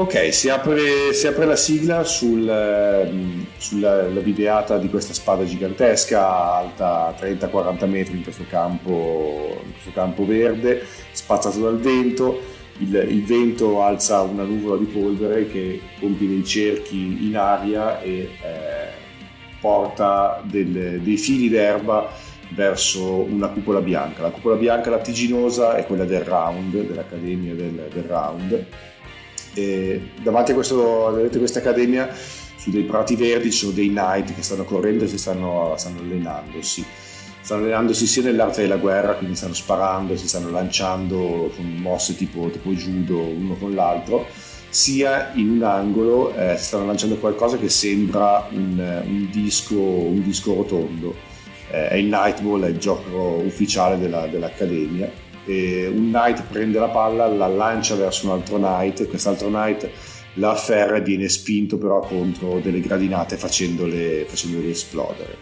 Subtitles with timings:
[0.00, 6.56] Ok, si apre, si apre, la sigla sul, ehm, sulla videata di questa spada gigantesca,
[6.56, 12.40] alta 30-40 metri in questo, campo, in questo campo verde, spazzato dal vento.
[12.78, 18.10] Il, il, vento alza una nuvola di polvere che compie dei cerchi in aria e
[18.10, 18.28] eh,
[19.60, 22.10] porta del, dei fili d'erba
[22.54, 24.22] verso una cupola bianca.
[24.22, 28.66] La cupola bianca lattiginosa è quella del round, dell'Accademia del, del Round
[29.54, 32.08] e davanti a, questo, a questa accademia,
[32.56, 36.00] su dei prati verdi, ci sono dei knight che stanno correndo e si stanno, stanno
[36.00, 36.84] allenandosi.
[37.40, 42.50] Stanno allenandosi sia nell'arte della guerra, quindi stanno sparando, si stanno lanciando con mosse tipo,
[42.50, 44.26] tipo judo uno con l'altro,
[44.68, 50.54] sia in un angolo eh, stanno lanciando qualcosa che sembra un, un, disco, un disco,
[50.54, 51.14] rotondo.
[51.70, 55.29] Eh, è il Nightball, è il gioco ufficiale della, dell'Accademia e
[55.92, 59.90] un knight prende la palla, la lancia verso un altro knight, quest'altro knight
[60.34, 65.36] la afferra e viene spinto però contro delle gradinate facendole, facendole esplodere.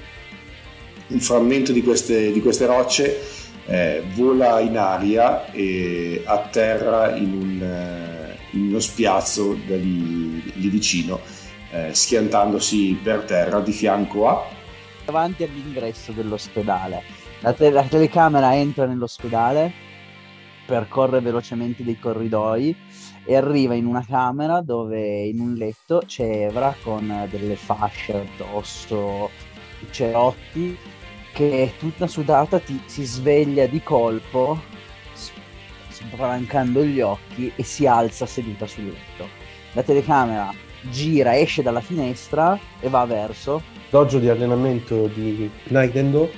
[1.09, 3.21] Un frammento di queste, di queste rocce
[3.67, 10.69] eh, vola in aria e atterra in, un, eh, in uno spiazzo da lì, lì
[10.69, 11.21] vicino,
[11.71, 14.47] eh, schiantandosi per terra di fianco a...
[15.05, 17.03] Davanti all'ingresso dell'ospedale.
[17.41, 19.87] La, te- la telecamera entra nell'ospedale
[20.69, 22.77] percorre velocemente dei corridoi
[23.25, 29.31] e arriva in una camera dove in un letto c'è Evra con delle fasce addosso,
[29.91, 30.77] cerotti,
[31.33, 34.61] che tutta sudata ti, si sveglia di colpo,
[35.89, 39.27] spalancando gli occhi e si alza seduta sul letto.
[39.73, 40.53] La telecamera
[40.91, 46.31] gira, esce dalla finestra e va verso dojo di allenamento di Naidendo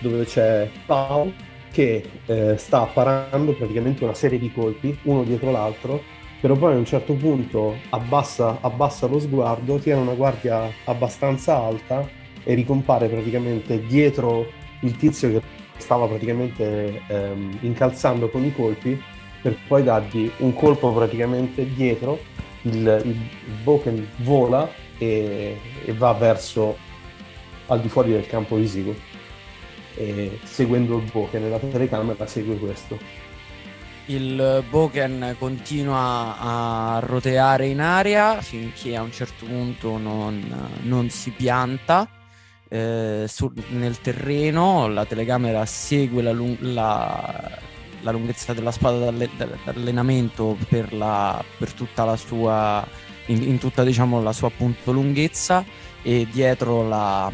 [0.00, 1.32] dove c'è Pau
[1.70, 6.02] che eh, sta parando praticamente una serie di colpi, uno dietro l'altro,
[6.40, 12.08] però poi a un certo punto abbassa, abbassa lo sguardo, tiene una guardia abbastanza alta
[12.42, 14.46] e ricompare praticamente dietro
[14.80, 15.42] il tizio che
[15.76, 19.00] stava praticamente ehm, incalzando con i colpi
[19.42, 22.18] per poi dargli un colpo praticamente dietro,
[22.62, 23.16] il, il,
[23.62, 26.76] Boken vola e, e va verso
[27.66, 28.94] al di fuori del campo visivo
[30.44, 32.98] seguendo il Boken nella telecamera segue questo.
[34.06, 40.42] Il Boken continua a roteare in aria finché a un certo punto non,
[40.82, 42.08] non si pianta
[42.68, 47.58] eh, su, nel terreno, la telecamera segue la, la,
[48.00, 52.84] la lunghezza della spada d'allenamento per, la, per tutta la sua
[53.26, 55.64] in, in tutta diciamo, la sua appunto lunghezza
[56.02, 57.30] e dietro, la,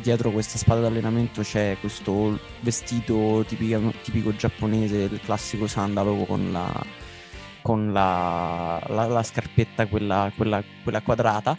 [0.00, 6.84] dietro questa spada d'allenamento c'è questo vestito tipico, tipico giapponese del classico sandalo con la,
[7.60, 11.56] con la, la, la scarpetta quella, quella, quella, quadrata.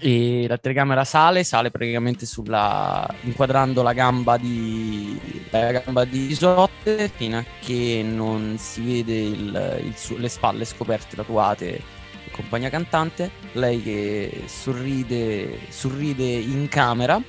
[0.00, 5.18] E la telecamera sale, sale praticamente sulla inquadrando la gamba di
[5.50, 11.14] la gamba di Isotte fino a che non si vede il, il, le spalle scoperte
[11.14, 11.95] tatuate
[12.36, 17.20] compagna cantante, lei che sorride, sorride in camera,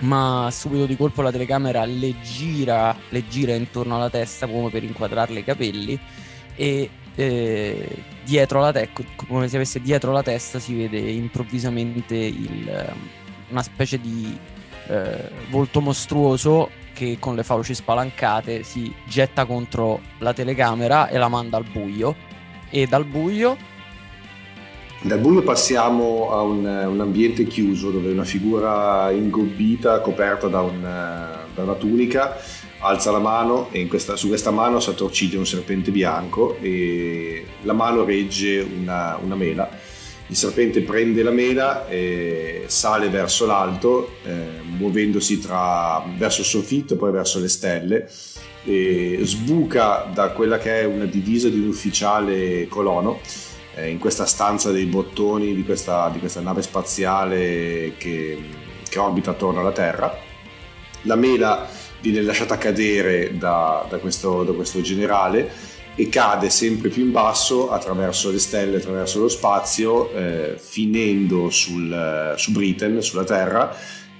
[0.00, 4.82] ma subito di colpo la telecamera le gira, le gira intorno alla testa come per
[4.82, 5.98] inquadrarle i capelli
[6.54, 7.88] e eh,
[8.24, 12.94] dietro la testa, come se avesse dietro la testa, si vede improvvisamente il,
[13.50, 14.36] una specie di
[14.88, 21.28] eh, volto mostruoso che con le fauci spalancate si getta contro la telecamera e la
[21.28, 22.14] manda al buio
[22.70, 23.56] e dal buio
[25.04, 30.80] dal buio passiamo a un, un, ambiente chiuso dove una figura ingobbita, coperta da, un,
[30.80, 32.38] da una tunica,
[32.78, 37.74] alza la mano e questa, su questa mano si attorciglia un serpente bianco e la
[37.74, 39.68] mano regge una, una mela.
[40.28, 46.94] Il serpente prende la mela e sale verso l'alto, eh, muovendosi tra, verso il soffitto
[46.94, 48.10] e poi verso le stelle.
[48.64, 53.20] E sbuca da quella che è una divisa di un ufficiale colono
[53.74, 58.38] eh, in questa stanza dei bottoni di questa, di questa nave spaziale che,
[58.88, 60.16] che, orbita attorno alla Terra.
[61.02, 61.66] La mela
[62.00, 67.70] viene lasciata cadere da, da, questo, da questo generale e cade sempre più in basso
[67.70, 73.74] attraverso le stelle, attraverso lo spazio, eh, finendo sul, su Britain, sulla Terra,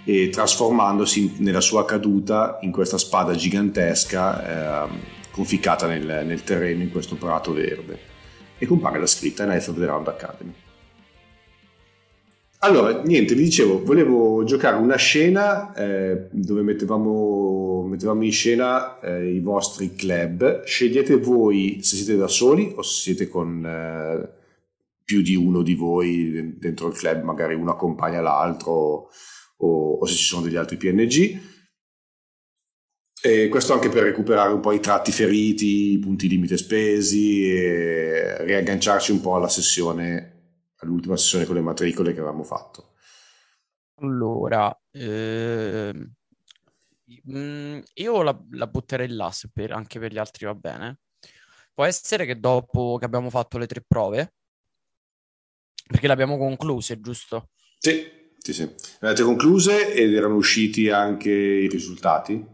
[0.05, 4.89] e trasformandosi nella sua caduta in questa spada gigantesca eh,
[5.31, 8.13] conficcata nel, nel terreno in questo prato verde
[8.65, 10.53] e compare la scritta Knights of the Round Academy.
[12.61, 19.31] allora, niente, vi dicevo, volevo giocare una scena eh, dove mettevamo, mettevamo, in scena eh,
[19.31, 20.65] i vostri club.
[20.65, 24.29] Scegliete voi se siete da soli o se siete con eh,
[25.05, 29.11] più di uno di voi dentro il club, magari uno accompagna l'altro
[29.59, 31.53] o, o se ci sono degli altri PNG.
[33.27, 38.45] E questo anche per recuperare un po' i tratti feriti, i punti limite spesi e
[38.45, 40.33] riagganciarci un po' alla sessione
[40.81, 42.97] all'ultima sessione con le matricole che avevamo fatto?
[44.03, 46.13] Allora, ehm,
[47.31, 50.99] mm, io la, la, butterei là, se per, anche per gli altri va bene.
[51.73, 54.35] Può essere che dopo che abbiamo fatto le tre prove,
[55.87, 57.49] perché le abbiamo concluse, giusto?
[57.79, 58.07] Sì,
[58.37, 58.65] sì, sì.
[58.65, 62.54] Le avete concluse ed erano usciti anche i risultati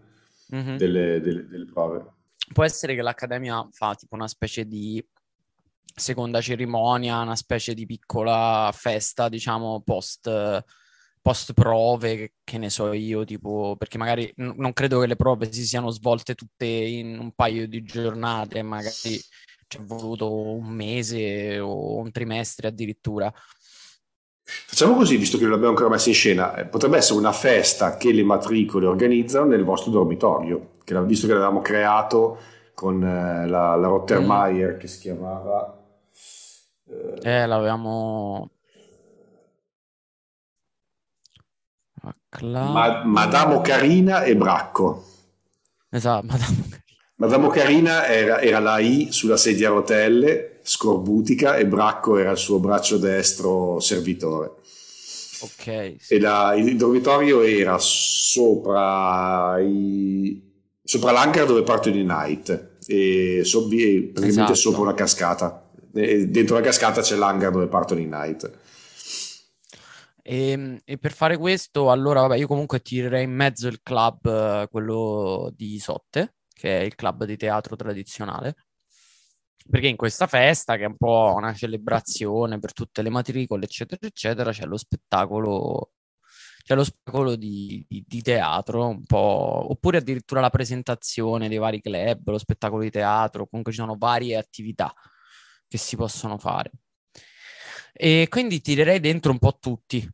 [0.55, 0.77] mm-hmm.
[0.77, 2.05] delle, delle, delle prove.
[2.53, 5.05] Può essere che l'Accademia fa tipo una specie di
[5.95, 10.65] seconda cerimonia, una specie di piccola festa, diciamo, post,
[11.21, 15.53] post prove, che, ne so io, tipo, perché magari n- non credo che le prove
[15.53, 19.21] si siano svolte tutte in un paio di giornate, magari
[19.71, 23.33] ci è voluto un mese o un trimestre addirittura.
[24.67, 27.97] Facciamo così, visto che non l'abbiamo ancora messo in scena, eh, potrebbe essere una festa
[27.97, 32.39] che le matricole organizzano nel vostro dormitorio, che, visto che l'avevamo creato
[32.75, 34.79] con eh, la, la Rottermeier mm.
[34.79, 35.75] che si chiamava
[37.23, 38.51] eh, l'avevamo...
[42.43, 45.05] Ma- Madamo Carina e Bracco.
[45.89, 46.70] Esatto, Madamo
[47.21, 47.39] Carina.
[47.39, 52.39] Madamo Carina era, era, la I sulla sedia a rotelle, scorbutica, e Bracco era il
[52.39, 54.55] suo braccio destro servitore.
[55.43, 55.97] Ok.
[55.99, 56.15] Sì.
[56.15, 60.43] E la, il dormitorio era sopra, i,
[60.83, 64.55] sopra l'hangar dove partono i night, e so, praticamente esatto.
[64.55, 68.59] sopra una cascata dentro la cascata c'è l'hangar dove partono i Night.
[70.23, 74.69] E, ehm, e, per fare questo, allora, vabbè, io comunque tirerei in mezzo il club,
[74.69, 78.55] quello di Sotte, che è il club di teatro tradizionale.
[79.69, 84.07] Perché in questa festa, che è un po' una celebrazione per tutte le matricole, eccetera,
[84.07, 85.93] eccetera, c'è lo spettacolo,
[86.63, 91.81] c'è lo spettacolo di, di, di teatro, un po', oppure addirittura la presentazione dei vari
[91.81, 94.93] club, lo spettacolo di teatro, comunque ci sono varie attività
[95.67, 96.73] che si possono fare.
[97.93, 100.07] E quindi tirerei dentro un po' tutti.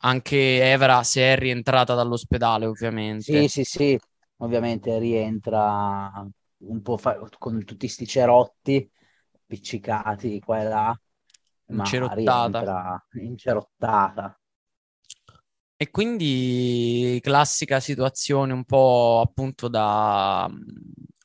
[0.00, 3.48] Anche Evra, se è rientrata dall'ospedale, ovviamente.
[3.48, 3.98] Sì, sì, sì,
[4.38, 6.26] ovviamente rientra
[6.58, 8.90] un po' fa- con tutti sti cerotti
[9.32, 11.00] appiccicati qua e là.
[11.68, 13.06] Incerottata.
[13.14, 14.40] Incerottata.
[15.78, 20.50] E quindi classica situazione un po' appunto da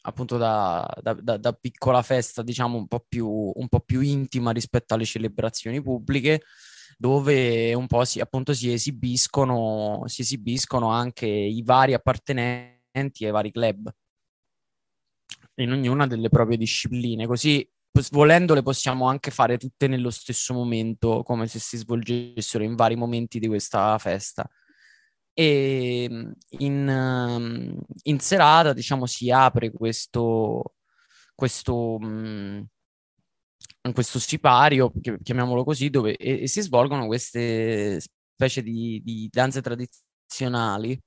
[0.03, 4.51] appunto da, da, da, da, piccola festa, diciamo un po, più, un po' più intima
[4.51, 6.41] rispetto alle celebrazioni pubbliche,
[6.97, 13.51] dove un po' si, appunto si esibiscono, si esibiscono anche i vari appartenenti ai vari
[13.51, 13.93] club.
[15.55, 17.67] In ognuna delle proprie discipline, così
[18.11, 23.39] volendole possiamo anche fare tutte nello stesso momento, come se si svolgessero in vari momenti
[23.39, 24.49] di questa festa.
[25.33, 30.75] E mm, in, mm, in serata diciamo si apre questo,
[31.35, 32.61] questo, mm,
[33.93, 34.91] questo sipario,
[35.23, 40.99] chiamiamolo così, dove e, e si svolgono queste specie di, di danze tradizionali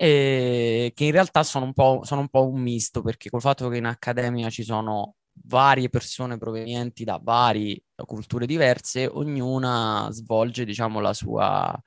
[0.00, 3.68] e che in realtà sono un, po', sono un po' un misto perché col fatto
[3.68, 11.00] che in accademia ci sono varie persone provenienti da varie culture diverse, ognuna svolge diciamo
[11.00, 11.82] la sua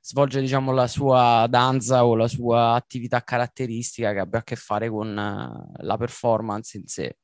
[0.00, 4.88] svolge diciamo la sua danza o la sua attività caratteristica che abbia a che fare
[4.88, 7.16] con uh, la performance in sé.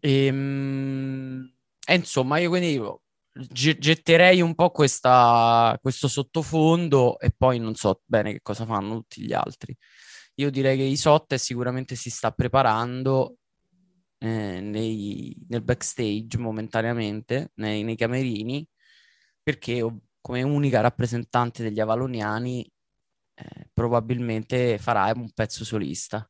[0.00, 1.52] Ehm,
[1.86, 2.80] e insomma, io quindi
[3.36, 9.22] getterei un po' questa, questo sottofondo e poi non so bene che cosa fanno tutti
[9.22, 9.76] gli altri.
[10.36, 13.38] Io direi che Isotte sicuramente si sta preparando
[14.18, 18.66] eh, nei, nel backstage momentaneamente, nei, nei camerini,
[19.42, 19.84] perché
[20.20, 22.68] come unica rappresentante degli avaloniani
[23.34, 26.28] eh, probabilmente farà un pezzo solista.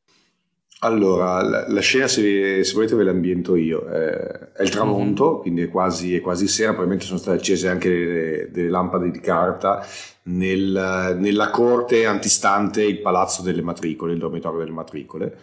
[0.80, 3.88] Allora, la, la scena, se, se, volete, ve l'ambiento io.
[3.88, 5.40] Eh, è il tramonto, mm-hmm.
[5.40, 6.68] quindi è quasi, è quasi, sera.
[6.68, 9.86] Probabilmente sono state accese anche delle, delle lampade di carta
[10.24, 15.38] nel, nella corte antistante il palazzo delle matricole, il dormitorio delle matricole.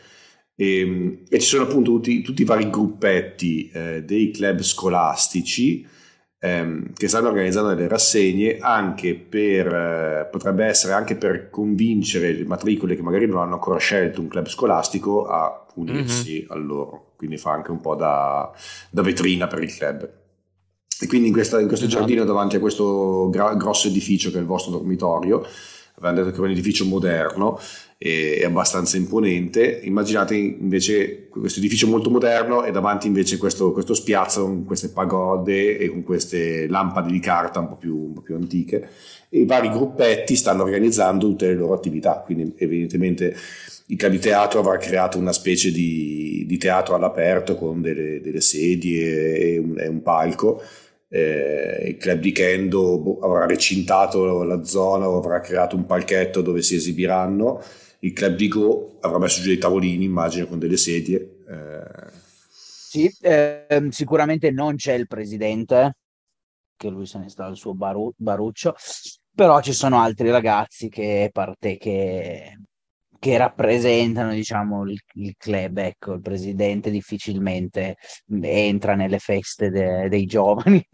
[0.55, 5.85] E, ehm, e ci sono appunto tutti, tutti i vari gruppetti eh, dei club scolastici
[6.43, 12.43] ehm, che stanno organizzando delle rassegne anche per, eh, potrebbe essere anche per convincere le
[12.43, 16.51] matricole che magari non hanno ancora scelto un club scolastico a unirsi mm-hmm.
[16.51, 18.51] a loro, quindi fa anche un po' da,
[18.89, 20.09] da vetrina per il club.
[20.99, 22.01] E quindi in, questa, in questo esatto.
[22.01, 25.45] giardino davanti a questo gra- grosso edificio che è il vostro dormitorio,
[25.95, 27.57] avevamo detto che è un edificio moderno
[28.03, 29.79] è abbastanza imponente.
[29.83, 35.77] Immaginate invece questo edificio molto moderno e davanti invece questo, questo spiazzo con queste pagode
[35.77, 38.89] e con queste lampade di carta un po' più, un po più antiche.
[39.29, 43.35] E i vari gruppetti stanno organizzando tutte le loro attività, quindi evidentemente
[43.85, 48.41] il club di teatro avrà creato una specie di, di teatro all'aperto con delle, delle
[48.41, 50.61] sedie e un, e un palco
[51.13, 56.41] eh, il club di Kendo boh, avrà recintato la zona o avrà creato un palchetto
[56.41, 57.61] dove si esibiranno,
[58.03, 61.37] il club di Go avrà messo giù dei tavolini, immagino, con delle sedie.
[61.47, 62.11] Eh.
[62.49, 65.95] Sì, eh, sicuramente non c'è il presidente,
[66.75, 68.75] che lui se ne sta al suo baru- baruccio,
[69.33, 72.59] però ci sono altri ragazzi che, parte, che,
[73.17, 77.95] che rappresentano diciamo, il, il, club, ecco, il presidente difficilmente
[78.41, 80.85] entra nelle feste de, dei giovani.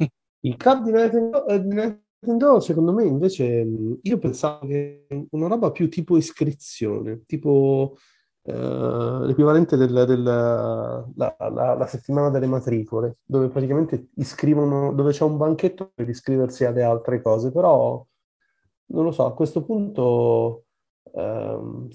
[0.41, 3.65] Il club di eh, di Nintendo, secondo me invece
[4.01, 7.95] io pensavo che una roba più tipo iscrizione, tipo
[8.43, 15.23] eh, l'equivalente del, del la, la, la, settimana delle matricole, dove praticamente iscrivono, dove c'è
[15.23, 18.05] un banchetto per iscriversi alle altre cose, però
[18.87, 20.65] non lo so, a questo punto
[21.13, 21.89] Ehm,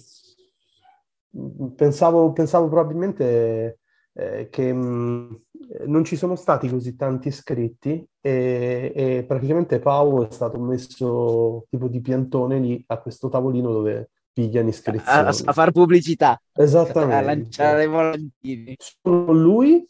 [1.76, 3.80] pensavo, pensavo probabilmente
[4.14, 5.43] eh, che mh,
[5.86, 11.88] non ci sono stati così tanti iscritti e, e, praticamente Pau è stato messo tipo
[11.88, 15.28] di piantone lì a questo tavolino dove pigliano iscrizioni.
[15.28, 16.40] A, a far pubblicità.
[16.52, 17.14] Esattamente.
[17.14, 18.76] A lanciare volantini.
[18.78, 19.86] Sono lui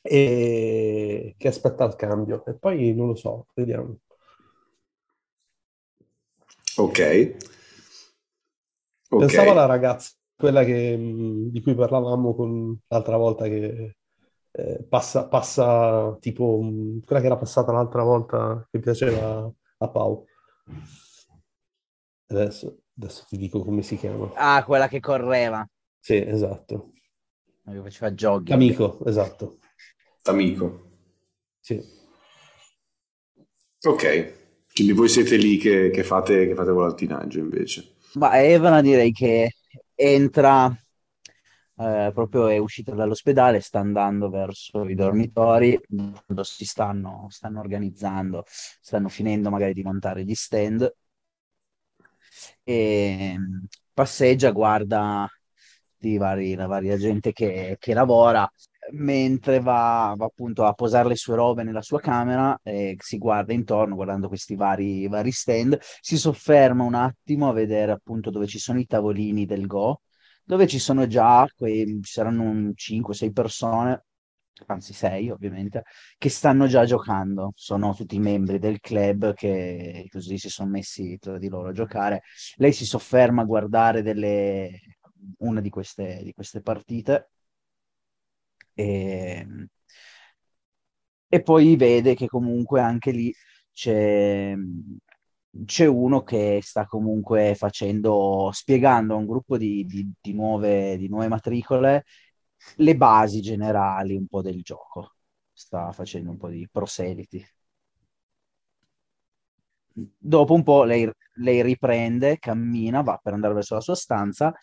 [0.00, 3.98] e che aspetta il cambio e poi non lo so, vediamo.
[6.76, 6.88] Ok.
[6.88, 7.36] Okay.
[9.08, 10.96] Pensavo alla ragazza, quella che,
[11.50, 13.96] di cui parlavamo con, l'altra volta, che
[14.58, 16.58] eh, passa, passa tipo
[17.04, 19.48] quella che era passata l'altra volta che piaceva
[19.78, 20.24] a Pau.
[22.26, 24.32] Adesso, adesso ti dico come si chiama.
[24.34, 25.66] Ah, quella che correva.
[26.00, 26.92] Sì, esatto.
[27.64, 28.50] Che faceva jogging.
[28.50, 29.58] Amico, esatto.
[30.24, 30.88] Amico.
[31.60, 31.80] Sì.
[33.82, 37.94] Ok, quindi voi siete lì che, che, fate, che fate volantinaggio invece.
[38.14, 39.52] Ma Evana direi che
[39.94, 40.74] entra,
[41.78, 45.78] eh, proprio è uscita dall'ospedale, sta andando verso i dormitori,
[46.42, 50.92] si stanno, stanno organizzando, stanno finendo magari di montare gli stand,
[52.62, 53.36] e
[53.92, 55.28] passeggia, guarda
[55.96, 58.48] di vari, la varia gente che, che lavora,
[58.92, 63.52] mentre va, va, appunto a posare le sue robe nella sua camera e si guarda
[63.52, 68.58] intorno guardando questi vari, vari stand, si sofferma un attimo a vedere appunto dove ci
[68.58, 70.02] sono i tavolini del Go,
[70.48, 74.04] dove ci sono già, quei, ci saranno 5-6 persone,
[74.66, 75.82] anzi 6 ovviamente,
[76.16, 81.36] che stanno già giocando, sono tutti membri del club che così si sono messi tra
[81.38, 82.22] di loro a giocare.
[82.56, 84.70] Lei si sofferma a guardare delle,
[85.40, 87.28] una di queste, di queste partite
[88.74, 89.46] e,
[91.28, 93.32] e poi vede che comunque anche lì
[93.72, 94.54] c'è,
[95.64, 101.08] c'è uno che sta comunque facendo, spiegando a un gruppo di, di, di, nuove, di
[101.08, 102.04] nuove matricole
[102.76, 105.14] le basi generali un po' del gioco.
[105.52, 107.44] Sta facendo un po' di proseliti.
[110.16, 114.54] Dopo un po' lei, lei riprende, cammina, va per andare verso la sua stanza,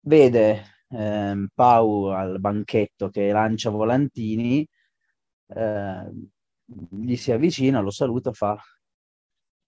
[0.00, 4.66] vede eh, Pau al banchetto che lancia volantini,
[5.48, 6.10] eh,
[6.90, 8.56] gli si avvicina, lo saluta, fa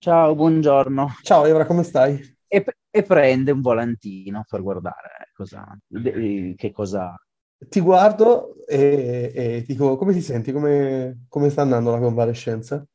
[0.06, 1.16] ciao, buongiorno.
[1.20, 2.36] Ciao Evra, come stai?
[2.46, 7.12] E, e prende un volantino per guardare cosa, che cosa...
[7.58, 10.52] Ti guardo e, e dico, come ti senti?
[10.52, 12.86] Come, come sta andando la convalescenza?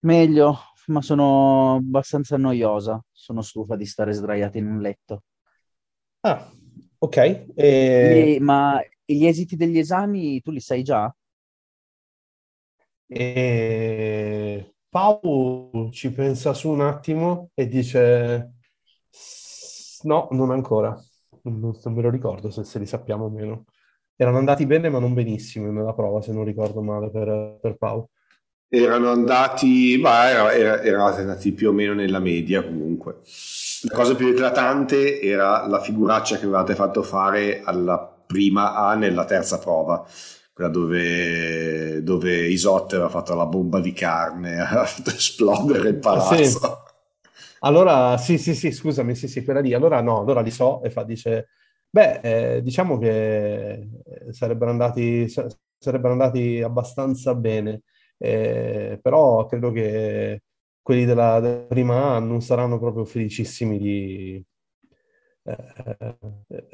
[0.00, 0.56] Meglio,
[0.86, 3.00] ma sono abbastanza noiosa.
[3.12, 5.22] Sono stufa di stare sdraiata in un letto.
[6.22, 6.50] Ah,
[6.98, 7.16] ok.
[7.16, 7.44] E...
[7.54, 11.14] E, ma gli esiti degli esami tu li sai già?
[13.06, 14.74] E...
[14.90, 18.54] Paolo ci pensa su un attimo e dice
[20.02, 20.98] no, non ancora.
[21.42, 23.64] Non, non me lo ricordo se, se, li sappiamo o meno.
[24.16, 28.10] Erano andati bene ma non benissimo nella prova, se non ricordo male, per, per Paolo.
[28.68, 33.20] Erano andati, ma era, era, erano andati più o meno nella media comunque.
[33.82, 39.24] La cosa più eclatante era la figuraccia che avevate fatto fare alla prima A nella
[39.24, 40.04] terza prova,
[40.60, 46.44] quella dove, dove Isotte aveva fatto la bomba di carne, ha fatto esplodere il palazzo.
[46.44, 46.58] Sì.
[47.60, 49.72] Allora, sì, sì, sì, scusami, sì, sì, quella lì.
[49.72, 51.48] Allora no, allora li so e fa, dice,
[51.88, 52.20] beh,
[52.56, 53.88] eh, diciamo che
[54.30, 55.26] sarebbero andati,
[55.78, 57.82] sarebbero andati abbastanza bene,
[58.18, 60.42] eh, però credo che
[60.82, 64.44] quelli della, della prima A non saranno proprio felicissimi di...
[65.42, 65.96] Eh,
[66.48, 66.64] eh,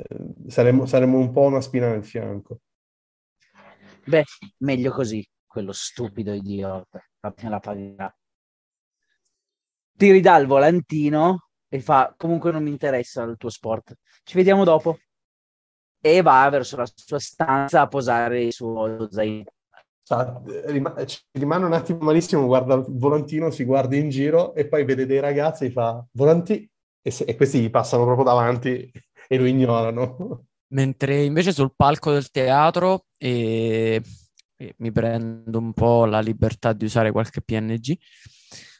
[0.49, 2.61] saremmo, saremmo un po' una spina nel fianco.
[4.09, 4.25] Beh,
[4.59, 8.17] meglio così, quello stupido idiota, la pagherà.
[9.97, 14.63] Ti ridà il volantino e fa, comunque non mi interessa il tuo sport, ci vediamo
[14.63, 14.99] dopo.
[16.01, 19.51] E va verso la sua stanza a posare il suo zaino.
[20.05, 25.05] Ci rimane un attimo malissimo, guarda il volantino, si guarda in giro e poi vede
[25.05, 26.71] dei ragazzi e fa volanti
[27.03, 28.89] e, se, e questi gli passano proprio davanti
[29.27, 30.47] e lo ignorano.
[30.69, 34.03] Mentre invece sul palco del teatro e,
[34.57, 37.97] e mi prendo un po' la libertà di usare qualche PNG,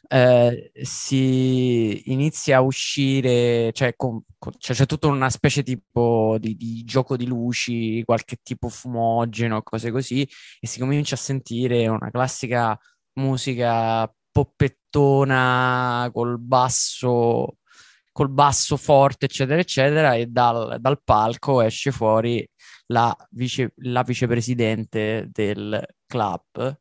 [0.09, 6.55] eh, si inizia a uscire, cioè, con, con, cioè, c'è tutta una specie tipo di,
[6.55, 10.27] di, gioco di luci, qualche tipo fumogeno, cose così,
[10.59, 12.77] e si comincia a sentire una classica
[13.13, 17.57] musica poppettona col basso,
[18.17, 22.43] col basso forte, eccetera, eccetera, e dal, dal palco esce fuori
[22.87, 26.79] la, vice, la vicepresidente del club,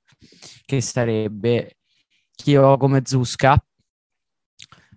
[0.64, 1.76] che sarebbe
[2.34, 3.62] Kyoko Mezuska,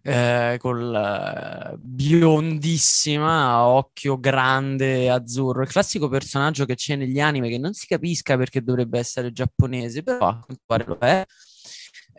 [0.02, 7.58] eh, col eh, biondissima, occhio grande, azzurro, il classico personaggio che c'è negli anime che
[7.58, 11.26] non si capisca perché dovrebbe essere giapponese, però a quanto pare lo è.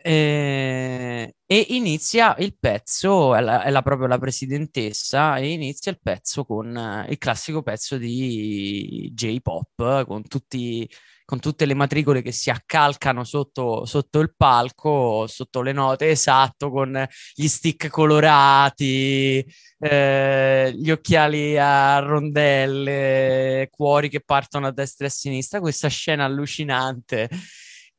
[0.03, 5.99] Eh, e inizia il pezzo, è, la, è la, proprio la presidentessa, e inizia il
[6.01, 10.89] pezzo con eh, il classico pezzo di J-pop, con tutti
[11.31, 16.69] con tutte le matricole che si accalcano sotto, sotto il palco, sotto le note, esatto,
[16.69, 19.45] con gli stick colorati,
[19.79, 26.25] eh, gli occhiali a rondelle, cuori che partono a destra e a sinistra, questa scena
[26.25, 27.29] allucinante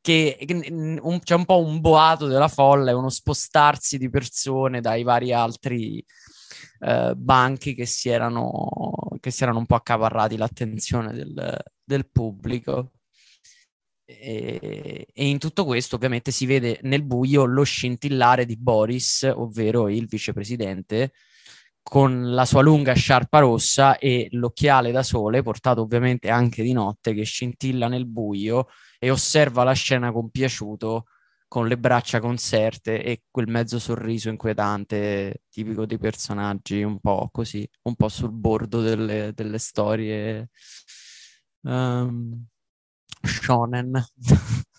[0.03, 0.37] che,
[0.69, 6.05] un, c'è un po' un boato della folla, uno spostarsi di persone dai vari altri
[6.79, 8.69] eh, banchi che si, erano,
[9.21, 12.91] che si erano un po' accaparrati l'attenzione del, del pubblico.
[14.03, 19.87] E, e, in tutto questo ovviamente si vede nel buio lo scintillare di Boris, ovvero
[19.87, 21.13] il vicepresidente,
[21.81, 27.13] con la sua lunga sciarpa rossa e l'occhiale da sole, portato ovviamente anche di notte,
[27.13, 28.67] che scintilla nel buio
[29.03, 31.07] e osserva la scena compiaciuto
[31.49, 37.69] con le braccia conserte e quel mezzo sorriso inquietante tipico dei personaggi un po' così,
[37.81, 40.51] un po' sul bordo delle, delle storie.
[41.63, 42.45] Um,
[43.21, 44.01] shonen.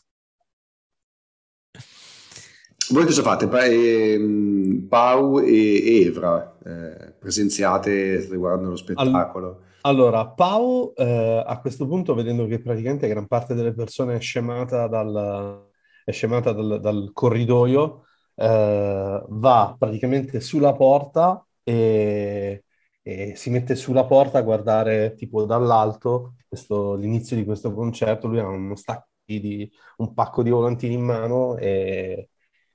[2.88, 3.46] Voi cosa fate?
[3.46, 9.64] Pa- eh, Pau e Evra eh, presenziate, guardando lo spettacolo.
[9.86, 14.86] Allora, Pau eh, a questo punto, vedendo che praticamente gran parte delle persone è scemata
[14.88, 15.70] dal,
[16.04, 22.64] è scemata dal, dal corridoio, eh, va praticamente sulla porta e,
[23.02, 28.38] e, si mette sulla porta a guardare tipo dall'alto questo, l'inizio di questo concerto, lui
[28.38, 32.30] ha uno stacco di un pacco di volantini in mano e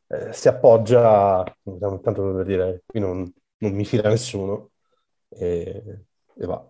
[0.07, 1.43] eh, si appoggia,
[1.79, 4.71] tanto per dire, qui non, non mi fila nessuno
[5.29, 6.69] e, e va.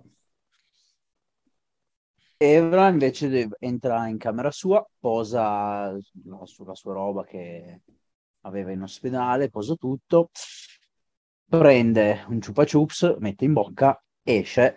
[2.42, 5.94] Evra invece entra in camera sua, posa
[6.46, 7.82] sulla sua roba che
[8.42, 10.30] aveva in ospedale, posa tutto,
[11.48, 14.76] prende un chupa chups, mette in bocca, esce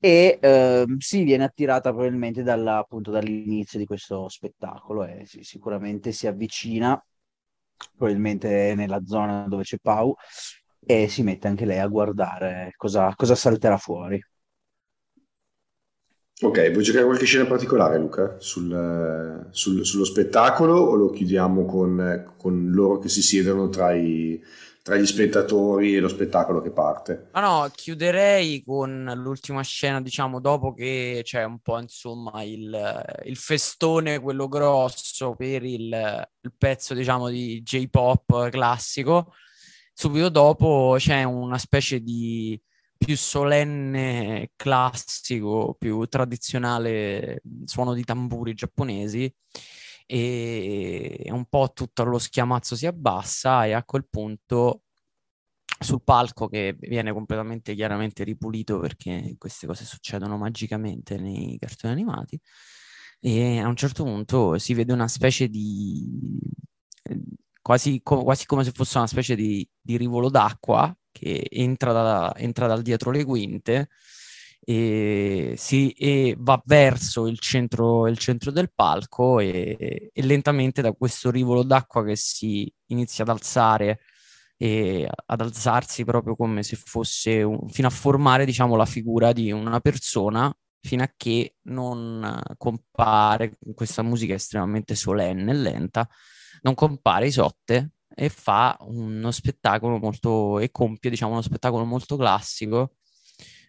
[0.00, 6.12] e eh, si viene attirata probabilmente dalla, appunto, dall'inizio di questo spettacolo e sì, sicuramente
[6.12, 7.00] si avvicina
[7.96, 10.14] probabilmente nella zona dove c'è Pau
[10.84, 14.20] e si mette anche lei a guardare cosa, cosa salterà fuori.
[16.40, 22.34] Ok, vuoi giocare qualche scena particolare Luca sul, sul, sullo spettacolo o lo chiudiamo con,
[22.36, 24.42] con loro che si siedono tra i,
[24.84, 27.28] tra gli spettatori e lo spettacolo che parte.
[27.32, 33.36] Ma no, chiuderei con l'ultima scena, diciamo, dopo che c'è un po', insomma, il, il
[33.36, 39.32] festone, quello grosso per il, il, pezzo, diciamo, di J-pop classico.
[39.94, 42.60] Subito dopo c'è una specie di
[43.04, 49.32] più solenne, classico, più tradizionale suono di tamburi giapponesi
[50.06, 54.82] e un po' tutto lo schiamazzo si abbassa e a quel punto
[55.78, 62.40] sul palco che viene completamente chiaramente ripulito perché queste cose succedono magicamente nei cartoni animati
[63.20, 66.38] e a un certo punto si vede una specie di
[67.64, 72.66] quasi, quasi come se fosse una specie di, di rivolo d'acqua che entra, da, entra
[72.66, 73.88] dal dietro le quinte
[74.60, 80.92] e, si, e va verso il centro, il centro del palco e, e, lentamente da
[80.92, 84.00] questo rivolo d'acqua che si inizia ad alzare
[84.58, 89.50] e ad alzarsi proprio come se fosse un, fino a formare diciamo la figura di
[89.52, 96.06] una persona fino a che non compare questa musica estremamente solenne e lenta
[96.64, 102.96] non compare Isotte e fa uno spettacolo molto e compie diciamo uno spettacolo molto classico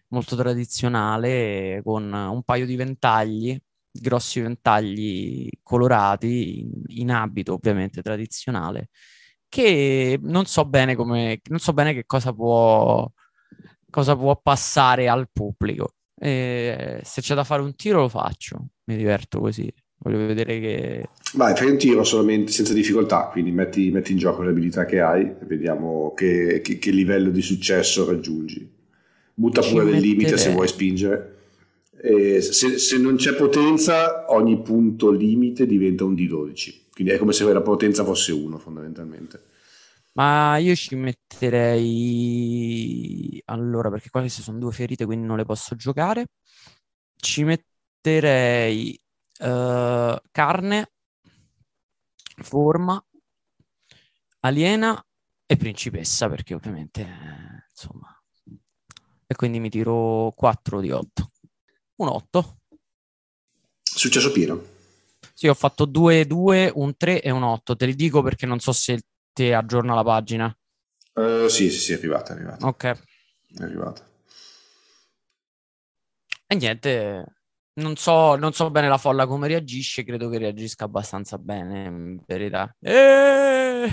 [0.08, 3.58] molto tradizionale con un paio di ventagli,
[3.90, 8.90] grossi ventagli colorati in, in abito ovviamente tradizionale,
[9.48, 13.10] che non so bene come, non so bene che cosa può,
[13.90, 15.94] cosa può passare al pubblico.
[16.18, 19.72] E se c'è da fare un tiro lo faccio, mi diverto così.
[19.98, 21.08] Voglio vedere che.
[21.34, 25.00] Vai, fai un tiro solamente senza difficoltà, quindi metti, metti in gioco le abilità che
[25.00, 28.74] hai e vediamo che, che, che livello di successo raggiungi
[29.38, 31.34] butta pure del limite se vuoi spingere.
[32.00, 36.84] Se, se, non c'è potenza, ogni punto limite diventa un D12.
[36.92, 39.42] Quindi è come se la potenza fosse uno, fondamentalmente.
[40.12, 41.92] Ma io ci metterei.
[43.46, 46.28] Allora, perché qua queste sono due ferite, quindi non le posso giocare.
[47.16, 48.98] Ci metterei
[49.40, 50.92] uh, carne,
[52.42, 53.04] forma,
[54.40, 55.04] aliena
[55.46, 58.16] e principessa, perché ovviamente, eh, insomma,
[59.26, 61.30] e quindi mi tiro 4 di 8.
[61.96, 62.58] Un 8.
[63.82, 64.74] Successo pieno.
[65.34, 67.74] Sì, ho fatto 2, 2, un 3 e un 8.
[67.74, 69.00] Te li dico perché non so se
[69.32, 70.56] ti aggiorna la pagina.
[71.14, 72.66] Uh, sì, sì, sì, è arrivata, è arrivata.
[72.66, 72.84] Ok.
[72.84, 74.08] È arrivata.
[76.46, 77.35] E niente,
[77.76, 82.18] non so, non so bene la folla come reagisce, credo che reagisca abbastanza bene, in
[82.26, 82.74] verità.
[82.80, 83.84] Eh!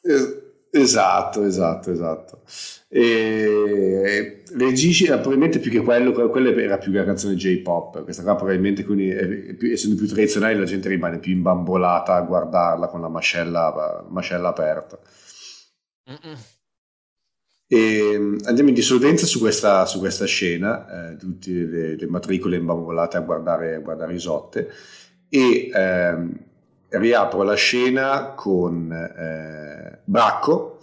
[0.00, 2.42] Eh Esatto, esatto, esatto.
[2.88, 8.36] E, reagisci probabilmente più che quello, quello era più che la canzone J-pop, questa qua
[8.36, 13.08] probabilmente quindi più, essendo più tradizionale la gente rimane più imbambolata a guardarla con la
[13.08, 14.98] mascella, mascella aperta.
[17.70, 23.18] E andiamo in dissolvenza su questa, su questa scena, eh, tutte le, le, matricole imbambolate
[23.18, 24.70] a guardare, a guardare Isotte
[25.28, 26.32] e ehm,
[26.88, 30.78] riapro la scena con eh, Bracco,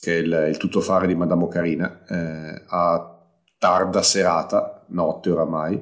[0.00, 3.16] che è il, il tuttofare di Madame Ocarina, eh, a
[3.56, 5.80] tarda serata, notte oramai,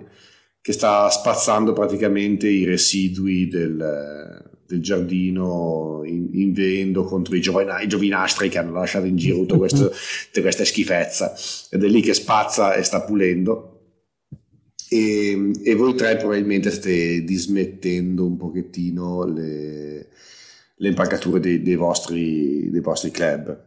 [0.61, 7.88] che sta spazzando praticamente i residui del, del giardino in, invendo contro i, giovina, i,
[7.88, 9.57] giovinastri che hanno lasciato in giro tutta
[10.40, 11.35] questa schifezza.
[11.70, 13.76] Ed è lì che spazza e sta pulendo
[14.88, 20.09] e, e, voi tre probabilmente state dismettendo un pochettino le,
[20.76, 23.64] le impalcature dei, dei, vostri, dei, vostri, club.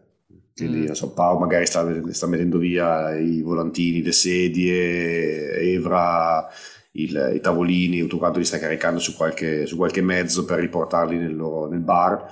[0.55, 0.85] Quindi, mm.
[0.85, 6.47] non so, Pau magari sta, sta, mettendo via i volantini, le sedie, Evra
[6.91, 11.17] il, i tavolini, tutto quanto li sta caricando su qualche, su qualche mezzo per riportarli
[11.17, 12.31] nel, loro, nel bar.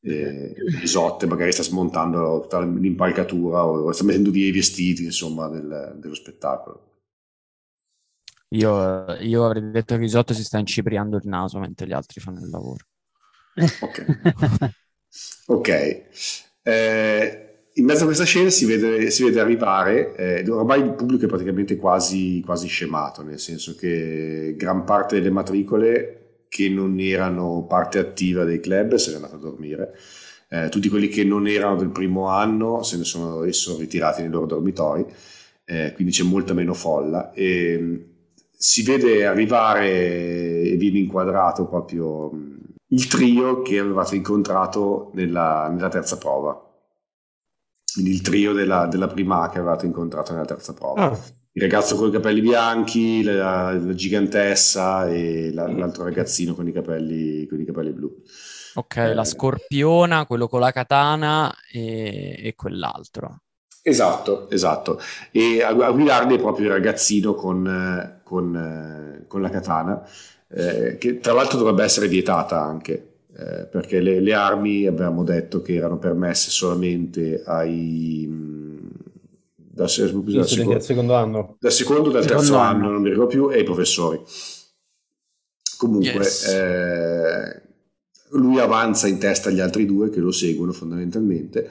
[0.00, 5.96] Eh, Isotte magari sta smontando tutta l'impalcatura o sta mettendo via i vestiti insomma del,
[5.98, 6.92] dello spettacolo.
[8.48, 12.40] Io, io, avrei detto che Risotto si sta incipriando il naso mentre gli altri fanno
[12.40, 12.84] il lavoro.
[13.80, 14.74] Ok.
[15.46, 15.68] ok.
[16.62, 17.43] Eh,
[17.76, 21.28] in mezzo a questa scena si vede, si vede arrivare, eh, ormai il pubblico è
[21.28, 27.98] praticamente quasi, quasi scemato, nel senso che gran parte delle matricole che non erano parte
[27.98, 29.92] attiva dei club se ne è andata a dormire.
[30.48, 34.30] Eh, tutti quelli che non erano del primo anno se ne sono, sono ritirati nei
[34.30, 35.04] loro dormitori,
[35.64, 37.32] eh, quindi c'è molta meno folla.
[37.32, 38.10] E,
[38.56, 42.30] si vede arrivare e viene inquadrato proprio
[42.86, 46.63] il trio che avevate incontrato nella, nella terza prova.
[47.94, 51.10] Quindi il trio della, della, prima che avevate incontrato nella terza prova.
[51.10, 51.18] Ah.
[51.56, 56.72] Il ragazzo con i capelli bianchi, la, la gigantessa e la, l'altro ragazzino con i
[56.72, 58.12] capelli, con i capelli blu.
[58.74, 63.42] Ok, eh, la scorpiona, quello con la katana e, e quell'altro.
[63.82, 64.98] Esatto, esatto.
[65.30, 70.02] E a, a guidarli è proprio il ragazzino con, con, con la katana,
[70.48, 75.60] eh, che tra l'altro dovrebbe essere vietata anche, eh, perché le, le, armi avevamo detto
[75.60, 78.28] che erano permesse solamente ai...
[79.54, 81.56] Dal, dal, secondo, secondo anno.
[81.58, 82.84] Dal secondo, dal secondo terzo anno.
[82.84, 84.20] anno, non mi ricordo più, e ai professori.
[85.76, 86.46] Comunque, yes.
[86.46, 87.62] eh,
[88.30, 91.70] lui avanza in testa agli altri due che lo seguono fondamentalmente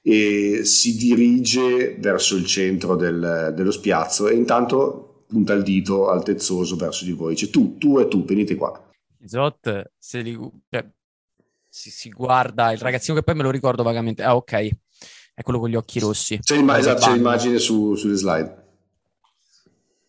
[0.00, 6.76] e si dirige verso il centro del, dello spiazzo e intanto punta il dito altezzoso
[6.76, 7.34] verso di voi.
[7.34, 8.90] Dice tu, tu e tu, venite qua.
[9.24, 10.36] Zot se li,
[10.68, 10.84] cioè,
[11.74, 14.22] si, si, guarda il ragazzino che poi me lo ricordo vagamente.
[14.22, 14.52] Ah, ok,
[15.32, 16.38] è quello con gli occhi rossi.
[16.38, 18.60] C'è, l'ima- esatto, c'è l'immagine su, sulle slide.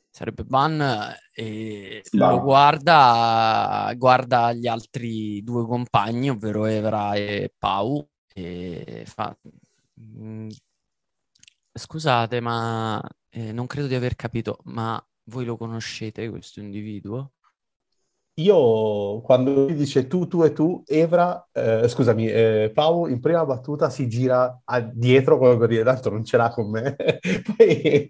[0.10, 2.30] sarebbe Ban e Ban.
[2.32, 9.34] lo guarda, guarda gli altri due compagni, ovvero Evra e Pau, e fa...
[10.02, 10.50] "Mm,
[11.76, 17.32] Scusate, ma eh, non credo di aver capito, ma voi lo conoscete questo individuo?
[18.38, 23.46] Io, quando mi dice tu, tu e tu, Evra, eh, scusami, eh, Pau in prima
[23.46, 26.96] battuta si gira a- dietro come per dire, tanto non ce l'ha con me.
[27.56, 28.08] Poi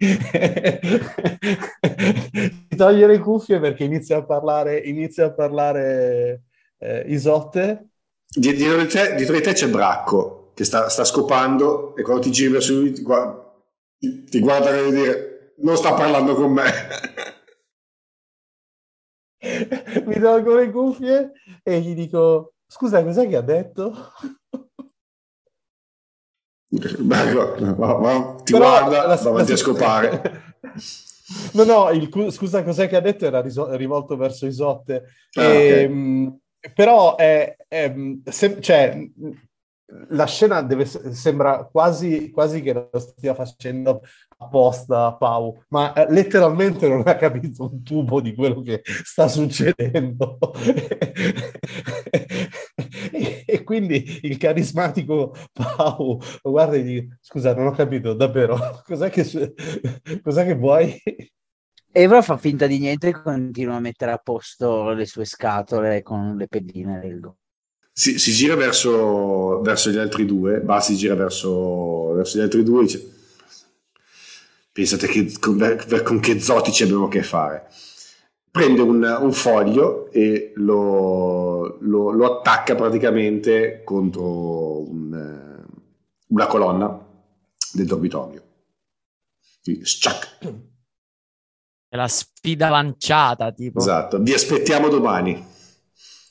[2.70, 6.44] si toglie le cuffie perché inizia a parlare, inizia a parlare
[6.78, 7.88] eh, Isotte.
[8.26, 12.22] Di- Dietro di te, dietro di te c'è Bracco che sta, sta scopando e quando
[12.22, 13.52] ti giri verso lui ti guarda,
[13.98, 16.62] ti, ti guarda e dire non sta parlando con me.
[20.06, 23.92] Mi tolgo le cuffie e gli dico, scusa, cos'è che ha detto?
[26.98, 30.42] Bracco, ma- ma ti Però guarda, la- va avanti la- a scopare.
[31.54, 35.04] No, no, il cu- scusa cos'è che ha detto era riso- rivolto verso Isotte.
[35.38, 36.38] Ah, Ehm,
[36.74, 38.98] Però è, è- se- cioè,
[40.10, 44.02] la scena deve, sembra quasi, quasi che lo stia facendo
[44.44, 50.38] apposta Pau, ma eh, letteralmente non ha capito un tubo di quello che sta succedendo.
[53.12, 58.14] e, e quindi il carismatico Pau lo guarda e gli dice, scusa, non ho capito
[58.14, 59.54] davvero, cos'è che,
[60.22, 61.00] cos'è che vuoi?
[61.96, 66.36] Evra fa finta di niente e continua a mettere a posto le sue scatole con
[66.36, 67.36] le pedine del go.
[67.92, 72.80] Si, si gira verso, verso gli altri due, si gira verso, verso gli altri due
[72.80, 73.14] e dice
[74.74, 75.56] pensate che, con,
[76.02, 77.68] con che zotici abbiamo a che fare.
[78.50, 85.64] Prende un, un foglio e lo, lo- lo attacca praticamente contro un, eh,
[86.28, 87.06] una colonna
[87.72, 88.42] del dormitorio.
[89.62, 90.38] Quindi, sciac.
[91.88, 93.78] È la sfida lanciata, tipo.
[93.78, 95.52] Esatto, vi aspettiamo domani.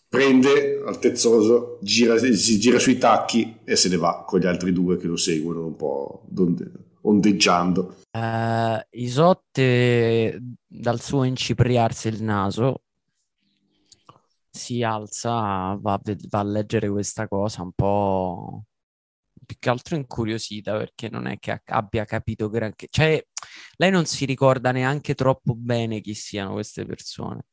[0.09, 4.97] Prende altezzoso, gira, si gira sui tacchi e se ne va con gli altri due
[4.97, 6.71] che lo seguono un po' donde-
[7.03, 8.01] ondeggiando.
[8.11, 12.83] Eh, Isotte, dal suo incipriarsi il naso,
[14.49, 18.65] si alza, va a, va a leggere questa cosa un po'
[19.45, 22.87] più che altro incuriosita perché non è che abbia capito granché.
[22.89, 23.25] Cioè,
[23.77, 27.45] lei non si ricorda neanche troppo bene chi siano queste persone.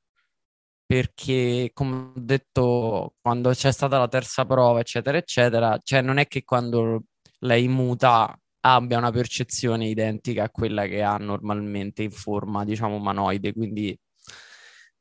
[0.86, 6.26] Perché, come ho detto, quando c'è stata la terza prova, eccetera, eccetera, cioè non è
[6.26, 7.04] che quando
[7.40, 13.52] lei muta abbia una percezione identica a quella che ha normalmente in forma, diciamo, umanoide,
[13.52, 13.98] quindi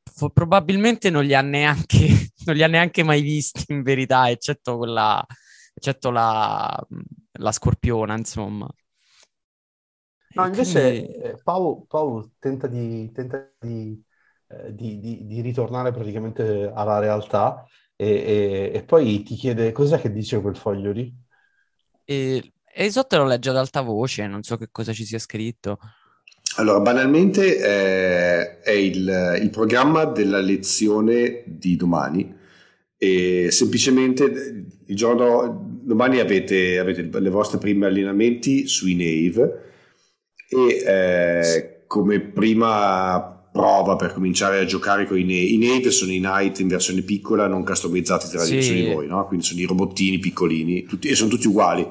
[0.02, 4.76] fo- probabilmente non li ha neanche, non li ha neanche mai visti in verità, eccetto
[4.78, 5.24] quella,
[5.74, 6.78] eccetto la,
[7.32, 8.68] la scorpiona, insomma.
[10.32, 14.00] No, invece quindi- eh, Pau, Pau tenta, di, tenta di,
[14.48, 17.64] eh, di- di- di ritornare praticamente alla realtà
[17.96, 21.12] e, e- e poi ti chiede cos'è che dice quel foglio lì?
[22.06, 25.78] E, e Isotte lo legge ad alta voce, non so che cosa ci sia scritto.
[26.56, 32.34] Allora, banalmente eh, è il, il programma della lezione di domani
[32.96, 34.24] e semplicemente
[34.86, 39.68] il giorno domani avete, avete le vostre prime allenamenti sui Nave
[40.48, 46.12] e eh, come prima prova per cominciare a giocare con i Nave, i Nave sono
[46.12, 48.60] i Knight in versione piccola non customizzati tra Sì.
[48.62, 49.26] su di voi, no?
[49.26, 51.86] quindi sono i robottini piccolini tutti- e sono tutti uguali,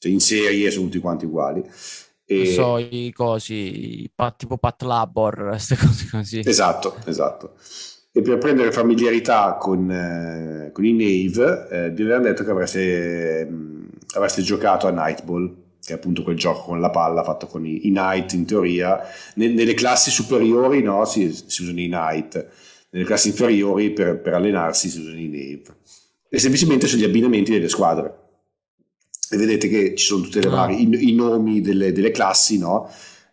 [0.00, 1.60] cioè in serie sono tutti quanti uguali.
[2.32, 6.42] Non E- so, i cosi, tipo Pat Labor, queste cose così.
[6.44, 7.54] Esatto, esatto.
[8.12, 13.44] E per prendere familiarità con, eh, con i Nave, eh, vi avevano detto che avreste,
[13.48, 17.66] mh, avreste giocato a Nightball, che è appunto quel gioco con la palla fatto con
[17.66, 19.00] i, i Knight in teoria.
[19.34, 22.48] Ne- nelle classi superiori no, si, si usano i Knight,
[22.90, 25.62] nelle classi inferiori per, per allenarsi si usano i Nave.
[26.28, 28.14] E semplicemente sono gli abbinamenti delle squadre.
[29.30, 30.70] E vedete che ci sono tutti Ah.
[30.70, 32.90] i, i nomi delle, delle classi, no?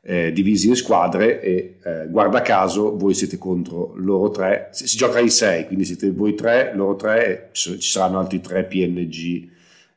[0.10, 4.96] eh, divisi in squadre e eh, guarda caso voi siete contro loro tre, si, si
[4.96, 9.50] gioca in sei, quindi siete voi tre, loro tre, ci, ci saranno altri tre PNG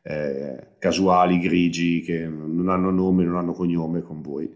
[0.03, 4.53] eh, casuali, grigi, che non hanno nome, non hanno cognome con voi.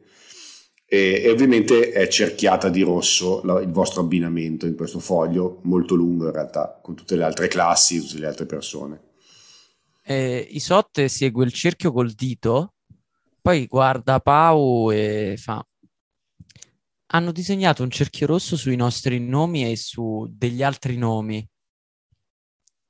[0.86, 5.94] E, e ovviamente è cerchiata di rosso la- il vostro abbinamento in questo foglio, molto
[5.94, 9.00] lungo in realtà, con tutte le altre classi, tutte le altre persone.
[10.06, 12.74] E Isotte segue il cerchio col dito,
[13.40, 15.66] poi guarda Pau e fa:
[17.12, 21.48] Hanno disegnato un cerchio rosso sui nostri nomi e su degli altri nomi.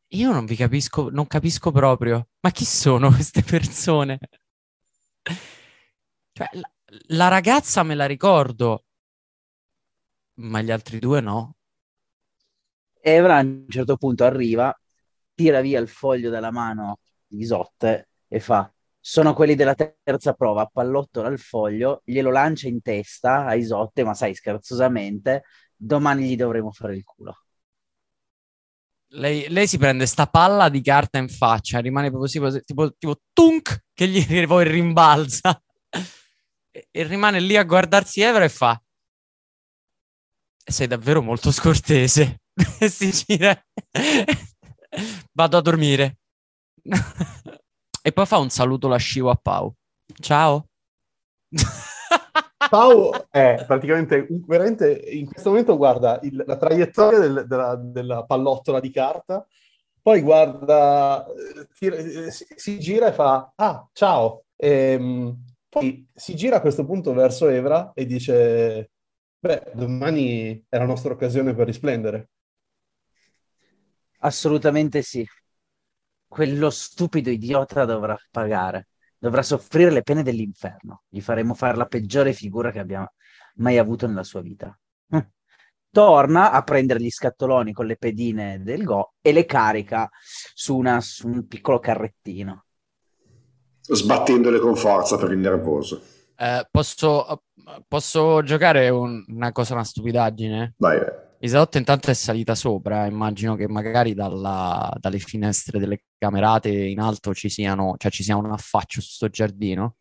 [0.08, 2.30] Io non vi capisco, non capisco proprio.
[2.40, 4.18] Ma chi sono queste persone?
[6.32, 6.70] Cioè, la,
[7.08, 8.86] la ragazza me la ricordo,
[10.36, 11.56] Ma gli altri due no.
[13.00, 14.76] Evra a un certo punto arriva,
[15.34, 16.98] tira via il foglio dalla mano
[17.40, 18.70] Isotte e fa
[19.00, 24.14] sono quelli della terza prova, pallottola il foglio, glielo lancia in testa a Isotte, ma
[24.14, 25.44] sai, scherzosamente,
[25.76, 27.36] domani gli dovremo fare il culo.
[29.08, 33.20] Lei, lei si prende sta palla di carta in faccia, rimane proprio così, tipo, tipo
[33.32, 35.62] tunk, che gli poi rimbalza.
[36.70, 38.82] E, e rimane lì a guardarsi Evra e fa
[40.64, 42.40] sei davvero molto scortese.
[42.88, 43.54] si gira.
[45.32, 46.18] Vado a dormire.
[48.02, 49.74] E poi fa un saluto lascivo a Pau.
[50.20, 50.68] Ciao.
[52.68, 58.80] Pau è praticamente, veramente, in questo momento guarda il, la traiettoria del, della, della, pallottola
[58.80, 59.46] di carta,
[60.00, 61.26] poi guarda,
[61.78, 61.96] tira,
[62.30, 64.44] si, si, gira e fa, ah, ciao.
[64.56, 68.90] E, ehm, poi si gira a questo punto verso Evra e dice,
[69.38, 72.28] beh, domani è la nostra occasione per risplendere.
[74.18, 75.26] Assolutamente sì.
[76.34, 78.88] Quello stupido idiota dovrà pagare
[79.24, 81.04] dovrà soffrire le pene dell'inferno.
[81.08, 83.10] Gli faremo fare la peggiore figura che abbia
[83.54, 84.76] mai avuto nella sua vita.
[85.10, 85.26] Hm.
[85.90, 90.10] Torna a prendere gli scatoloni con le pedine del Go e le carica
[90.52, 92.64] su, una, su un piccolo carrettino.
[93.80, 96.02] Sbattendole con forza per il nervoso.
[96.36, 97.44] Eh, posso,
[97.86, 100.74] posso, giocare un, una cosa, una stupidaggine?
[100.76, 101.23] Vai, vai.
[101.44, 107.34] Isaotto intanto è salita sopra, immagino che magari dalla, dalle finestre delle camerate in alto
[107.34, 109.96] ci siano, cioè ci sia un affaccio su sto giardino.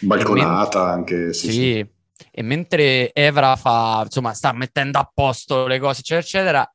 [0.00, 1.90] Balconata men- anche, sì, sì, sì.
[2.30, 6.72] E mentre Evra fa, insomma, sta mettendo a posto le cose, eccetera, eccetera,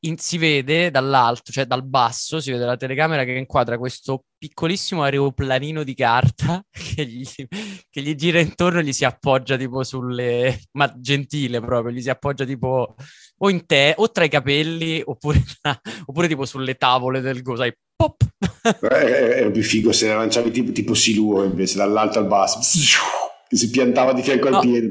[0.00, 5.04] in, si vede dall'alto, cioè dal basso, si vede la telecamera che inquadra questo piccolissimo
[5.04, 7.24] aeroplanino di carta che gli,
[7.88, 10.62] che gli gira intorno e gli si appoggia tipo sulle...
[10.72, 12.96] ma gentile proprio, gli si appoggia tipo
[13.38, 15.40] o in te o tra i capelli oppure,
[16.06, 18.20] oppure tipo sulle tavole del go, sai, pop!
[18.80, 22.58] Era più figo se la lanciavi tipo, tipo Siluo invece, dall'alto al basso,
[23.46, 24.60] che si piantava di fianco al no.
[24.60, 24.90] piede.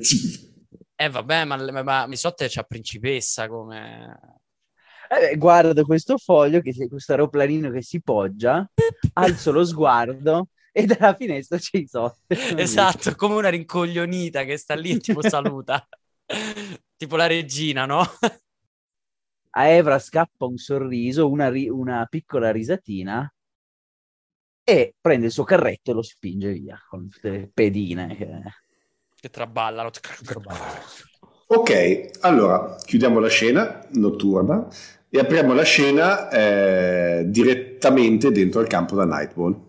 [0.95, 4.40] Eh vabbè, ma, ma, ma Misotte c'ha principessa come...
[5.11, 8.65] Eh, guardo questo foglio, che, questo aeroplanino che si poggia,
[9.15, 12.33] alzo lo sguardo e dalla finestra c'è Isotte.
[12.55, 15.85] Esatto, come una rincoglionita che sta lì e tipo saluta.
[16.95, 18.05] tipo la regina, no?
[19.49, 23.29] A Evra scappa un sorriso, una, ri- una piccola risatina
[24.63, 28.41] e prende il suo carretto e lo spinge via con le pedine che,
[29.19, 29.91] che traballano.
[31.47, 34.69] Ok, allora chiudiamo la scena notturna
[35.13, 39.59] e apriamo la scena eh, direttamente dentro il campo da Nightball.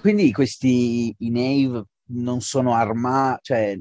[0.00, 3.78] Quindi questi i Nave non sono armati, cioè...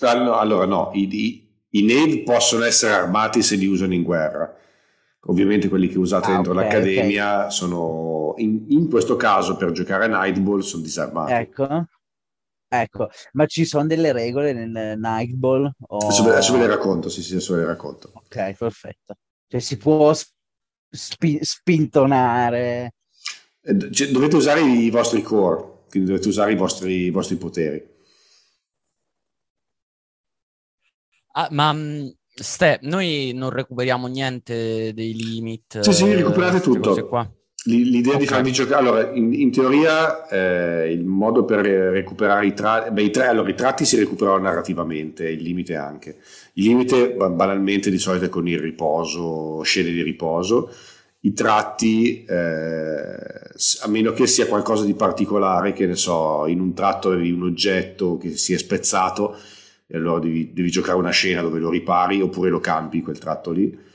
[0.00, 4.54] Allora no, i, i, i, Nave possono essere armati se li usano in guerra.
[5.26, 7.50] Ovviamente quelli che usate ah, dentro okay, l'accademia okay.
[7.50, 11.32] sono, in, in, questo caso per giocare a Nightball sono disarmati.
[11.32, 11.86] Ecco.
[12.74, 15.70] Ecco, ma ci sono delle regole nel Nightball?
[15.88, 15.98] O...
[15.98, 18.12] Adesso, adesso ve le racconto, sì, sì, adesso ve le racconto.
[18.14, 19.14] Ok, perfetto.
[19.46, 20.10] Cioè si può
[20.88, 22.94] spi- spintonare.
[23.60, 27.86] Eh, cioè, dovete usare i vostri core, quindi dovete usare i vostri, i vostri poteri.
[31.32, 35.80] Ah, ma mm, Ste, noi non recuperiamo niente dei limit.
[35.80, 37.06] Sì, sì, recuperate tutto.
[37.06, 37.30] Qua.
[37.64, 38.18] L'idea okay.
[38.18, 43.02] di farvi giocare, allora in, in teoria eh, il modo per recuperare i tratti, beh
[43.02, 43.28] i, tra...
[43.28, 46.16] allora, i tratti si recuperano narrativamente, il limite anche.
[46.54, 50.70] Il limite banalmente di solito è con il riposo, scene di riposo.
[51.20, 56.74] I tratti, eh, a meno che sia qualcosa di particolare, che ne so, in un
[56.74, 59.36] tratto di un oggetto che si è spezzato,
[59.86, 63.52] e allora devi, devi giocare una scena dove lo ripari oppure lo cambi quel tratto
[63.52, 63.90] lì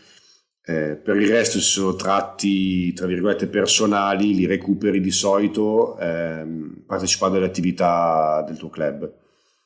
[0.70, 6.84] eh, per il resto ci sono tratti, tra virgolette, personali, li recuperi di solito ehm,
[6.86, 9.10] partecipando alle attività del tuo club.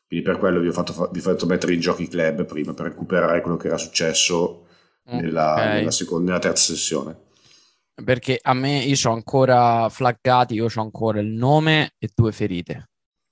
[0.08, 2.76] Quindi per quello vi ho, fatto, vi ho fatto mettere in gioco i club prima,
[2.76, 4.68] per recuperare quello che era successo
[5.06, 5.74] nella, okay.
[5.78, 7.18] nella, seconda, nella terza sessione.
[8.04, 12.90] Perché a me, io ho ancora flaggati, io ho ancora il nome e due ferite.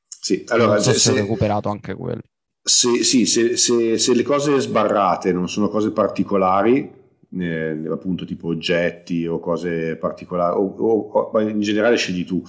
[0.07, 0.73] Sì, allora...
[0.73, 2.21] Non so se, se ho recuperato anche quello.
[2.63, 6.97] Se, sì, se, se, se le cose sbarrate non sono cose particolari,
[7.37, 12.43] eh, appunto tipo oggetti o cose particolari, o, o, o in generale scegli tu.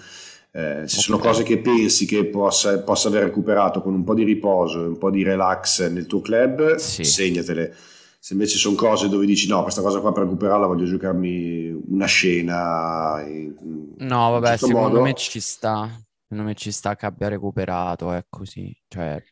[0.52, 4.24] Eh, se sono cose che pensi che possa, possa, aver recuperato con un po' di
[4.24, 7.04] riposo e un po' di relax nel tuo club, sì.
[7.04, 7.72] segnatele.
[8.18, 12.06] Se invece sono cose dove dici no, questa cosa qua per recuperarla voglio giocarmi una
[12.06, 13.22] scena.
[13.26, 13.54] In,
[13.96, 15.02] no, vabbè, certo secondo modo.
[15.02, 15.88] me ci sta.
[16.22, 18.76] Secondo me ci sta che abbia recuperato, è così.
[18.88, 19.22] Cioè...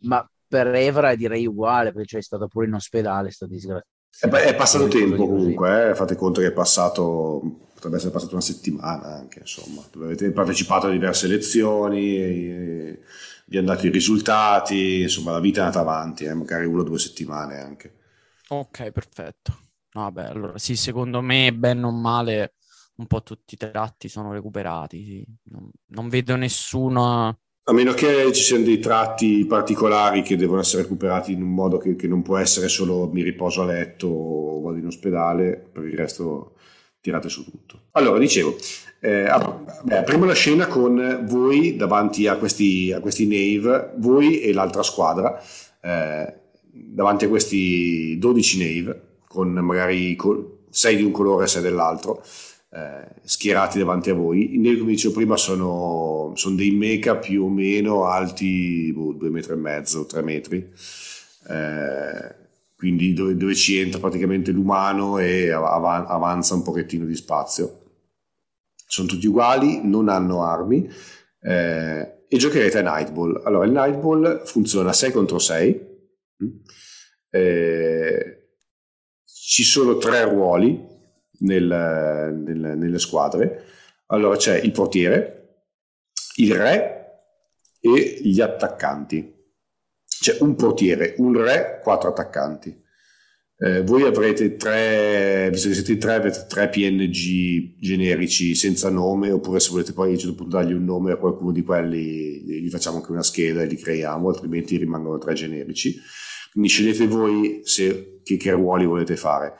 [0.00, 3.88] Ma per Evra direi uguale, perché c'è stato pure in ospedale, sta disgrazia.
[4.20, 5.94] È, è passato tempo comunque, eh?
[5.94, 7.42] fate conto che è passato,
[7.74, 13.00] potrebbe essere passata una settimana anche, insomma, dove avete partecipato a diverse lezioni, e,
[13.46, 16.34] vi hanno dato i risultati, insomma la vita è andata avanti, eh?
[16.34, 17.98] magari una o due settimane anche.
[18.48, 19.58] Ok, perfetto.
[19.92, 22.54] Vabbè, allora sì, secondo me, bene o male,
[22.96, 25.04] un po' tutti i tratti sono recuperati.
[25.04, 25.26] Sì.
[25.44, 27.40] Non, non, vedo nessuno.
[27.66, 31.78] A meno che ci siano dei tratti particolari che devono essere recuperati in un modo
[31.78, 35.84] che, che non può essere solo mi riposo a letto o vado in ospedale, per
[35.84, 36.56] il resto
[37.00, 37.84] tirate su tutto.
[37.92, 38.54] Allora, dicevo,
[39.00, 39.30] eh,
[39.82, 44.82] beh, apriamo la scena con voi davanti a questi, a questi Nave, voi e l'altra
[44.82, 45.42] squadra,
[45.80, 46.34] eh,
[46.70, 50.18] davanti a questi 12 Nave, con magari
[50.68, 52.22] 6 di un colore e 6 dell'altro,
[52.74, 54.54] eh, schierati davanti a voi.
[54.54, 59.30] I neri, come dicevo prima, sono, sono dei mecha più o meno alti boh, due
[59.30, 60.72] metri e mezzo, tre metri.
[61.48, 62.42] Eh,
[62.76, 67.82] quindi dove, dove, ci entra praticamente l'umano e av- avanza un pochettino di spazio.
[68.86, 70.88] Sono tutti uguali, non hanno armi
[71.40, 73.40] eh, e giocherete a Nightball.
[73.44, 75.92] Allora, il Nightball funziona 6 contro 6.
[77.30, 78.38] Eh,
[79.24, 80.93] ci sono tre ruoli
[81.44, 83.64] nel, nel, nelle squadre.
[84.06, 85.64] Allora c'è il portiere,
[86.36, 86.94] il re
[87.80, 89.32] e gli attaccanti.
[90.06, 92.82] C'è un portiere, un re, quattro attaccanti.
[93.56, 99.60] Eh, voi avrete tre, visto che siete tre, avete tre PNG generici senza nome, oppure
[99.60, 102.68] se volete poi a un certo punto dargli un nome a qualcuno di quelli, gli
[102.68, 105.96] facciamo anche una scheda e li creiamo, altrimenti rimangono tre generici.
[106.50, 109.54] Quindi scegliete voi se, che, che ruoli volete fare.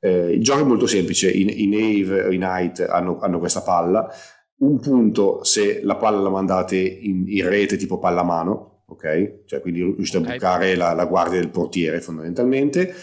[0.00, 4.10] Eh, il gioco è molto semplice, i, i Nave i Knight hanno, hanno, questa palla,
[4.58, 9.44] un punto se la palla la mandate in, in rete tipo pallamano, ok?
[9.44, 10.30] Cioè quindi riuscite okay.
[10.30, 12.94] a bucare la, la, guardia del portiere fondamentalmente,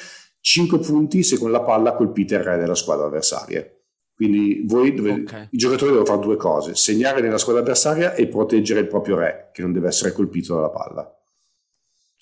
[0.41, 3.65] 5 punti se con la palla colpite il re della squadra avversaria.
[4.15, 5.47] Quindi voi dove, okay.
[5.51, 9.51] i giocatori devono fare due cose, segnare nella squadra avversaria e proteggere il proprio re,
[9.53, 11.21] che non deve essere colpito dalla palla.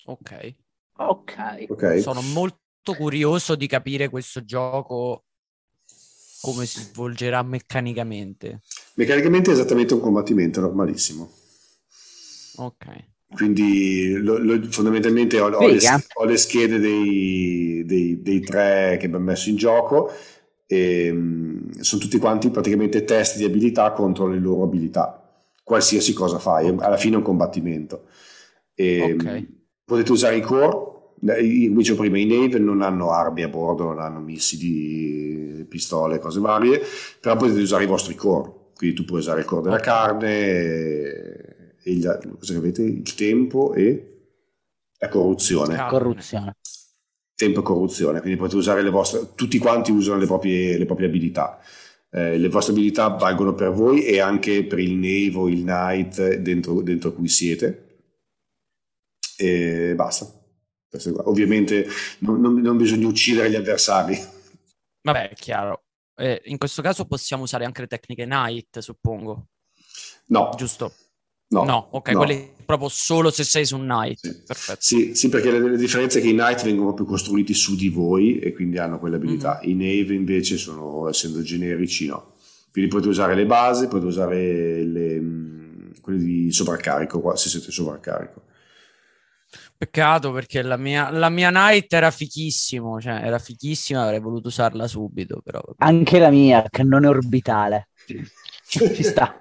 [0.04, 0.54] Ok.
[0.98, 1.64] Ok.
[1.68, 2.00] okay.
[2.00, 5.24] Sono molto curioso di capire questo gioco
[6.40, 8.60] come si svolgerà meccanicamente.
[8.94, 11.30] Meccanicamente è esattamente un combattimento normalissimo.
[12.56, 12.86] Ok.
[13.28, 15.78] Quindi lo, lo, fondamentalmente ho, ho, le,
[16.14, 20.12] ho, le, schede dei, dei, dei, tre che abbiamo messo in gioco
[20.64, 25.22] e mh, sono tutti quanti praticamente test di abilità contro le loro abilità.
[25.62, 28.04] Qualsiasi cosa fai, alla fine è un combattimento.
[28.74, 29.54] E, okay.
[29.84, 33.98] Potete usare i core come dicevo prima, i Nave non hanno armi a bordo, non
[34.00, 36.80] hanno missili, pistole, cose varie,
[37.20, 38.52] però potete usare i vostri core.
[38.76, 42.82] Quindi tu puoi usare il core della carne, e, e il, cosa avete?
[42.82, 44.16] il tempo e
[44.98, 45.76] la corruzione.
[45.88, 46.56] Corruzione.
[47.34, 51.06] Tempo e corruzione, quindi potete usare le vostre, tutti quanti usano le proprie, le proprie
[51.06, 51.60] abilità.
[52.10, 56.36] Eh, le vostre abilità valgono per voi e anche per il Nave o il Knight
[56.36, 57.84] dentro, dentro cui siete.
[59.36, 60.45] E basta.
[61.24, 61.86] Ovviamente
[62.20, 64.18] non, non, non bisogna uccidere gli avversari.
[65.02, 65.84] Vabbè, è chiaro.
[66.16, 69.48] Eh, in questo caso possiamo usare anche le tecniche Night, suppongo.
[70.28, 70.52] No.
[70.56, 70.92] Giusto?
[71.48, 72.18] No, no ok, no.
[72.18, 74.18] quelli proprio solo se sei su Night.
[74.18, 74.80] Sì, Perfetto.
[74.80, 77.88] Sì, sì perché le, le differenze è che i Night vengono proprio costruiti su di
[77.88, 79.60] voi e quindi hanno quelle abilità.
[79.62, 79.70] Mm-hmm.
[79.70, 82.32] I Nave invece sono, essendo generici, no.
[82.72, 88.42] Quindi potete usare le basi, potete usare le, mm, quelle di sovraccarico, se siete sovraccarico.
[89.78, 94.86] Peccato perché la mia, la mia night era fichissimo, cioè era fichissima, avrei voluto usarla
[94.88, 95.40] subito.
[95.44, 95.60] Però.
[95.78, 97.88] Anche la mia, cannone orbitale.
[98.66, 99.38] Ci sta.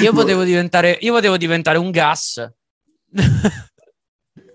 [0.00, 2.48] Io potevo diventare, io potevo diventare un gas.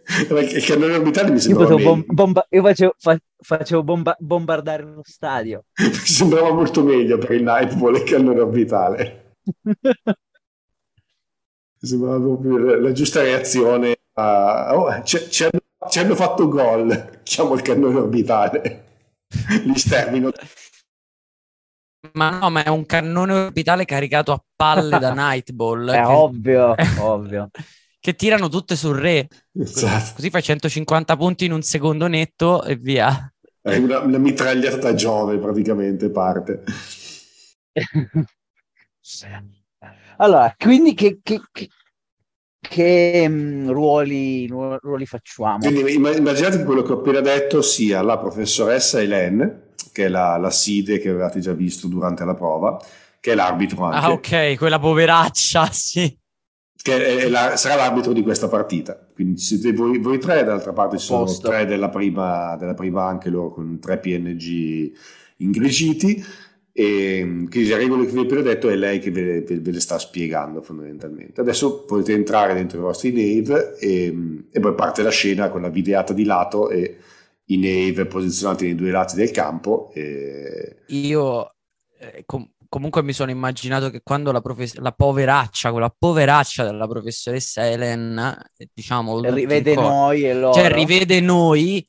[0.08, 5.02] Il cannone orbitale mi sembrava io, bom- bomba- io facevo, fa- facevo bomba- bombardare uno
[5.04, 5.66] stadio.
[5.80, 9.34] mi sembrava molto meglio per il Nightball il cannone orbitale.
[11.80, 15.60] mi sembrava proprio la, la giusta reazione oh, ci, ci, hanno,
[15.90, 18.84] ci, hanno, fatto gol, chiamo il cannone orbitale,
[19.66, 20.32] li stermino.
[22.14, 25.90] Ma no, ma è un cannone orbitale caricato a palle da Nightball.
[25.90, 26.12] è che...
[26.12, 27.50] ovvio, ovvio.
[28.00, 29.28] Che tirano tutte sul re.
[29.60, 30.14] Esatto.
[30.16, 33.34] Così fai 150 punti in un secondo netto e via.
[33.60, 36.64] È una, una mitragliata Giove praticamente parte.
[40.18, 41.68] allora, quindi che, che, che
[42.68, 45.58] che mh, mm, ruoli, ruoli, facciamo?
[45.58, 50.38] Quindi immaginate che quello che ho appena detto sia la professoressa Hélène, che è la,
[50.38, 52.80] la SIDE che avevate già visto durante la prova,
[53.20, 53.98] che è l'arbitro anche.
[53.98, 56.18] Ah ok, quella poveraccia, sì.
[56.76, 59.00] Che è, è la, sarà l'arbitro di questa partita.
[59.14, 61.48] quindi siete voi, voi tre, dall'altra parte ci sono Posto.
[61.48, 64.92] tre della prima, della prima anche loro con tre PNG
[65.38, 66.24] ingrigiti.
[66.78, 69.72] E quindi le regole che vi ho appena detto è lei che ve, ve- ve
[69.72, 71.40] le sta spiegando fondamentalmente.
[71.40, 75.70] Adesso potete entrare dentro i vostri nave e, e poi parte la scena con la
[75.70, 76.98] videata di lato e
[77.46, 79.90] i nave posizionati nei due lati del campo.
[79.94, 80.80] E...
[80.88, 81.54] Io
[81.98, 86.88] eh, com- comunque mi sono immaginato che quando la, profes- la poveraccia, quella poveraccia della
[86.88, 88.18] professoressa Helen,
[88.58, 90.54] eh, diciamo, Rivede noi e loro.
[90.54, 91.88] cioè rivede noi,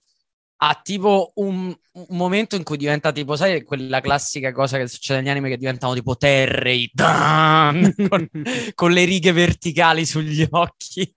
[0.58, 5.20] ha tipo un, un momento in cui diventa tipo, sai, quella classica cosa che succede
[5.20, 8.28] negli anime che diventano tipo terrei, dan, con,
[8.74, 11.14] con le righe verticali sugli occhi.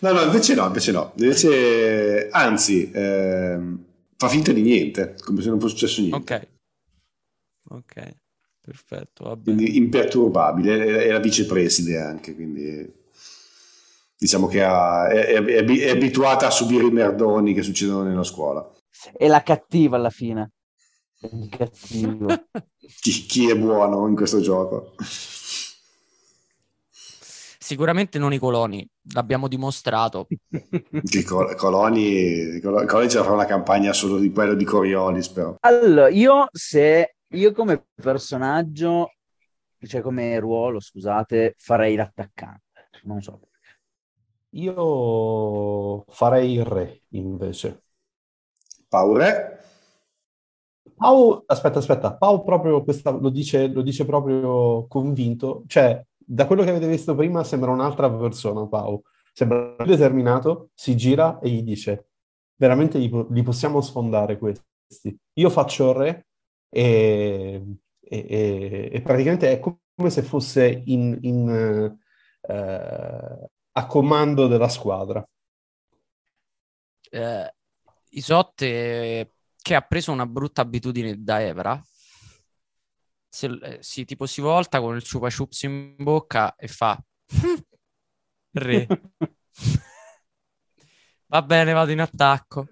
[0.00, 1.12] No, no, invece no, invece no.
[1.16, 3.84] Invece, anzi, ehm,
[4.16, 6.34] fa finta di niente, come se non fosse successo niente.
[7.68, 8.16] Ok, ok,
[8.60, 9.56] perfetto, va bene.
[9.56, 13.00] Quindi imperturbabile, è, è la vicepreside anche, quindi
[14.22, 18.04] diciamo che ha- è, è- è abi- è abituata a subire i merdoni che succedono
[18.04, 18.64] nella scuola.
[19.16, 20.52] È la cattiva alla fine.
[21.20, 22.26] È il cattivo.
[23.00, 24.94] Chi, chi è buono in questo gioco?
[27.58, 30.26] Sicuramente non i coloni, l'abbiamo dimostrato.
[30.28, 35.28] Che Col- Coloni, Col- Coloni ce la fa una campagna solo di quello di Coriolis,
[35.30, 35.56] però.
[35.60, 39.12] Allora, io se io come personaggio,
[39.86, 42.90] cioè come ruolo, scusate, farei l'attaccante.
[43.04, 43.40] Non so.
[44.54, 47.82] Io farei il re invece.
[48.90, 49.32] Paure?
[50.96, 56.62] Pau, aspetta, aspetta, Pau proprio questa, lo dice, lo dice proprio convinto, cioè da quello
[56.62, 62.08] che avete visto prima sembra un'altra persona Pau, sembra determinato, si gira e gli dice
[62.56, 65.16] veramente li, li possiamo sfondare questi.
[65.34, 66.26] Io faccio il re
[66.68, 67.64] e,
[68.00, 71.96] e- e- e praticamente è come se fosse in, in,
[72.42, 75.24] eh, a comando della squadra.
[77.10, 77.54] Eh,
[78.10, 81.82] Isotte che ha preso una brutta abitudine da Evra,
[83.28, 87.02] se- eh, sì, tipo si volta con il chupa chups in bocca e fa
[88.52, 88.86] re.
[91.26, 92.66] Va bene, vado in attacco.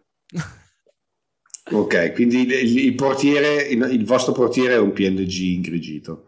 [1.73, 6.27] Ok, quindi il, il portiere, il, il vostro portiere è un PNG ingrigito.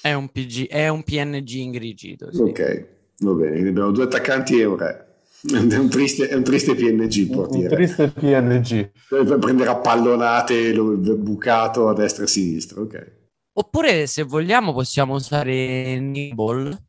[0.00, 2.32] È un PG, è un PNG ingrigito.
[2.32, 2.40] sì.
[2.40, 5.06] Ok, va bene, quindi abbiamo due attaccanti e un re.
[5.40, 7.76] È un triste, è un triste PNG il Un portiere.
[7.76, 8.90] triste PNG.
[9.38, 13.16] Prenderà pallonate lo- bucato a destra e a sinistra, ok.
[13.52, 16.86] Oppure, se vogliamo, possiamo usare Nimble.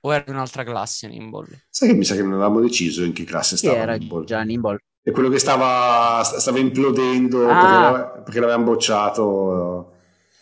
[0.00, 1.66] O era di un'altra classe Nimble?
[1.68, 4.24] Sai che mi sa che non avevamo deciso in che classe Sì, stava era Nimble.
[4.24, 4.78] già Nimble.
[5.02, 8.20] È quello che stava, stava implodendo Ah.
[8.24, 9.92] perché l'avevamo bocciato.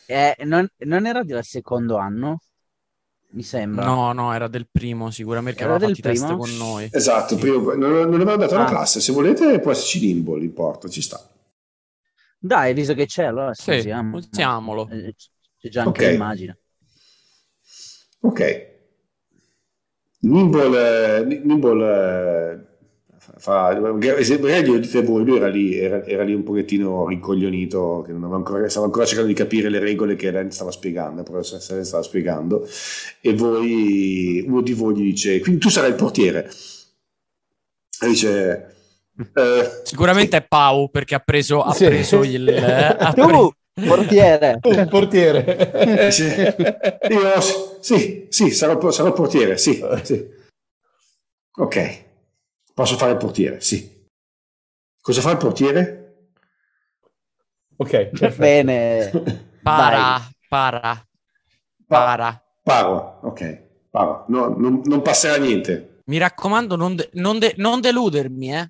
[0.06, 2.40] Eh, non, non era del secondo anno?
[3.34, 3.84] Mi sembra.
[3.84, 6.38] No, no, era del primo sicuramente Era aveva del fatto i test primo?
[6.40, 6.88] con noi.
[6.92, 7.40] Esatto, Sì.
[7.40, 8.68] prima- non, non avevamo dato la Ah.
[8.68, 9.00] classe.
[9.00, 11.20] Se volete può esserci Nimble, importa, ci sta.
[12.38, 14.18] Dai, visto che c'è, allora Sì, usiamo.
[14.18, 14.88] usiamolo.
[14.88, 15.14] Eh,
[15.58, 16.10] C'è già anche Ok.
[16.12, 16.58] l'immagine.
[18.20, 18.72] Ok.
[20.20, 22.73] Nimble, eh, Nimble eh,
[23.44, 28.22] fa, glielo dite voi, lui era lì, era, era lì un pochettino rincoglionito, che non
[28.22, 31.60] aveva ancora, stava ancora cercando di capire le regole che Ren stava spiegando, però se
[31.84, 32.66] stava spiegando,
[33.20, 36.50] e voi, uno di voi gli dice, quindi tu sarai il portiere.
[38.00, 38.74] E dice,
[39.34, 41.84] eh, Sicuramente è Pau perché ha preso, ha Sì.
[41.84, 42.48] preso il...
[42.48, 43.26] eh, ha Tu,
[43.74, 44.58] pre- portiere!
[44.62, 46.10] Un portiere.
[46.10, 46.24] Sì.
[47.10, 47.40] Io
[47.80, 50.26] sì, sì, sarò, il- sarò portiere, sì, sì.
[51.56, 52.04] Ok,
[52.74, 54.02] posso fare il portiere, sì.
[55.00, 56.00] Cosa fa il portiere?
[57.76, 58.36] Ok, Va perfetto.
[58.38, 59.10] bene.
[59.62, 61.06] Para, para,
[61.86, 62.42] para.
[62.62, 64.24] Paro, ok, paro.
[64.28, 66.00] No, non, non passerà niente.
[66.06, 68.68] Mi raccomando, non, de- non de- non deludermi, eh.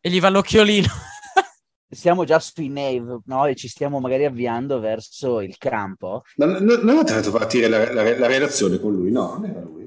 [0.00, 0.86] E gli fa l'occhiolino.
[1.90, 3.46] Siamo già sui Nave, no?
[3.46, 6.22] E ci stiamo magari avviando verso il campo.
[6.36, 9.10] Non, non, non avete fatto partire la, la- la relazione con lui?
[9.10, 9.77] No, non era lui.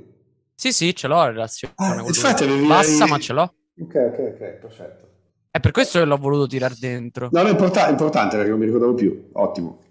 [0.62, 1.74] Sì, sì, ce l'ho la relazione.
[1.78, 3.56] Ah, con infatti avevi- Bassa, ma ce l'ho.
[3.80, 5.10] Ok, ok, ok, perfetto.
[5.50, 7.30] È per questo che l'ho voluto tirare dentro.
[7.32, 9.30] No, no, è è importante perché non mi ricordavo più.
[9.34, 9.82] Ottimo.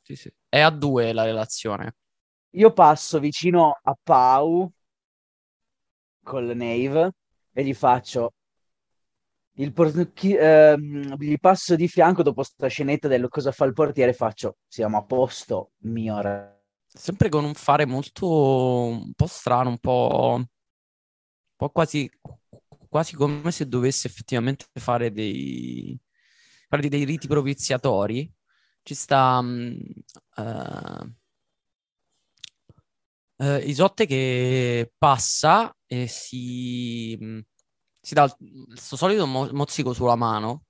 [0.00, 0.32] Sì, sì.
[0.48, 1.96] È a due la relazione.
[2.50, 4.70] Io passo vicino a Pau
[6.22, 7.10] col Nave
[7.52, 8.34] e gli faccio
[9.56, 13.72] il por- chi- ehm, gli passo di fianco dopo sta scenetta del cosa fa il
[13.72, 16.61] portiere faccio siamo a posto mio re
[16.94, 20.46] Sempre con un fare molto un po' strano, un po', un
[21.56, 22.10] po' quasi,
[22.88, 25.98] quasi come se dovesse effettivamente fare dei,
[26.68, 28.30] fare dei riti propiziatori.
[28.82, 29.74] Ci sta mm,
[30.36, 31.14] eh,
[33.38, 37.18] Uh, Isotte che passa e si,
[38.00, 40.66] si dà il suo solito mo- mozzico sulla mano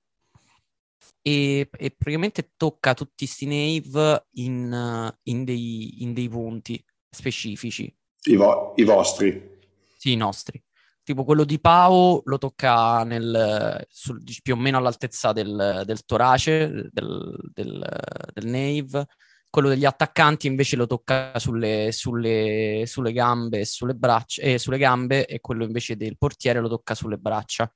[1.21, 7.93] e, e, praticamente tocca tutti sti Nave in, in, dei, in dei punti specifici.
[8.25, 9.59] I, vo- I, vostri?
[9.97, 10.61] Sì, i nostri.
[11.03, 16.89] Tipo quello di Pau lo tocca nel, sul, più o meno all'altezza del, del torace,
[16.91, 17.85] del, del,
[18.33, 19.07] del Nave
[19.53, 24.79] quello degli attaccanti invece lo tocca sulle, sulle, sulle gambe e sulle braccia eh, sulle
[24.79, 27.71] gambe e quello invece del portiere lo tocca sulle braccia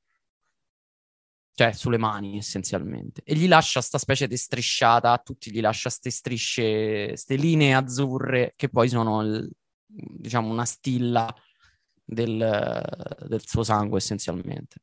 [1.57, 5.89] cioè sulle mani essenzialmente e gli lascia sta specie di strisciata a tutti gli lascia
[5.89, 9.49] queste strisce queste linee azzurre che poi sono il,
[9.83, 11.33] diciamo una stilla
[12.03, 14.81] del, del suo sangue essenzialmente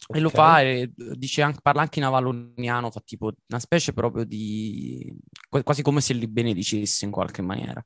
[0.00, 0.20] Okay.
[0.20, 4.24] E lo fa e dice anche, parla anche in avaloniano, fa tipo una specie proprio
[4.24, 5.12] di...
[5.48, 7.84] quasi come se li benedicesse in qualche maniera.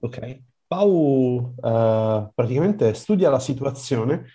[0.00, 0.42] Ok.
[0.66, 4.26] Pau uh, praticamente studia la situazione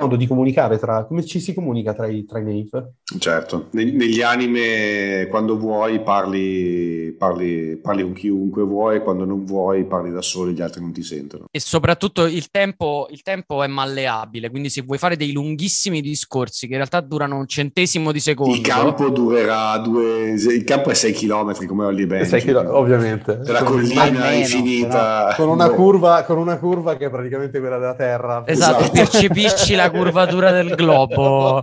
[0.00, 1.04] modo di comunicare tra...
[1.04, 2.92] come ci si comunica tra i, tra i Nave?
[3.18, 10.10] Certo, negli anime quando vuoi parli, parli, parli con chiunque vuoi, quando non vuoi parli
[10.10, 11.46] da solo, gli altri non ti sentono.
[11.50, 16.66] E soprattutto il tempo, il tempo è malleabile, quindi se vuoi fare dei lunghissimi discorsi
[16.66, 18.54] che in realtà durano un centesimo di secondo...
[18.54, 20.30] Il campo durerà due...
[20.30, 22.38] il campo è 6 km come Olli Benji.
[22.38, 22.76] Kilo...
[22.76, 23.40] ovviamente.
[23.44, 25.34] La collina infinita.
[25.36, 28.42] Con una, curva, con una curva che è praticamente quella della Terra.
[28.46, 28.92] Esatto, esatto.
[28.92, 31.60] percepisci la curvatura del globo.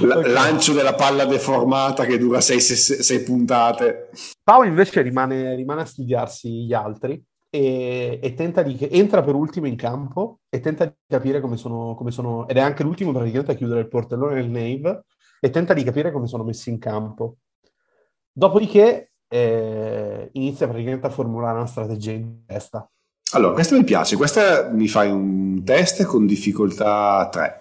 [0.00, 4.10] L- lancio della palla deformata che dura sei, sei, sei puntate.
[4.42, 9.66] Paolo invece rimane, rimane, a studiarsi gli altri e, e tenta di, entra per ultimo
[9.66, 13.52] in campo e tenta di capire come sono, come sono, ed è anche l'ultimo praticamente
[13.52, 15.04] a chiudere il portellone del Nave
[15.40, 17.36] e tenta di capire come sono messi in campo.
[18.32, 22.88] Dopodiché eh, inizia praticamente a formulare una strategia in testa.
[23.32, 27.60] Allora, questa mi piace, questa mi fai un test con difficoltà 3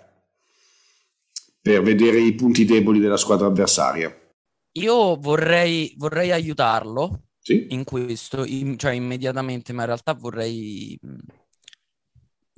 [1.59, 4.15] per vedere i punti deboli della squadra avversaria.
[4.73, 7.65] Io vorrei, vorrei aiutarlo sì?
[7.69, 10.99] in questo, in, cioè immediatamente, ma in realtà vorrei...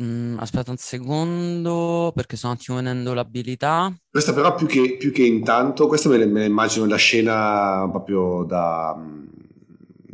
[0.03, 3.91] Mm, aspetta un secondo perché sto un attimo vedendo l'abilità.
[4.11, 8.95] Questa però più che, più che intanto, questa me la immagino la scena proprio da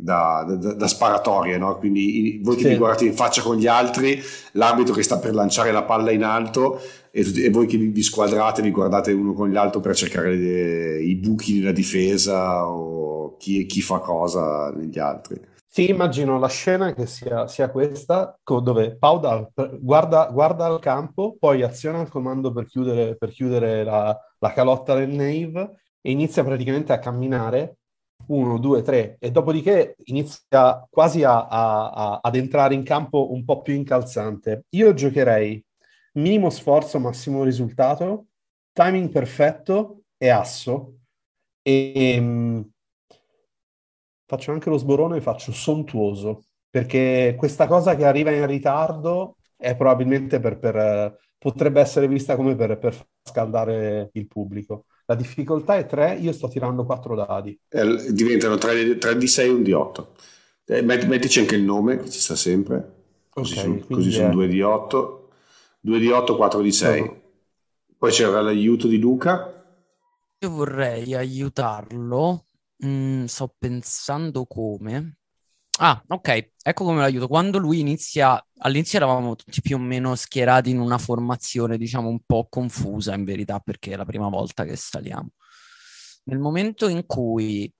[0.04, 1.78] da, da, da sparatorie, no?
[1.78, 2.68] quindi voi che sì.
[2.68, 6.22] vi guardate in faccia con gli altri, l'arbitro che sta per lanciare la palla in
[6.22, 6.78] alto
[7.10, 11.02] e, e voi che vi, vi, squadrate vi guardate uno con l'altro per cercare le,
[11.02, 15.40] i buchi nella difesa o chi, chi, fa cosa negli altri.
[15.66, 19.50] Sì, immagino la scena che sia, sia questa, dove Pauda
[19.80, 24.94] guarda, guarda al campo, poi aziona il comando per chiudere, per chiudere la, la calotta
[24.94, 27.78] del Nave e inizia praticamente a camminare
[28.26, 33.44] 1, 2, 3 e dopodiché inizia quasi a, a, a, ad entrare in campo un
[33.44, 34.64] po' più incalzante.
[34.70, 35.62] Io giocherei
[36.14, 38.26] minimo sforzo, massimo risultato,
[38.72, 40.98] timing perfetto e asso.
[41.62, 42.70] E, e ehm,
[44.26, 49.76] faccio anche lo sborone e faccio sontuoso, perché questa cosa che arriva in ritardo è
[49.76, 54.86] probabilmente per, per potrebbe essere vista come per, per scaldare il pubblico.
[55.06, 57.58] La difficoltà è 3, io sto tirando 4 dadi.
[57.68, 60.14] Eh, diventano 3, 3 di 6 e 1 di 8.
[60.66, 63.02] Eh, mettici anche il nome, che ci sta sempre.
[63.28, 65.28] Così, okay, sono, così sono 2 di 8.
[65.80, 67.00] 2 di 8, 4 di 6.
[67.00, 67.20] No.
[67.98, 69.52] Poi c'era l'aiuto di Luca.
[70.38, 72.46] Io vorrei aiutarlo.
[72.84, 75.18] Mm, sto pensando come.
[75.80, 77.28] Ah, ok, ecco come l'aiuto.
[77.28, 82.20] Quando lui inizia, all'inizio eravamo tutti più o meno schierati in una formazione, diciamo, un
[82.24, 85.30] po' confusa in verità, perché è la prima volta che saliamo.
[86.24, 87.70] Nel momento in cui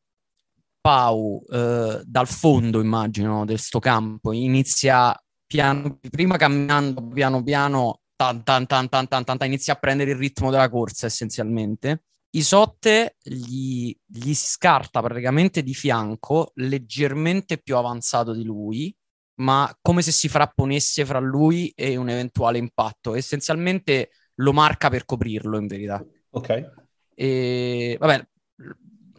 [0.80, 8.42] Pau, eh, dal fondo, immagino, del sto campo, inizia piano, prima camminando piano piano, tan,
[8.42, 12.02] tan, tan, tan, tan, tan, inizia a prendere il ritmo della corsa essenzialmente
[12.34, 18.94] Isotte gli, gli scarta praticamente di fianco, leggermente più avanzato di lui,
[19.36, 23.14] ma come se si frapponesse fra lui e un eventuale impatto.
[23.14, 26.04] Essenzialmente lo marca per coprirlo, in verità.
[26.30, 26.70] Ok.
[27.14, 28.26] E vabbè,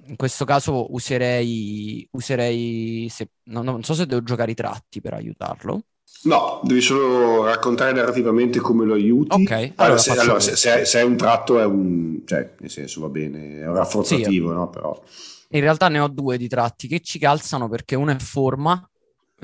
[0.08, 5.14] in questo caso userei, userei se, no, non so se devo giocare i tratti per
[5.14, 5.82] aiutarlo.
[6.24, 9.42] No, devi solo raccontare narrativamente come lo aiuti.
[9.42, 9.52] Ok.
[9.52, 12.22] Allora, allora, se, allora se, se, se, è un tratto è un...
[12.26, 14.70] cioè, nel senso va bene, è un rafforzativo, sì, no?
[14.70, 15.04] Però...
[15.50, 18.88] In realtà ne ho due di tratti che ci calzano perché uno è forma,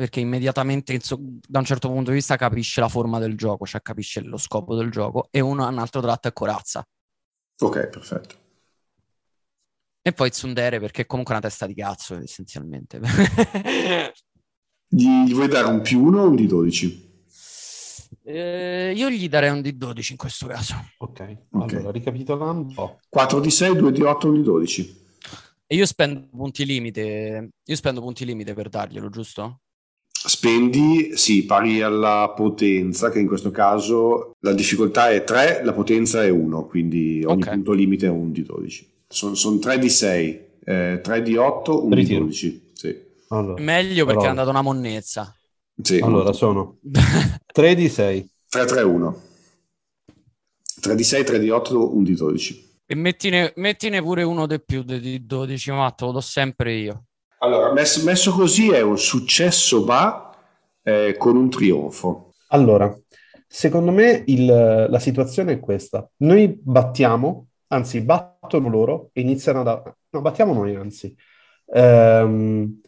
[0.02, 1.00] perché immediatamente
[1.48, 4.74] da un certo punto di vista capisce la forma del gioco, cioè capisce lo scopo
[4.74, 6.84] del gioco, e uno, un altro tratto è corazza.
[7.60, 8.36] Ok, perfetto.
[10.02, 13.00] E poi Tsundere perché è comunque una testa di cazzo essenzialmente.
[14.90, 17.10] gli, gli vuoi dare un più uno o un di 12?
[18.24, 20.74] Eh, io gli darei un di 12 in questo caso.
[20.98, 21.78] Ok, okay.
[21.78, 23.02] allora ricapitolando.
[23.08, 25.06] 4 di 6, 2 di 8, 1 di 12.
[25.68, 27.52] E io spendo punti limite.
[27.64, 29.60] Io spendo punti limite per darglielo, giusto?
[30.24, 36.24] Spendi, sì, pari alla potenza, che in questo caso la difficoltà è 3, la potenza
[36.24, 37.56] è 1, quindi ogni okay.
[37.56, 38.90] punto limite è un di 12.
[39.08, 42.70] Sono son 3 di 6, eh, 3 di 8, 1 di 12.
[42.74, 43.02] Sì.
[43.30, 44.26] Allora, Meglio perché allora.
[44.26, 45.36] è andata una monnezza.
[45.82, 46.78] Sì, allora sono
[47.52, 48.30] 3 di 6.
[48.48, 49.22] 3, 3, 1.
[50.82, 52.70] 3 di 6, 3 di 8, 1 di 12.
[52.86, 57.06] E mettine, mettine pure uno di più di 12, ma te lo do sempre io.
[57.44, 60.32] Allora, messo, messo così è un successo, ma
[60.84, 62.34] eh, con un trionfo.
[62.50, 62.96] Allora,
[63.48, 66.08] secondo me il, la situazione è questa.
[66.18, 69.82] Noi battiamo, anzi battono loro e iniziano da...
[70.10, 71.16] No, battiamo noi, anzi.
[71.66, 72.80] Um,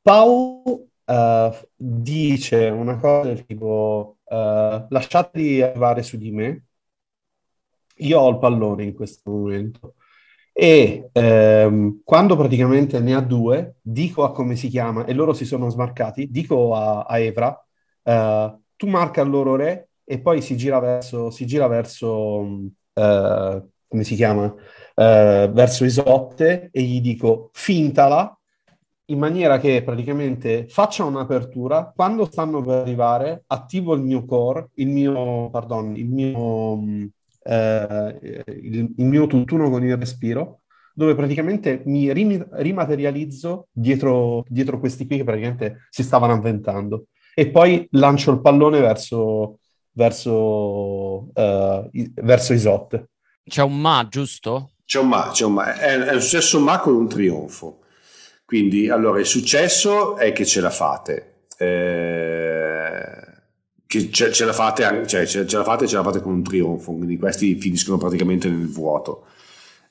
[0.00, 6.62] Pau uh, dice una cosa del tipo uh, lasciateli arrivare su di me
[7.98, 9.94] io ho il pallone in questo momento
[10.60, 15.44] e ehm, quando praticamente ne ha due, dico a come si chiama e loro si
[15.44, 17.64] sono smarcati, dico a, a Evra,
[18.02, 22.42] eh, tu marca il loro re e poi si gira verso, si gira verso
[22.92, 24.52] eh, come si chiama,
[24.96, 28.36] eh, verso Isotte e gli dico fintala
[29.10, 34.88] in maniera che praticamente faccia un'apertura, quando stanno per arrivare attivo il mio core, il
[34.88, 37.10] mio, pardon, il mio
[37.48, 40.60] eh, il, il, mio tutt'uno con il respiro,
[40.92, 47.06] dove praticamente mi rim- rimaterializzo dietro, dietro questi qui che praticamente si stavano avventando.
[47.34, 49.60] E poi lancio il pallone verso,
[49.92, 53.04] verso, uh, i- verso Isot.
[53.44, 54.72] C'è un ma, giusto?
[54.84, 55.74] C'è un ma, c'è un ma.
[55.74, 57.80] È, è un successo ma con un trionfo.
[58.44, 61.44] Quindi, allora, il successo è che ce la fate.
[61.56, 62.67] Eh,
[63.88, 66.42] che ce, ce, la fate, cioè, ce, ce, la fate ce la fate con un
[66.42, 69.24] trionfo, quindi questi finiscono praticamente nel vuoto.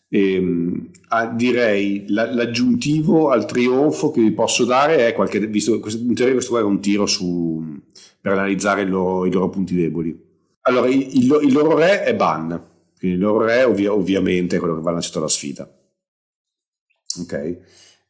[0.08, 5.74] E, ehm, ah, direi la, l'aggiuntivo al trionfo che vi posso dare è qualche, visto
[5.74, 7.82] in teoria questo qua è un tiro su,
[8.22, 10.16] per analizzare loro, i loro punti deboli.
[10.62, 12.50] Allora, il, il, il, loro re è Ban,
[13.00, 15.68] quindi il loro re ovvia, ovviamente è quello che va lanciato alla sfida.
[17.20, 17.58] Ok.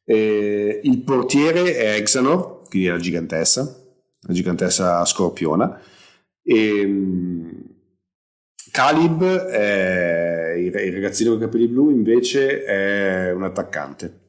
[0.03, 3.86] E, il portiere è Exanor, quindi è la gigantessa
[4.27, 5.79] la gigantessa scorpiona.
[6.43, 7.75] E, um,
[8.71, 9.21] Calib,
[10.57, 14.26] il ragazzino con i capelli blu, invece è un attaccante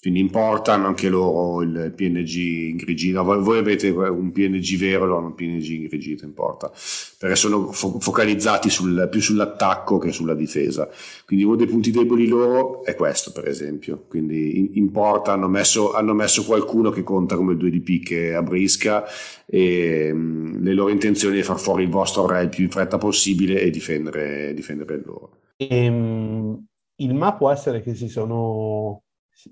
[0.00, 3.22] quindi importano anche loro il PNG ingrigito.
[3.22, 6.72] Voi, voi, avete un PNG vero, loro un PNG ingrigito, importa,
[7.18, 10.88] perché sono fo- focalizzati sul, più sull'attacco che sulla difesa.
[11.26, 14.06] Quindi uno dei punti deboli loro è questo, per esempio.
[14.08, 18.42] Quindi in, importa, hanno messo, hanno messo, qualcuno che conta come 2 di che a
[18.42, 19.04] brisca
[19.44, 22.96] e mh, le loro intenzioni è far fuori il vostro re il più in fretta
[22.96, 25.40] possibile e difendere, difendere loro.
[25.58, 26.64] Ehm,
[26.96, 29.02] il ma può essere che si sono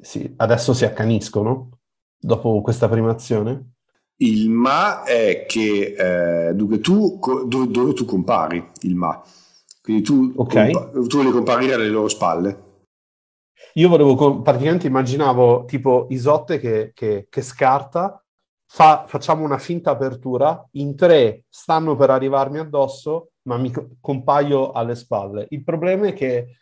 [0.00, 1.78] sì, adesso si accaniscono
[2.18, 3.72] dopo questa prima azione?
[4.20, 9.22] Il ma è che eh, dunque tu, dove, dove, tu compari il ma?
[9.80, 10.72] Quindi tu, okay.
[10.72, 12.66] compa- tu vuoi comparire alle loro spalle.
[13.74, 18.22] Io volevo, praticamente immaginavo tipo Isotte che, che, che scarta,
[18.66, 24.96] fa, facciamo una finta apertura, in tre stanno per arrivarmi addosso, ma mi compaio alle
[24.96, 25.46] spalle.
[25.50, 26.56] Il problema è che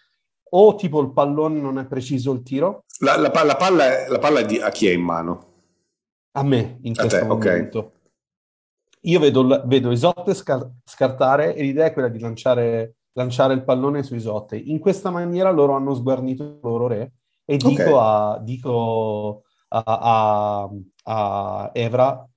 [0.48, 2.84] o tipo il pallone non è preciso il tiro.
[3.00, 5.54] La, la, la palla, è, la palla di, a chi è in mano?
[6.32, 7.78] A me, in questo te, momento.
[7.78, 7.90] Okay.
[9.02, 14.02] Io vedo, vedo Isotte scar- scartare e l'idea è quella di lanciare, lanciare, il pallone
[14.02, 14.56] su Isotte.
[14.56, 17.12] In questa maniera loro hanno sguarnito il loro re
[17.44, 17.94] e dico, okay.
[17.94, 20.70] a, dico a, a,
[21.04, 22.28] a Evra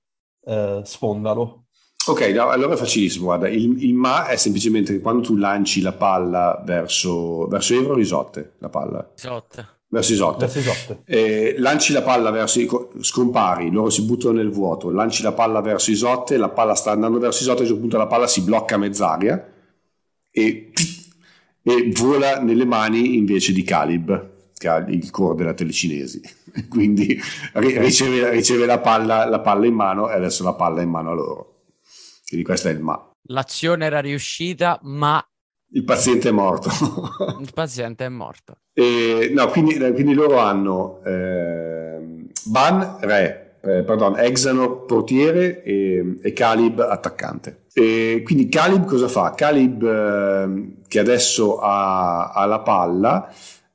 [0.44, 1.64] eh, sfondalo.
[2.06, 3.26] Ok, no, allora è facilissimo.
[3.26, 7.94] Guarda, il, il, ma è semplicemente che quando tu lanci la palla verso, verso Evro
[7.94, 9.10] Risotte, la palla.
[9.16, 9.79] Isotte.
[9.92, 10.46] Verso Isotte.
[10.46, 11.02] Verso Isotte.
[11.04, 15.90] Eh, lanci la palla verso scompari, loro si buttano nel vuoto, lanci la palla verso
[15.90, 18.76] Isotte, la palla sta andando verso Isotte, a un certo punto la palla si blocca
[18.76, 19.52] a mezz'aria
[20.30, 20.70] e,
[21.62, 26.20] e vola nelle mani invece di Calib, che ha il core della telecinesi.
[26.70, 27.20] Quindi
[27.54, 31.10] riceve, riceve la, palla, la palla in mano e adesso la palla è in mano
[31.10, 31.62] a loro.
[32.28, 33.10] Quindi questo è il ma.
[33.22, 35.20] L'azione era riuscita, ma...
[35.72, 36.70] Il paziente è morto.
[37.40, 38.58] il paziente è morto.
[38.80, 41.98] E, no, quindi, quindi, loro hanno eh,
[42.46, 47.64] Ban, re, eh, pardon, Exano, portiere e, e Calib, attaccante.
[47.74, 49.34] E quindi Calib cosa fa?
[49.34, 53.30] Calib, eh, che adesso ha, ha la palla,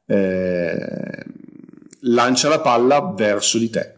[0.07, 1.23] eh,
[1.99, 3.93] lancia la palla verso di te.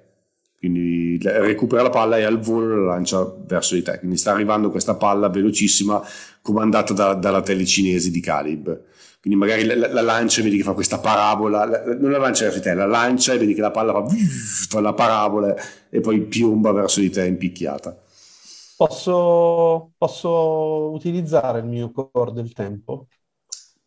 [0.60, 4.00] Quindi recupera la palla e al volo la lancia verso di te.
[4.00, 6.04] Quindi sta arrivando questa palla velocissima
[6.42, 8.82] comandata da, dalla tele cinese di Calib.
[9.28, 12.46] Quindi magari la, la, lancia e vedi che fa questa parabola, la, non la lancia
[12.46, 14.08] verso di te, la lancia e vedi che la palla fa,
[14.70, 15.54] fa la parabola
[15.90, 18.04] e poi piomba verso di te impicchiata.
[18.78, 23.08] Posso, posso utilizzare il mio core del tempo?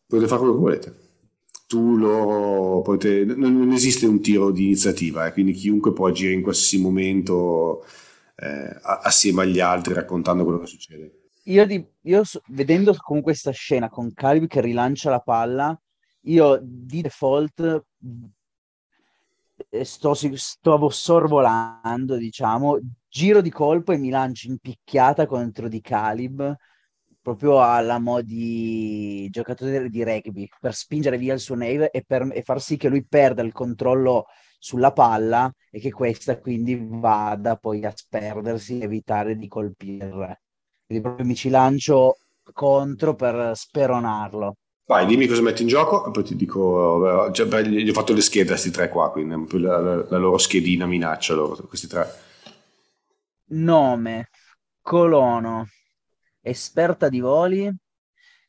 [0.06, 0.94] Potete fare quello che volete.
[1.66, 6.34] Tu lo potete, non, non esiste un tiro di iniziativa, eh, quindi chiunque può agire
[6.34, 7.82] in qualsiasi momento
[8.36, 11.19] eh, assieme agli altri raccontando quello che succede.
[11.44, 15.78] Io, di, io vedendo comunque questa scena con Calib che rilancia la palla,
[16.22, 17.84] io di default
[19.70, 22.78] eh, sto, sto sorvolando, diciamo,
[23.08, 26.54] giro di colpo e mi lancio in picchiata contro di Calib,
[27.22, 32.28] proprio alla mo' di giocatore di rugby, per spingere via il suo nave e, per,
[32.32, 34.26] e far sì che lui perda il controllo
[34.58, 40.40] sulla palla e che questa quindi vada poi a sperdersi, evitare di colpire.
[40.90, 42.16] Quindi proprio mi ci lancio
[42.52, 44.56] contro per speronarlo.
[44.86, 48.12] Vai, dimmi cosa metti in gioco e poi ti dico, cioè, beh, gli ho fatto
[48.12, 51.86] le schede a questi tre qua, quindi la, la, la loro schedina minaccia loro, questi
[51.86, 52.12] tre.
[53.50, 54.30] Nome,
[54.80, 55.68] colono,
[56.40, 57.72] esperta di voli,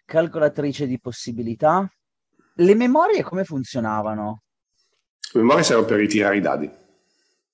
[0.04, 1.88] calcolatrice di possibilità.
[2.56, 4.42] Le memorie come funzionavano?
[5.34, 6.72] Le memorie servono per ritirare i dadi.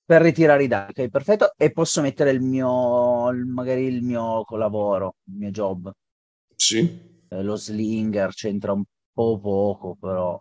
[0.08, 1.52] Per ritirare i dadi, ok, perfetto.
[1.54, 5.92] E posso mettere il mio, magari il mio lavoro, il mio job.
[6.56, 10.40] Sì eh, lo slinger c'entra un po' poco, però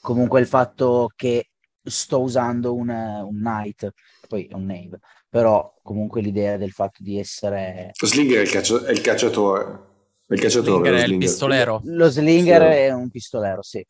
[0.00, 1.50] comunque il fatto che
[1.82, 3.90] sto usando un, un knight,
[4.28, 4.98] poi è un knave,
[5.28, 7.90] però comunque l'idea del fatto di essere...
[8.00, 9.92] Lo slinger è il, caccia- è il cacciatore.
[10.26, 11.80] Il cacciatore slinger è il pistolero.
[11.84, 12.78] Lo slinger sì.
[12.78, 13.86] è un pistolero, sì.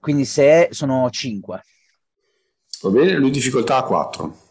[0.00, 1.62] Quindi se sono 5.
[2.82, 4.46] Va bene, lui difficoltà a 4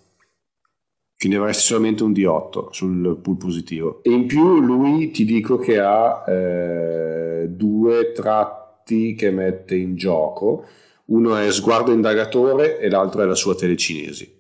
[1.17, 4.03] quindi avresti solamente un D8 sul pool positivo.
[4.03, 10.65] E in più lui ti dico che ha eh, due tratti che mette in gioco,
[11.05, 14.31] uno è sguardo indagatore e l'altro è la sua telecinesi.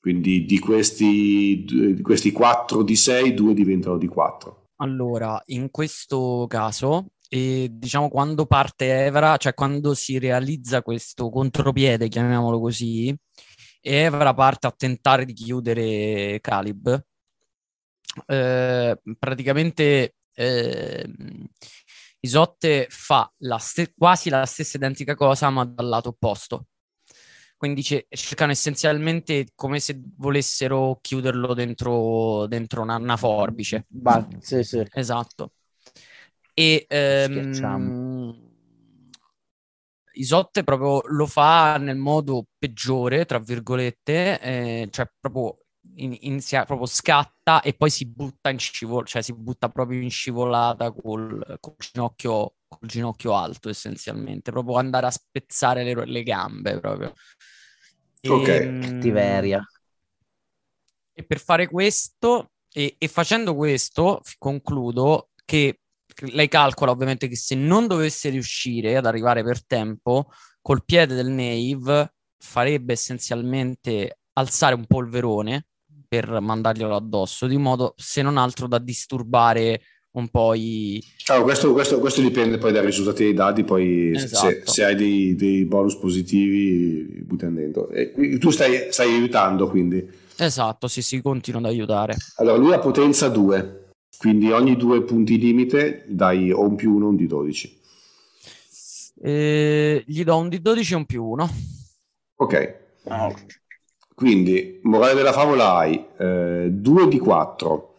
[0.00, 4.68] Quindi di questi, di questi 4 di 6, 2 diventano di 4.
[4.76, 12.08] Allora, in questo caso, e diciamo quando parte Evra, cioè quando si realizza questo contropiede,
[12.08, 13.08] chiamiamolo così,
[13.80, 17.04] e Evra parte a tentare di chiudere Calib.
[18.26, 21.06] Eh, praticamente eh,
[22.20, 26.66] Isotte fa la st- quasi la stessa identica cosa, ma dal lato opposto.
[27.56, 33.86] Quindi c- cercano essenzialmente come se volessero chiuderlo dentro, dentro una, una, forbice.
[33.88, 34.84] Bah, sì, sì.
[34.92, 35.52] Esatto.
[36.58, 38.34] E ehm,
[40.12, 45.58] Isotte proprio lo fa nel modo peggiore, tra virgolette, eh, cioè proprio
[45.96, 50.90] inizia, proprio scatta e poi si butta in scivolata, cioè si butta proprio in scivolata
[50.92, 57.12] col, col, ginocchio, col ginocchio alto essenzialmente, proprio andare a spezzare le, le gambe proprio.
[58.26, 58.48] Ok.
[58.48, 59.62] E, Cattiveria.
[61.12, 65.80] E per fare questo, e, e facendo questo, concludo che
[66.32, 70.26] lei calcola ovviamente che se non dovesse riuscire ad arrivare per tempo,
[70.60, 75.66] col piede del Nave farebbe essenzialmente alzare un polverone
[76.08, 79.80] per mandarglielo addosso, di modo se non altro da disturbare
[80.16, 81.02] un po' i...
[81.26, 84.48] Allora, questo, questo, questo, dipende poi dai risultati dei dati, poi esatto.
[84.48, 87.88] se, se, hai dei, dei, bonus positivi buttano dentro.
[87.90, 90.08] E tu stai, stai aiutando quindi.
[90.38, 92.16] Esatto, sì, sì, continuo ad aiutare.
[92.36, 93.84] Allora, lui ha potenza 2.
[94.18, 97.80] Quindi ogni due punti limite dai o un più uno o un di 12.
[99.22, 101.48] Eh, gli do un di 12 e un più uno.
[102.36, 102.74] Ok.
[104.14, 107.96] Quindi, morale della favola hai eh, 2 di 4,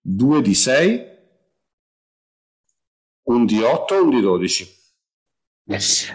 [0.00, 1.06] 2 di 6,
[3.24, 4.82] un di 8 e un di 12.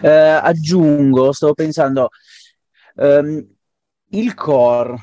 [0.02, 2.10] Eh, aggiungo, stavo pensando,
[2.96, 3.44] um,
[4.10, 4.96] il core,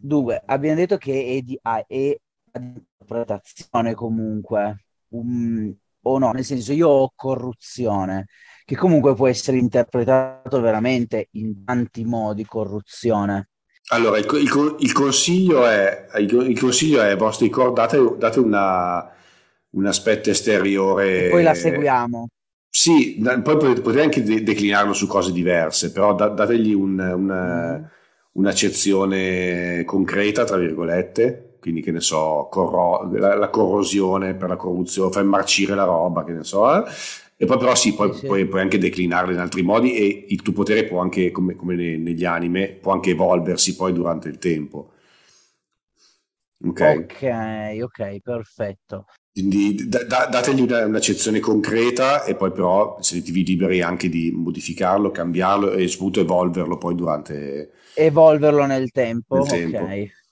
[0.00, 2.18] due, abbiamo detto che è, di, ah, è
[2.58, 8.26] interpretazione comunque, um, o no, nel senso io ho corruzione,
[8.64, 13.50] che comunque può essere interpretato veramente in tanti modi, corruzione.
[13.88, 19.12] Allora, il, il, il consiglio è, il, il, consiglio è, vostri core, date, date una,
[19.70, 21.26] un aspetto esteriore.
[21.26, 22.28] E poi la seguiamo.
[22.70, 27.84] Sì, poi potete anche de- declinarlo su cose diverse, però da- dategli un, una, mm.
[28.32, 35.10] un'accezione concreta, tra virgolette, quindi che ne so, corro- la, la, corrosione per la corruzione,
[35.10, 36.90] fai marcire la roba, che ne so, eh?
[37.38, 38.26] E poi però sì, poi, sì.
[38.26, 41.74] Puoi, puoi, anche declinarle in altri modi e il tuo potere può anche, come, come
[41.74, 44.90] negli anime, può anche evolversi poi durante il tempo.
[46.66, 49.06] Ok, ok, ok, perfetto.
[49.32, 55.10] Quindi da, da, dategli una, un'accezione concreta e poi però sentitevi liberi anche di modificarlo,
[55.10, 57.70] cambiarlo e soprattutto evolverlo poi durante...
[57.94, 59.84] Evolverlo nel tempo, nel tempo.
[59.84, 60.23] ok.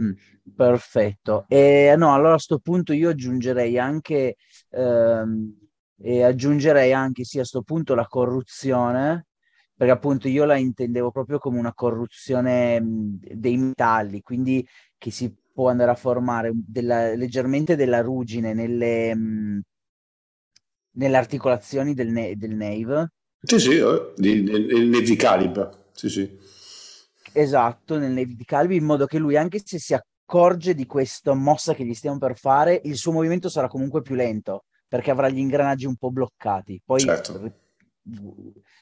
[0.00, 0.12] Mm,
[0.54, 1.44] perfetto.
[1.48, 4.36] E no, allora a questo punto io aggiungerei anche,
[4.70, 5.54] ehm,
[5.98, 9.26] e aggiungerei anche sì, a questo punto la corruzione,
[9.76, 14.66] perché appunto io la intendevo proprio come una corruzione mh, dei metalli, quindi
[14.96, 19.60] che si può andare a formare della, leggermente della ruggine nelle, mh,
[20.92, 23.12] nelle articolazioni del, ne- del Nave.
[23.42, 25.70] Sì, sì, eh, di Calib.
[25.92, 26.38] Sì, sì.
[27.32, 31.34] Esatto, nel Nave di Calib, in modo che lui, anche se si accorge di questa
[31.34, 35.28] mossa che gli stiamo per fare, il suo movimento sarà comunque più lento, perché avrà
[35.28, 36.80] gli ingranaggi un po' bloccati.
[36.84, 37.52] Poi certo.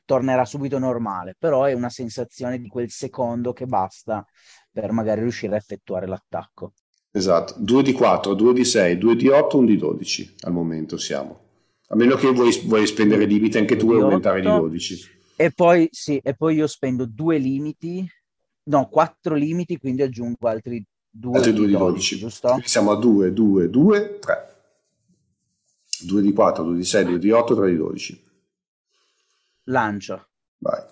[0.05, 4.25] tornerà subito normale, però è una sensazione di quel secondo che basta
[4.73, 6.73] per magari riuscire a effettuare l'attacco.
[7.13, 10.97] Esatto, 2 di 4, 2 di 6, 2 di 8, 1 di 12 al momento
[10.97, 11.49] siamo.
[11.89, 15.19] A meno che vuoi, vuoi spendere limite anche tu e aumentare di 12.
[15.35, 18.09] E poi, sì, e poi io spendo due limiti,
[18.71, 22.49] no, quattro limiti, quindi aggiungo altri 2 altri di 12, 12 giusto?
[22.49, 24.49] Quindi siamo a 2, 2, 2, 3.
[26.03, 28.25] 2 di 4, 2 di 6, 2 di 8, 3 di 12.
[29.65, 30.29] Lancio.
[30.59, 30.83] Vai.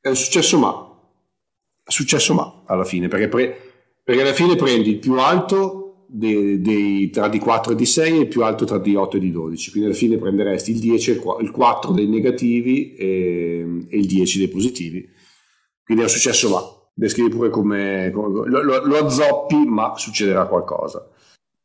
[0.00, 0.86] È un successo ma
[1.84, 3.56] è successo ma alla fine, perché, pre,
[4.02, 8.16] perché alla fine prendi il più alto dei, dei, tra di 4 e di 6
[8.16, 10.78] e il più alto tra di 8 e di 12, quindi alla fine prenderesti il
[10.78, 11.10] 10
[11.40, 15.08] il 4 dei negativi e, e il 10 dei positivi.
[15.82, 16.77] Quindi è un successo ma.
[16.98, 21.08] Descrivi pure come, come lo, lo, lo azzoppi, ma succederà qualcosa.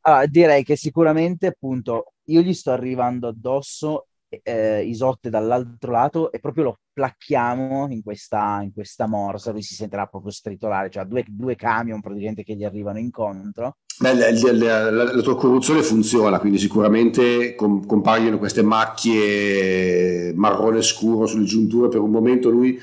[0.02, 4.10] Ah, direi che sicuramente appunto io gli sto arrivando addosso
[4.44, 9.74] eh, Isotte dall'altro lato e proprio lo placchiamo in questa, in questa morsa, lui si
[9.74, 13.78] sentirà proprio stritolare, cioè due, due camion praticamente che gli arrivano incontro.
[14.00, 20.84] Beh, la, la, la, la, tua corruzione funziona, quindi sicuramente com- compaiono queste macchie marrone
[20.84, 22.80] scuro sulle giunture, per un momento lui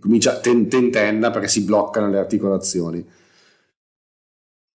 [0.00, 3.06] comincia ten- tentenna perché si bloccano le articolazioni.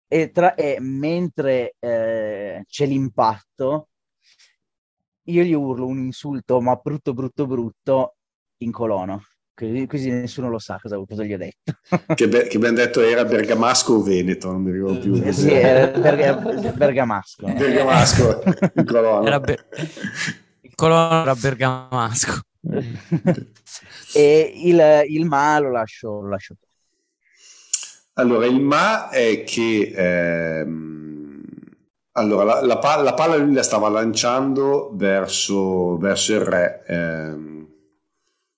[0.09, 3.88] E, tra, e mentre eh, c'è l'impatto,
[5.28, 8.16] io gli urlo un insulto, ma brutto, brutto, brutto,
[8.59, 9.22] in colono.
[9.52, 11.72] Così, così nessuno lo sa cosa, cosa gli ho detto.
[12.14, 15.14] che, be- che ben detto era Bergamasco o Veneto, non mi ricordo più.
[15.14, 16.34] Eh, sì, era Berga-
[16.72, 17.46] Bergamasco.
[17.46, 18.42] Bergamasco,
[18.74, 19.26] in colono.
[19.26, 19.64] Era be-
[20.61, 22.40] il colono era Bergamasco.
[24.14, 26.56] E il, il ma lo lascio, lo lascio.
[28.14, 29.92] Allora, il ma è che...
[29.94, 30.96] Ehm
[32.18, 36.82] allora, la, la, palla, la, palla lui la stava lanciando verso, verso il re.
[36.86, 37.68] Ehm,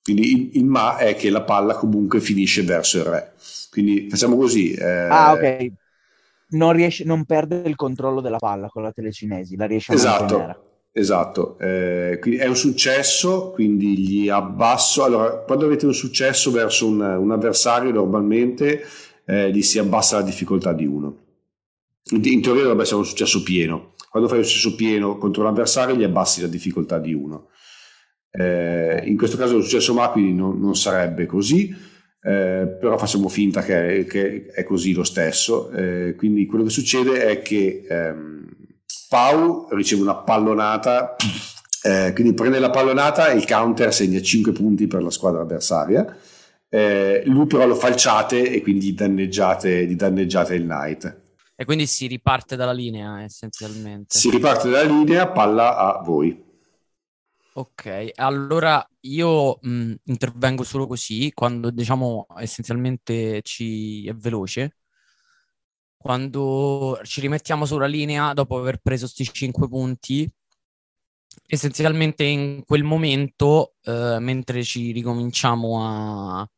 [0.02, 3.32] quindi il, il, ma è che la palla comunque finisce verso il re.
[3.70, 4.72] Quindi facciamo così.
[4.72, 5.08] Eh...
[5.08, 5.72] Ah, ok.
[6.50, 10.38] Non, riesce, non perde il controllo della palla con la telecinesi, la riesce a esatto,
[10.38, 10.58] mantenere.
[10.90, 15.04] Esatto, eh, è un successo, quindi gli abbasso.
[15.04, 18.84] Allora, quando avete un successo verso un, un avversario, normalmente
[19.24, 21.26] eh, gli si abbassa la difficoltà di uno
[22.10, 23.94] in teoria dovrebbe essere un successo pieno.
[24.10, 27.48] Quando fai un successo pieno contro un avversario gli abbassi la difficoltà di uno.
[28.30, 31.74] Eh, in questo caso il successo ma quindi non, non sarebbe così,
[32.22, 35.70] eh, però facciamo finta che, che, è così lo stesso.
[35.70, 38.46] Eh, quindi quello che succede è che ehm,
[39.08, 41.16] Pau riceve una pallonata,
[41.82, 46.16] eh, quindi prende la pallonata e il counter segna 5 punti per la squadra avversaria.
[46.68, 51.20] Eh, lui però lo falciate e quindi danneggiate, gli danneggiate il knight.
[51.56, 54.16] E quindi si riparte dalla linea essenzialmente.
[54.16, 56.44] Si riparte dalla linea, palla a voi.
[57.54, 64.76] Ok, allora io mh, intervengo solo così, quando diciamo essenzialmente ci è veloce.
[66.08, 70.26] Quando ci rimettiamo sulla linea dopo aver preso questi 5 punti,
[71.44, 76.48] essenzialmente in quel momento, eh, mentre ci ricominciamo a,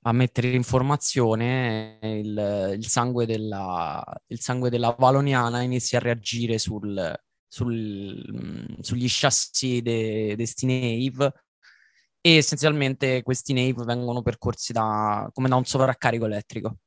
[0.00, 6.56] a mettere in formazione, il, il, sangue, della, il sangue della Valoniana inizia a reagire
[6.56, 7.14] sul,
[7.46, 11.32] sul, sugli chassis di de, Nave
[12.22, 16.78] e essenzialmente questi Nave vengono percorsi da, come da un sovraccarico elettrico.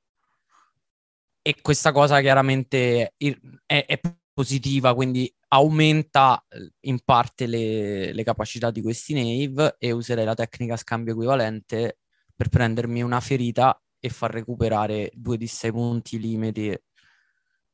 [1.49, 3.99] E questa cosa chiaramente è, è
[4.31, 6.45] positiva, quindi aumenta
[6.81, 11.97] in parte le, le capacità di questi Nave e userei la tecnica scambio equivalente
[12.35, 16.71] per prendermi una ferita e far recuperare due di sei punti limiti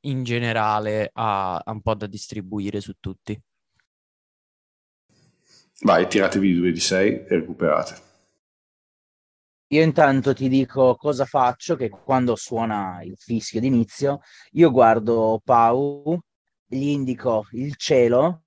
[0.05, 3.37] in generale a, a un po' da distribuire su tutti.
[5.81, 8.04] Vai, tiratevi due di 6 e recuperate.
[9.69, 14.19] Io intanto ti dico cosa faccio, che quando suona il fischio d'inizio,
[14.51, 16.19] io guardo Pau,
[16.67, 18.43] gli indico il cielo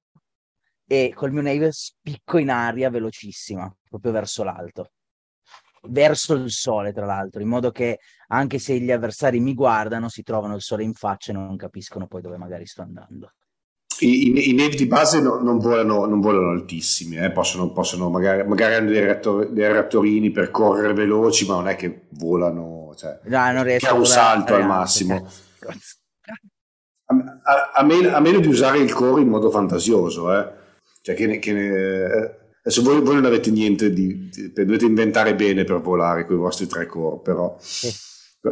[0.86, 4.92] e col mio nave spicco in aria velocissima, proprio verso l'alto.
[5.88, 7.98] Verso il sole, tra l'altro, in modo che
[8.28, 12.06] anche se gli avversari mi guardano, si trovano il sole in faccia e non capiscono
[12.06, 13.32] poi dove magari sto andando.
[14.00, 17.30] I, i, i navi di base no, non, volano, non, volano, altissimi, eh.
[17.30, 21.74] possono, possono, magari, magari hanno dei, reattor, dei, reattorini per correre veloci, ma non è
[21.74, 25.28] che volano, cioè, no, non riesco a un salto al massimo.
[27.06, 30.48] A, a, a, meno, a, meno, di usare il core in modo fantasioso, eh.
[31.02, 35.34] cioè che ne, che ne, adesso voi, voi, non avete niente di, di, dovete inventare
[35.34, 37.56] bene per volare con i vostri tre core, però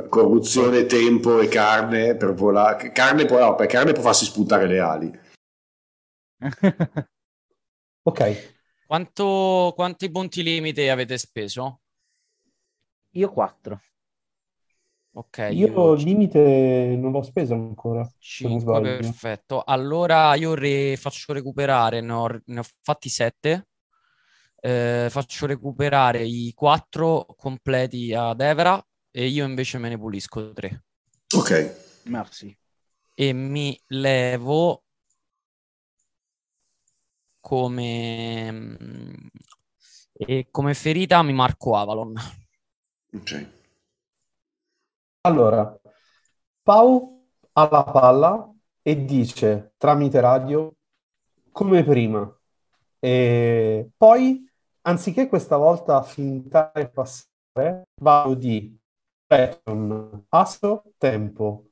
[0.09, 2.91] corruzione, tempo e carne per volare.
[2.93, 5.25] Carne può, no, carne può farsi sputare le ali.
[8.03, 8.55] ok.
[8.87, 11.81] Quanto, quanti punti limite avete speso?
[13.11, 13.81] Io 4.
[15.13, 15.49] Ok.
[15.51, 18.07] Io, io limite non l'ho speso ancora.
[18.19, 19.63] 5, perfetto.
[19.65, 23.69] Allora io re, faccio recuperare, ne ho, ne ho fatti 7.
[24.61, 30.85] Eh, faccio recuperare i 4 completi ad Evera e io invece me ne pulisco 3.
[31.35, 31.85] Ok.
[32.05, 32.57] Merci.
[33.15, 34.85] E mi levo
[37.47, 39.15] come, mm,
[40.15, 42.13] e come ferita mi marco Avalon.
[43.15, 43.51] Ok.
[45.21, 45.81] Allora,
[46.61, 50.75] Pau ha la palla e dice tramite radio
[51.53, 52.37] come prima.
[52.99, 54.45] E poi,
[54.83, 58.77] anziché questa volta fintare e passare, vado di
[59.25, 61.69] pattern, asso, tempo.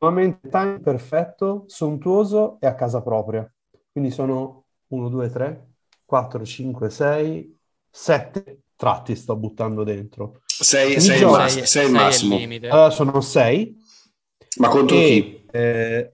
[0.00, 3.50] Nuovamente time perfetto, sontuoso e a casa propria.
[3.90, 5.66] Quindi sono 1, 2, 3,
[6.04, 7.58] 4, 5, 6,
[7.90, 10.42] 7 tratti sto buttando dentro.
[10.46, 10.94] 6
[11.82, 12.36] è il massimo.
[12.70, 13.84] Allora sono 6.
[14.58, 15.46] Ma contro e, chi?
[15.50, 16.12] Eh,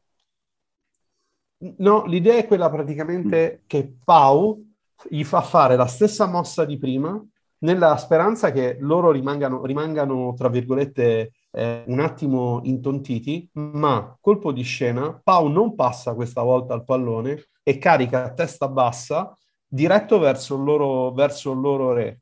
[1.79, 3.65] no, l'idea è quella praticamente mm.
[3.67, 4.65] che Pau
[5.09, 7.25] gli fa fare la stessa mossa di prima
[7.63, 14.63] nella speranza che loro rimangano, rimangano tra virgolette, eh, un attimo intontiti, ma colpo di
[14.63, 19.37] scena, Pau non passa questa volta al pallone e carica a testa bassa
[19.67, 22.21] diretto verso il loro, verso il loro re.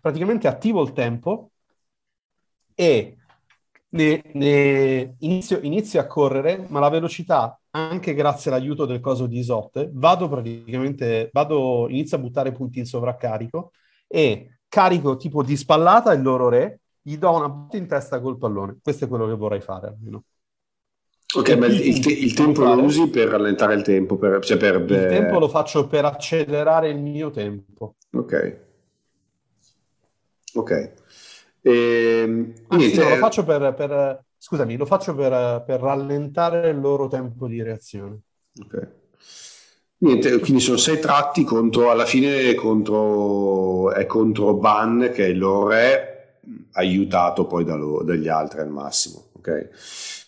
[0.00, 1.50] Praticamente attivo il tempo
[2.74, 3.16] e
[3.90, 9.38] ne, ne inizio, inizio, a correre, ma la velocità, anche grazie all'aiuto del coso di
[9.38, 13.72] Isotte, vado praticamente, vado, inizio a buttare punti in sovraccarico
[14.06, 18.38] e carico tipo di spallata il loro re, gli do una botta in testa col
[18.38, 18.78] pallone.
[18.82, 20.24] Questo è quello che vorrei fare almeno.
[21.36, 24.16] Ok, ma il, il, il tempo lo usi per rallentare il tempo?
[24.16, 27.96] Per, cioè per, il tempo lo faccio per accelerare il mio tempo.
[28.12, 28.58] Ok.
[30.54, 30.92] Ok.
[31.60, 36.78] E, ehm, Anzi, no, lo faccio per, per, scusami, lo faccio per, per rallentare il
[36.78, 38.20] loro tempo di reazione.
[38.62, 38.88] Ok.
[39.98, 45.38] Niente, quindi sono sei tratti contro, alla fine contro, è contro Ban che è il
[45.38, 46.40] loro re,
[46.72, 49.30] aiutato poi da lo, dagli altri al massimo.
[49.32, 49.70] Ok.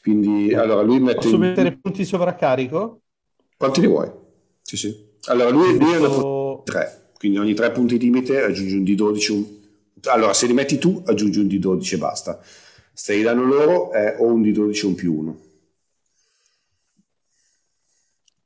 [0.07, 1.17] Quindi allora lui mette.
[1.17, 1.41] Posso in...
[1.41, 3.01] mettere punti sovraccarico?
[3.57, 4.09] Quanti ne vuoi?
[4.63, 4.97] Sì, sì.
[5.25, 6.63] Allora lui, lui Metto...
[6.65, 9.33] 3, quindi ogni 3 punti limite aggiungi un D12.
[9.33, 9.45] Un...
[10.05, 12.41] Allora se li metti tu aggiungi un D12 e basta.
[12.93, 15.41] Se li danno loro è o un D12 o un più 1.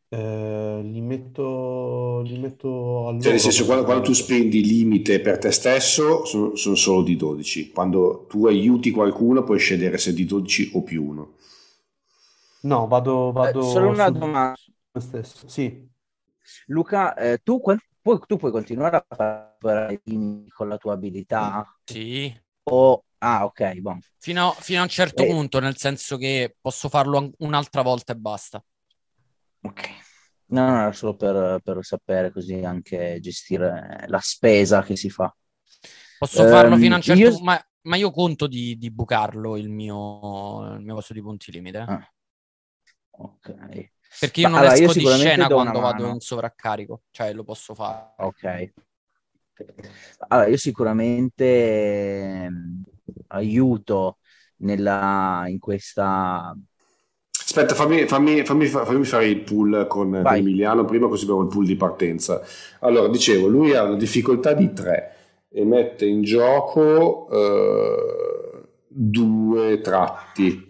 [0.08, 3.22] Eh, li metto, li metto allora.
[3.22, 7.16] Cioè, nel senso, quando, quando, tu spendi limite per te stesso, sono, sono, solo di
[7.16, 7.70] 12.
[7.70, 11.34] Quando tu aiuti qualcuno, puoi scegliere se di 12 o più 1.
[12.62, 14.54] No, vado, vado eh, solo una su, domanda.
[14.98, 15.48] Stesso.
[15.48, 15.88] Sì.
[16.66, 17.78] Luca, eh, tu, puoi,
[18.26, 20.00] tu, puoi, continuare a fare
[20.52, 21.64] con la tua abilità?
[21.84, 22.34] Sì.
[22.64, 23.04] O...
[23.22, 24.00] Ah, ok, bon.
[24.16, 25.26] fino, fino, a un certo eh.
[25.26, 28.64] punto, nel senso che posso farlo un'altra volta e basta.
[29.60, 29.88] Ok.
[30.46, 35.34] No, no, era solo per, per, sapere così anche gestire la spesa che si fa.
[36.18, 39.56] Posso farlo um, fino a un certo punto, ma, ma, io conto di, di bucarlo
[39.56, 41.78] il mio, il mio costo di punti limite.
[41.78, 42.10] Ah.
[43.22, 43.90] Ok.
[44.18, 47.44] Perché io ma, non allora, esco io di scena quando vado in sovraccarico, cioè lo
[47.44, 48.14] posso fare.
[48.16, 48.72] Ok.
[50.28, 52.48] Allora, io sicuramente eh,
[53.28, 54.18] aiuto
[54.56, 56.56] nella, in questa
[57.50, 61.48] Aspetta, fammi, fammi, fammi, fammi, fare il pool con, con, Emiliano prima, così abbiamo il
[61.48, 62.40] pool di partenza.
[62.78, 65.16] Allora, dicevo, lui ha una difficoltà di 3
[65.48, 70.69] e mette in gioco uh, due tratti.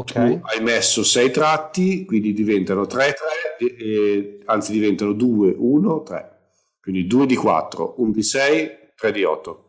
[0.00, 0.40] Okay.
[0.40, 3.14] Tu hai messo 6 tratti, quindi diventano 3,
[3.58, 6.38] 3, e, anzi diventano 2, 1, 3.
[6.80, 9.66] Quindi 2 di 4, 1 di 6, 3 di 8.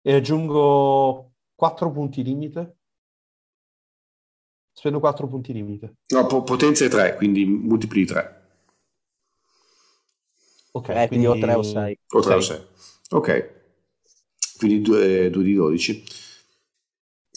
[0.00, 2.76] E aggiungo 4 punti limite.
[4.72, 5.94] Spendo 4 punti limite.
[6.08, 8.40] No, potenza è 3, quindi multipli 3.
[10.70, 11.98] Ok, eh, quindi, quindi o 3 o 6.
[12.10, 12.60] O 3 o 6.
[13.10, 13.60] Ok.
[14.56, 16.04] Quindi 2, 2 di 12.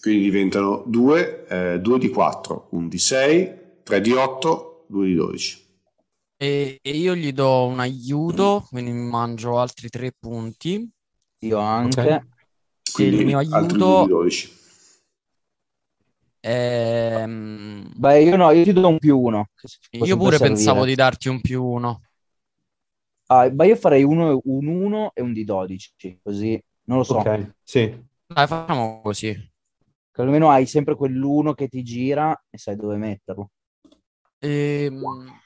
[0.05, 5.15] Quindi diventano 2, eh, 2 di 4, 1 di 6, 3 di 8, 2 di
[5.15, 5.65] 12.
[6.37, 10.87] E, e io gli do un aiuto, quindi mi mangio altri 3 punti.
[11.39, 12.01] Io anche.
[12.01, 12.21] Okay.
[12.93, 14.05] Quindi il mio aiuto...
[14.05, 14.53] 12.
[16.41, 17.91] Ehm...
[17.95, 19.49] Beh, io no, io ti do un più 1.
[19.89, 22.01] Io pure pensavo di darti un più 1.
[23.29, 27.15] Ah, ma io farei uno, un 1 e un di 12, così non lo so.
[27.15, 28.05] Ok, sì.
[28.27, 29.53] Dai, facciamo così.
[30.15, 33.51] Che almeno hai sempre quell'uno che ti gira e sai dove metterlo.
[34.39, 35.03] Ehm,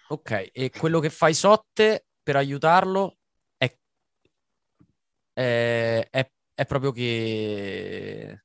[0.10, 3.18] ok, e quello che fai Sotte per aiutarlo
[3.58, 3.76] è,
[5.34, 8.44] è, è, è proprio che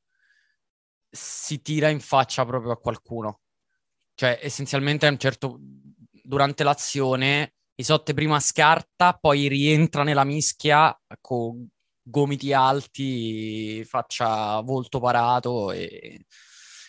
[1.11, 3.41] si tira in faccia proprio a qualcuno.
[4.15, 11.69] Cioè, essenzialmente, un certo, durante l'azione Isotte prima scarta, poi rientra nella mischia con
[12.05, 16.27] gomiti alti, faccia volto parato e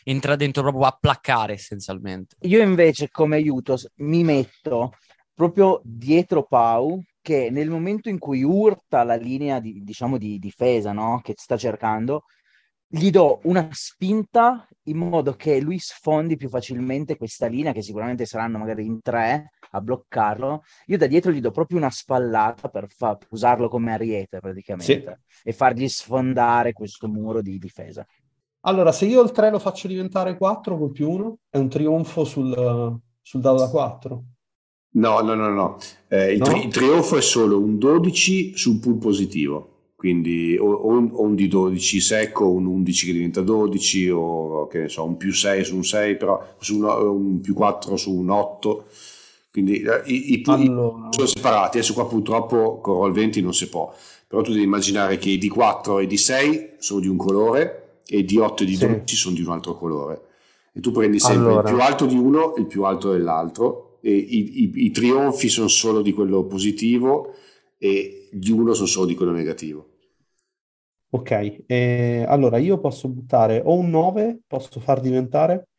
[0.03, 2.35] entra dentro proprio a placcare essenzialmente.
[2.41, 4.91] Io invece come aiuto mi metto
[5.33, 10.91] proprio dietro Pau che nel momento in cui urta la linea di, diciamo di difesa
[10.91, 11.21] no?
[11.23, 12.25] che sta cercando,
[12.87, 18.25] gli do una spinta in modo che lui sfondi più facilmente questa linea, che sicuramente
[18.25, 20.63] saranno magari in tre a bloccarlo.
[20.87, 25.49] Io da dietro gli do proprio una spallata per fa- usarlo come ariete praticamente sì.
[25.49, 28.05] e fargli sfondare questo muro di difesa.
[28.61, 32.23] Allora, se io il 3 lo faccio diventare 4 col più 1, è un trionfo
[32.23, 34.23] sul, sul dado da 4.
[34.95, 35.77] No, no, no, no.
[36.07, 36.45] Eh, il, no?
[36.45, 39.75] Tri- il trionfo è solo un 12 sul pool positivo
[40.05, 44.67] quindi o, o, un, o, un, di 12 secco, un 11 che diventa 12 o
[44.67, 47.95] che ne so, un più 6 su un 6, però su un, un più 4
[47.95, 48.85] su un 8.
[49.55, 51.07] Quindi eh, i, i, allora.
[51.11, 53.89] sono separati, adesso qua purtroppo con Roll 20 non si può,
[54.27, 57.15] però tu devi immaginare che i di 4 e i di 6 sono di un
[57.15, 59.15] colore e i di 8 e di 12 sì.
[59.15, 60.21] sono di un altro colore.
[60.73, 61.69] E tu prendi sempre allora.
[61.69, 65.47] il più alto di uno e il più alto dell'altro e i, i, i trionfi
[65.47, 67.33] sono solo di quello positivo
[67.77, 69.87] e gli uno sono solo di quello negativo.
[71.11, 75.69] Ok, eh, allora io posso buttare o un 9, posso far diventare,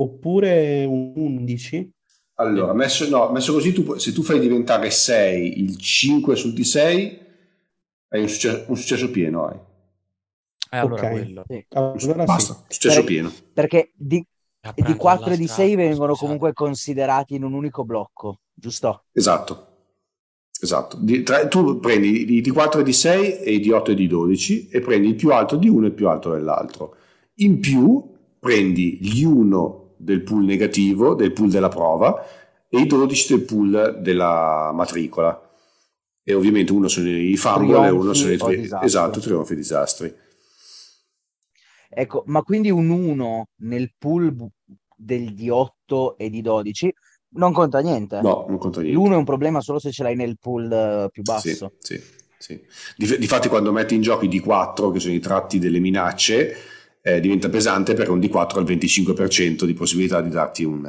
[0.00, 1.90] oppure un 11.
[2.34, 6.64] Allora, messo, no, messo così, tu, se tu fai diventare 6 il 5 sul di
[6.64, 7.18] 6,
[8.10, 9.46] hai un successo, un successo pieno.
[9.46, 9.58] Hai.
[10.70, 11.44] Eh, allora quello.
[11.48, 11.66] Sì.
[11.70, 12.74] Allora, Basta, sì.
[12.74, 13.32] successo per, pieno.
[13.52, 14.24] Perché di,
[14.74, 19.04] di 4 e di 6 vengono comunque considerati in un unico blocco, giusto?
[19.12, 19.66] Esatto.
[20.60, 23.92] Esatto, di, tra, tu prendi i di 4 e di 6 e i di 8
[23.92, 26.96] e di 12 e prendi il più alto di uno e il più alto dell'altro.
[27.36, 32.24] In più prendi gli 1 del pool negativo, del pool della prova,
[32.68, 35.42] e i 12 del pool della matricola.
[36.22, 40.14] E ovviamente uno sono i fumble e uno sono i tri- esatto, trionfi e disastri.
[41.90, 44.36] Ecco, ma quindi un 1 nel pool
[44.94, 46.92] del di 8 e di 12
[47.30, 48.20] non conta niente.
[48.20, 48.98] No, non conta niente.
[48.98, 51.72] L'uno è un problema solo se ce l'hai nel pool uh, più basso.
[51.78, 52.02] Sì, sì,
[52.38, 52.60] sì.
[52.96, 56.56] Dif- difatti quando metti in gioco i D4, che sono i tratti delle minacce,
[57.02, 60.84] eh, diventa pesante perché un D4 ha il 25% di possibilità di darti un,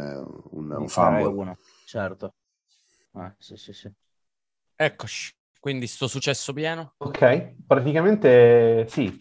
[0.52, 1.58] un, un fumble.
[1.86, 2.34] Certo.
[3.14, 3.92] Ah, sì, sì, sì.
[4.76, 5.34] Eccoci.
[5.60, 6.94] Quindi sto successo pieno?
[7.00, 9.14] Ok, praticamente sì,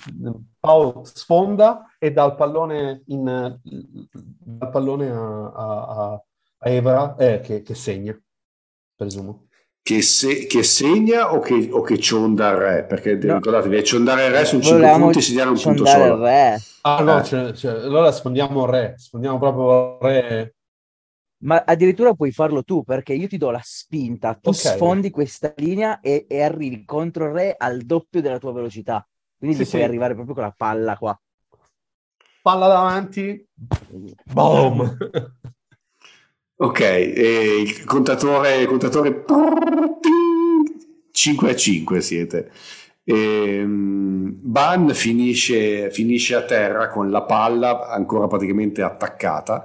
[0.61, 7.63] Paolo sfonda e dà il pallone, in, dal pallone a, a, a, Evra eh, che,
[7.63, 8.17] che, segna,
[8.95, 9.48] presumo.
[9.89, 12.85] Che, se, che segna o che, o che cionda il re?
[12.85, 13.37] Perché no.
[13.37, 16.27] ricordatevi, ciondare il re sono 5 punti, segnare un punto solo.
[16.83, 20.55] Ah no, cioè, cioè, allora sfondiamo il re, sfondiamo proprio il re.
[21.39, 24.77] Ma addirittura puoi farlo tu perché io ti do la spinta, tu okay.
[24.77, 29.09] sfondi questa linea e, e, arrivi contro il re al doppio della tua velocità.
[29.39, 29.77] Quindi sì, ti sì.
[29.77, 31.19] puoi arrivare proprio con la palla qua.
[32.43, 33.43] Palla davanti,
[34.35, 34.99] boom!
[36.61, 39.25] Ok, e il contatore, contatore
[41.13, 42.51] 5 a 5 siete.
[43.05, 49.65] E, um, Ban finisce, finisce, a terra con la palla ancora praticamente attaccata.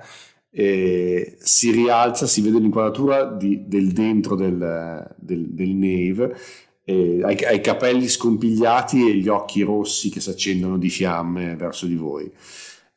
[0.51, 6.37] E si rialza, si vede l'inquadratura di, del dentro del, del, del Nave.
[6.85, 11.95] Ha i capelli scompigliati e gli occhi rossi che si accendono di fiamme verso di
[11.95, 12.31] voi.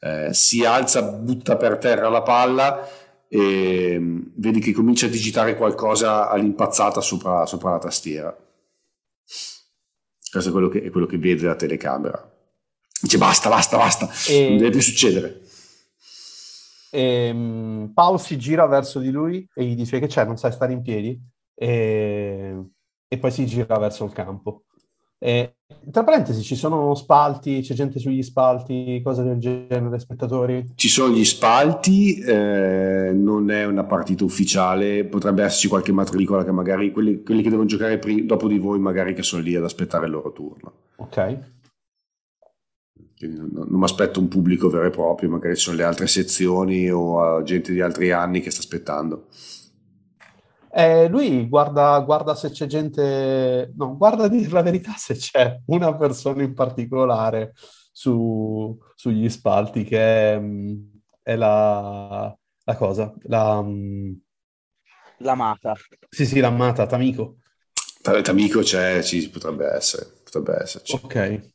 [0.01, 2.87] eh, si alza, butta per terra la palla
[3.29, 8.37] e mm, vedi che comincia a digitare qualcosa all'impazzata sopra, sopra la tastiera.
[10.31, 12.33] Questo è quello, che, è quello che vede la telecamera.
[13.01, 14.49] Dice basta, basta, basta, e...
[14.49, 15.43] non deve più succedere.
[16.91, 20.53] E, um, Paul si gira verso di lui e gli dice che c'è, non sai
[20.53, 21.19] stare in piedi?
[21.55, 22.57] E,
[23.09, 24.65] e poi si gira verso il campo.
[25.19, 25.57] E,
[25.91, 30.73] tra parentesi, ci sono spalti, c'è gente sugli spalti, cose del genere, spettatori?
[30.75, 36.53] Ci sono gli spalti, eh, non è una partita ufficiale, potrebbe esserci qualche matricola che
[36.53, 39.65] magari quelli, quelli che devono giocare pri- dopo di voi, magari che sono lì ad
[39.65, 40.73] aspettare il loro turno.
[40.97, 41.55] Ok.
[43.17, 46.07] Quindi non, non mi aspetto un pubblico vero e proprio, magari ci sono le altre
[46.07, 49.29] sezioni o uh, gente di altri anni che sta aspettando.
[50.79, 55.59] Eh, lui guarda, guarda, se c'è gente, no, guarda a dire la verità se c'è
[55.69, 57.55] una persona in particolare
[57.91, 60.43] su, sugli spalti che è,
[61.23, 63.65] è la, la, cosa, la...
[65.21, 65.75] L'amata.
[66.11, 67.39] Sì, sì, l'amata, Tamiko.
[68.03, 70.95] Tamiko c'è, ci potrebbe essere, potrebbe esserci.
[70.95, 71.53] Ok.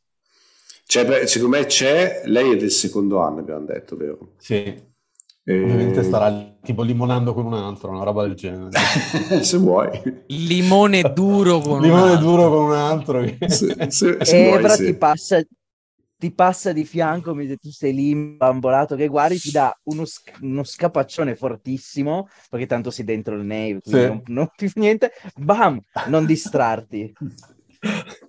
[0.84, 4.34] C'è, secondo me c'è, lei è del secondo anno, abbiamo detto, vero?
[4.38, 4.90] Sì.
[5.44, 5.62] E...
[5.62, 8.70] Ovviamente starà tipo limonando con un altro, una roba del genere.
[9.42, 9.90] se vuoi.
[10.28, 12.24] Limone duro con Limone un altro.
[12.24, 13.26] duro con un altro.
[13.48, 14.84] se, se, se Ebra vuoi, sì.
[14.84, 15.42] ti, passa,
[16.16, 20.04] ti passa di fianco mentre tu sei lì bambolato che guardi, ti dà uno,
[20.42, 24.06] uno scapaccione fortissimo, perché tanto sei dentro il nave, quindi sì.
[24.06, 25.10] non, non più niente.
[25.34, 25.80] Bam!
[26.06, 27.12] Non distrarti.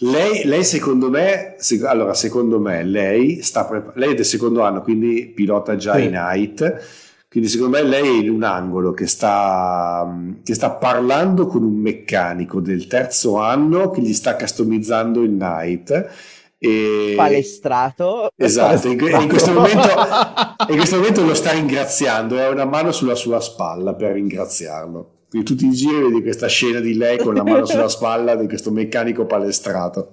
[0.00, 4.62] Lei, lei, secondo me, sec- allora secondo me lei sta pre- lei è del secondo
[4.62, 6.04] anno, quindi pilota già sì.
[6.04, 10.08] in Night, quindi secondo me lei è in un angolo che sta,
[10.44, 16.10] che sta parlando con un meccanico del terzo anno che gli sta customizzando il Night.
[16.58, 17.14] E...
[17.16, 18.30] Palestrato.
[18.36, 19.22] Esatto, palestrato.
[19.22, 19.88] In, questo momento,
[20.70, 25.17] in questo momento lo sta ringraziando, ha una mano sulla sua spalla per ringraziarlo.
[25.28, 28.46] Quindi tu ti giri vedi questa scena di lei con la mano sulla spalla di
[28.48, 30.10] questo meccanico palestrato.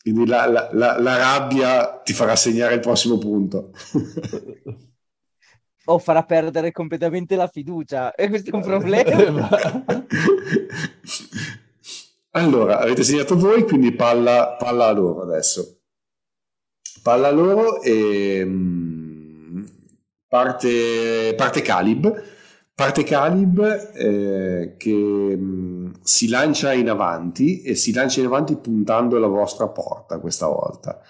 [0.00, 3.72] Quindi la, la, la, la rabbia ti farà segnare il prossimo punto.
[5.86, 8.14] o farà perdere completamente la fiducia.
[8.14, 9.48] E questo è un problema.
[12.32, 15.78] allora, avete segnato voi, quindi palla, palla a loro adesso.
[17.02, 19.64] Palla a loro e mm,
[20.28, 22.32] parte, parte Calib
[22.76, 28.56] Parte Calib eh, che mh, mm, si lancia in avanti e si lancia in avanti
[28.56, 31.00] puntando la vostra porta questa volta.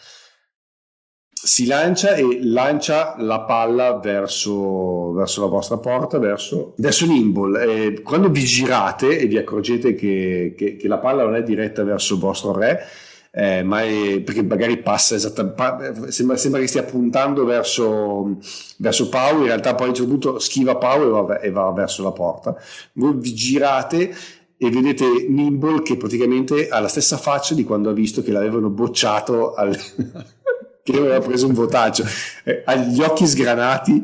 [1.33, 7.63] Si lancia e lancia la palla verso, verso la vostra porta, verso, verso Nimble.
[7.63, 11.83] E quando vi girate e vi accorgete che, che, che la palla non è diretta
[11.83, 12.81] verso il vostro re,
[13.37, 18.39] eh, ma è, perché magari passa esattamente, sembra, sembra, che stia puntando verso,
[18.77, 21.73] verso Pau, in realtà poi a un certo punto schiva Pau e va, e va
[21.73, 22.57] verso la porta.
[22.93, 24.15] Voi vi girate
[24.57, 28.71] e vedete Nimble che praticamente ha la stessa faccia di quando ha visto che l'avevano
[28.71, 29.77] bocciato al...
[30.85, 32.05] che aveva preso un votaggio
[32.45, 34.03] eh, ha gli occhi sgranati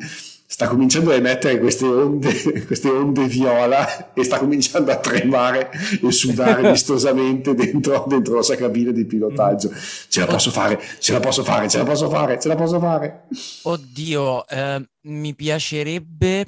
[0.53, 2.33] sta cominciando a emettere queste onde,
[2.67, 5.71] queste onde viola e sta cominciando a tremare
[6.03, 9.71] e sudare vistosamente dentro, dentro la sua cabina di pilotaggio.
[10.09, 12.81] Ce la posso fare, ce la posso fare, ce la posso fare, ce la posso
[12.81, 13.29] fare.
[13.63, 16.47] Oddio, eh, mi piacerebbe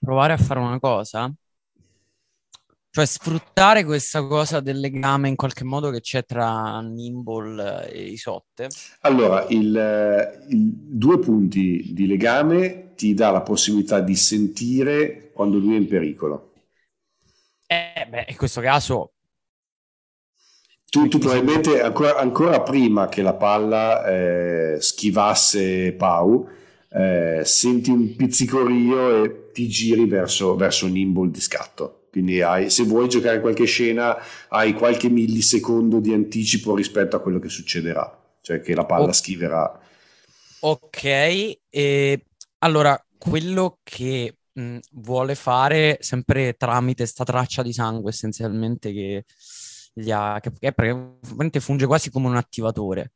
[0.00, 1.32] provare a fare una cosa
[2.94, 8.68] cioè sfruttare questa cosa del legame in qualche modo che c'è tra Nimble e Isotte?
[9.00, 15.74] Allora, il, il, due punti di legame ti dà la possibilità di sentire quando lui
[15.74, 16.52] è in pericolo.
[17.66, 19.14] Eh, beh, in questo caso...
[20.88, 26.48] Tu, tu probabilmente ancora, ancora, prima che la palla eh, schivasse Pau,
[26.92, 31.98] eh, senti un pizzicorio e ti giri verso, verso Nimble di scatto.
[32.14, 34.16] Quindi hai, se vuoi giocare qualche scena
[34.50, 39.12] hai qualche millisecondo di anticipo rispetto a quello che succederà, cioè che la palla oh.
[39.12, 39.80] schiverà.
[40.60, 41.04] Ok,
[41.68, 42.24] e
[42.58, 49.24] allora quello che mh, vuole fare sempre tramite sta traccia di sangue essenzialmente che,
[49.92, 53.14] gli ha, che, che praticamente funge quasi come un attivatore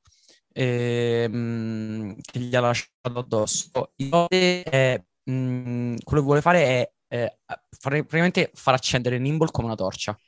[0.52, 3.92] eh, mh, che gli ha lasciato addosso.
[4.26, 7.38] È, mh, quello che vuole fare è eh,
[7.80, 10.18] praticamente far accendere Nimble come una torcia.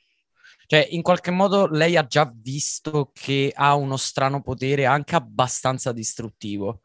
[0.71, 5.91] Cioè, in qualche modo lei ha già visto che ha uno strano potere anche abbastanza
[5.91, 6.81] distruttivo.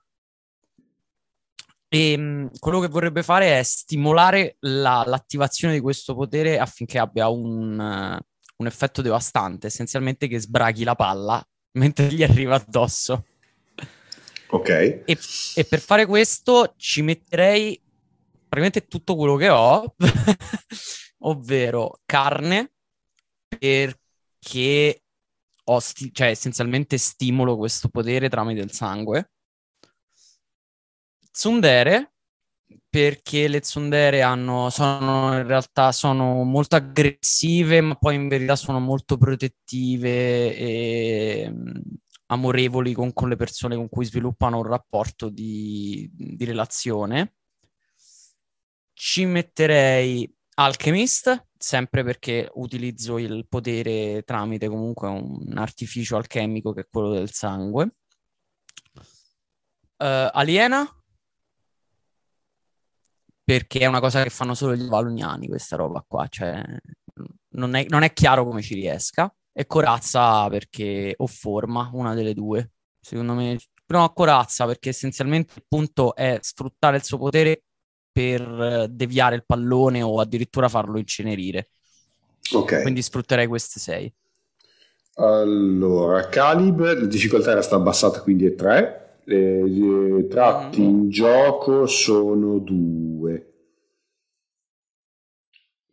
[1.89, 7.29] E mh, quello che vorrebbe fare è stimolare la, l'attivazione di questo potere affinché abbia
[7.29, 8.25] un, uh,
[8.57, 11.47] un effetto devastante, essenzialmente che sbraghi la palla
[11.79, 13.25] mentre gli arriva addosso.
[14.49, 14.69] Ok.
[14.69, 15.19] E,
[15.55, 17.81] e per fare questo ci metterei
[18.49, 19.95] praticamente tutto quello che ho,
[21.21, 22.73] ovvero carne,
[23.49, 25.03] perché
[25.65, 29.31] ho sti- cioè essenzialmente stimolo questo potere tramite il sangue.
[31.31, 32.13] Tsundere,
[32.89, 38.81] perché le tsundere hanno, sono in realtà sono molto aggressive, ma poi in verità sono
[38.81, 41.81] molto protettive e mh,
[42.27, 47.35] amorevoli con, con le persone con cui sviluppano un rapporto di, di relazione.
[48.99, 56.89] Ci metterei Alchemist, sempre perché utilizzo il potere tramite comunque un artificio alchemico che è
[56.91, 57.97] quello del sangue.
[59.99, 60.89] Uh, Aliena,
[63.45, 66.65] perché è una cosa che fanno solo gli valuniani questa roba qua, cioè
[67.51, 69.31] non è, non è chiaro come ci riesca.
[69.53, 72.73] E Corazza perché ho forma, una delle due.
[72.99, 73.59] Secondo me,
[73.89, 77.66] no, Corazza perché essenzialmente il punto è sfruttare il suo potere
[78.17, 81.69] per deviare il pallone o addirittura farlo incenerire.
[82.55, 82.81] Ok.
[82.81, 84.11] Quindi sfrutterei queste sei.
[85.17, 89.19] Allora, Calib, la difficoltà era stata abbassata, quindi è 3.
[89.25, 90.85] Le tratti Mm.
[90.89, 93.53] in gioco sono 2.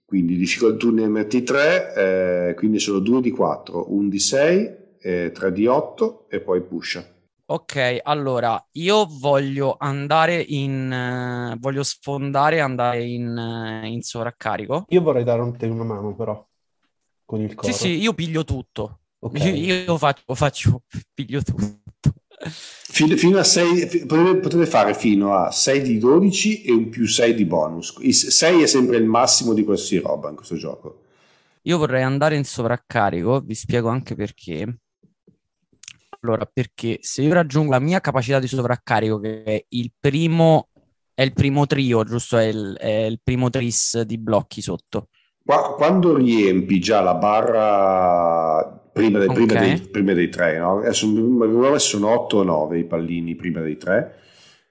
[0.06, 5.52] Quindi difficol- tu ne metti 3, quindi sono 2 di 4, 1 di 6, 3
[5.52, 7.06] di 8 e poi pusha.
[7.54, 10.92] Ok, allora io voglio andare in.
[10.92, 14.86] eh, voglio sfondare e andare in, eh, in sovraccarico.
[14.90, 16.44] Io vorrei dare un te una mano, però,
[17.26, 17.74] con il Sì, coro.
[17.74, 19.02] sì, io piglio tutto.
[19.20, 19.40] Ok.
[19.40, 20.82] Io, io faccio, faccio,
[21.14, 21.82] piglio tutto.
[22.46, 27.06] Fino, fino a 6, potete, potete fare fino a 6 di 12 e un più
[27.06, 28.00] 6 di bonus.
[28.10, 31.02] 6 è sempre il massimo di qualsiasi roba in questo gioco.
[31.64, 34.78] Io vorrei andare in sovraccarico, vi spiego anche perché.
[36.24, 40.70] Allora, perché se io raggiungo la mia capacità di sovraccarico, che è il primo,
[41.14, 42.38] è il primo trio, giusto?
[42.38, 45.10] È il, è il primo tris di blocchi sotto.
[45.46, 48.64] Qua- quando riempi già la barra
[48.94, 49.60] prima, dei- prima Ok.
[49.60, 50.78] dei, prima dei tre, no?
[50.78, 51.08] Adesso
[51.74, 54.16] se sono 8 o 9 i pallini prima dei tre.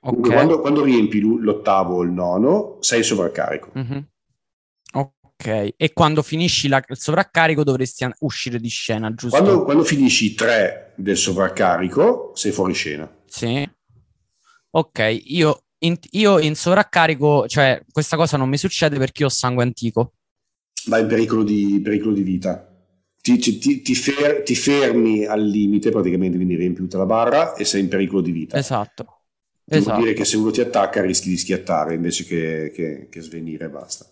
[0.01, 0.35] Comunque, Ok.
[0.35, 3.70] Quando, quando riempi l'ottavo o il nono, sei sovraccarico.
[3.74, 4.07] Mhm.
[5.44, 9.36] Ok, e quando finisci la- il sovraccarico dovresti an- uscire di scena, giusto?
[9.36, 13.10] Quando, quando finisci i tre del sovraccarico, sei fuori scena.
[13.27, 13.69] Sì.
[14.74, 19.31] Ok, io in, io in sovraccarico, cioè questa cosa non mi succede perché io ho
[19.31, 20.12] sangue antico.
[20.86, 22.69] Vai in pericolo di, pericolo di vita.
[23.20, 27.55] Ti, ti- ti- ti fer- ti fermi al limite, praticamente, quindi riempi tutta la barra
[27.55, 28.56] e sei in pericolo di vita.
[28.56, 29.05] Esatto.
[29.64, 30.01] Vuol Esatto.
[30.01, 33.69] dire che se uno ti attacca rischi di schiattare invece che, che- che svenire e
[33.69, 34.06] basta.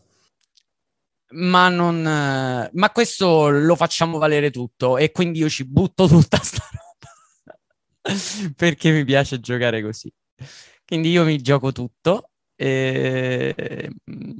[1.33, 6.39] Ma non eh, ma questo lo facciamo valere tutto e quindi io ci butto tutta
[6.43, 8.19] sta roba
[8.57, 10.13] perché mi piace giocare così.
[10.85, 12.31] Quindi io mi gioco tutto.
[12.57, 14.31] e- mm,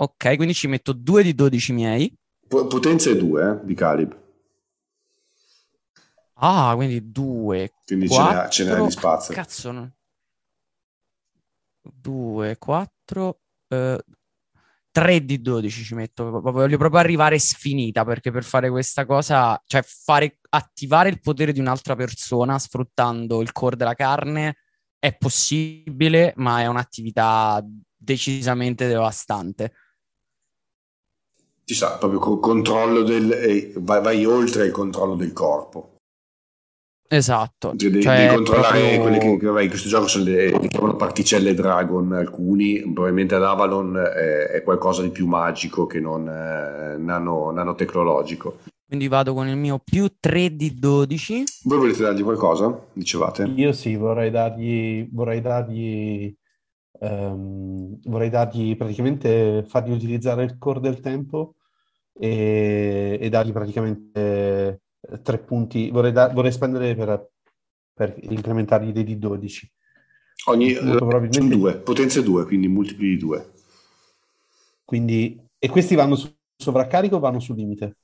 [0.00, 2.14] Ok, quindi ci metto due di 12 miei.
[2.46, 4.16] Po- Potenza è 2 di Calib,
[6.40, 8.50] Ah, quindi due, quindi ce n'è, quattro.
[8.50, 9.34] ce n'è di spazio.
[9.34, 9.92] Cazzo, no.
[11.82, 13.40] 2, 4,
[14.98, 16.40] 3 di 12 ci metto.
[16.40, 21.60] Voglio proprio arrivare sfinita perché per fare questa cosa, cioè fare attivare il potere di
[21.60, 24.56] un'altra persona sfruttando il core della carne
[24.98, 27.64] è possibile, ma è un'attività
[27.96, 29.72] decisamente devastante.
[31.62, 33.30] Ci sta proprio col controllo del.
[33.30, 35.97] eh, vai, vai oltre il controllo del corpo.
[37.10, 37.74] Esatto.
[37.74, 40.50] Cioè, devi, Cioè, devi controllare proprio- quelle che, che vabbè, in questo gioco sono le,
[40.50, 42.12] le chiamano particelle Dragon.
[42.12, 48.58] Alcuni, probabilmente ad Avalon eh, è qualcosa di più magico che non eh, nano- nanotecnologico.
[48.86, 51.44] Quindi vado con il mio più 3 di 12.
[51.64, 52.86] Voi volete dargli qualcosa?
[52.92, 53.42] Dicevate?
[53.44, 56.34] Io sì, vorrei dargli, vorrei dargli,
[57.00, 61.56] ehm, vorrei dargli praticamente, fargli utilizzare il core del tempo
[62.18, 64.80] e, e dargli praticamente
[65.22, 67.28] tre punti, vorrei, da- vorrei spendere per,
[67.94, 69.70] per incrementargli dei di 12.
[70.46, 73.50] Ogni, eh, sono probabilmente- due, potenza 2, quindi multipli di 2.
[74.84, 77.96] Quindi, e questi vanno su sovraccarico o vanno sul limite?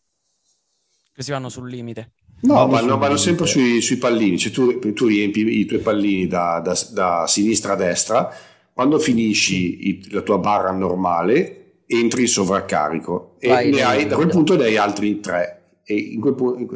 [1.13, 2.13] Questi vanno sul limite.
[2.43, 3.23] No, Vanno vanno, sul vanno limite.
[3.23, 4.39] sempre sui, sui pallini.
[4.39, 8.35] Cioè, tu, tu riempi i tuoi pallini da, da- da sinistra a destra.
[8.73, 14.07] Quando finisci i- la tua barra normale, entri in sovraccarico e Vai, ne vai, hai,
[14.07, 15.64] da quel punto ne hai altri tre.
[15.85, 16.35] E in quel,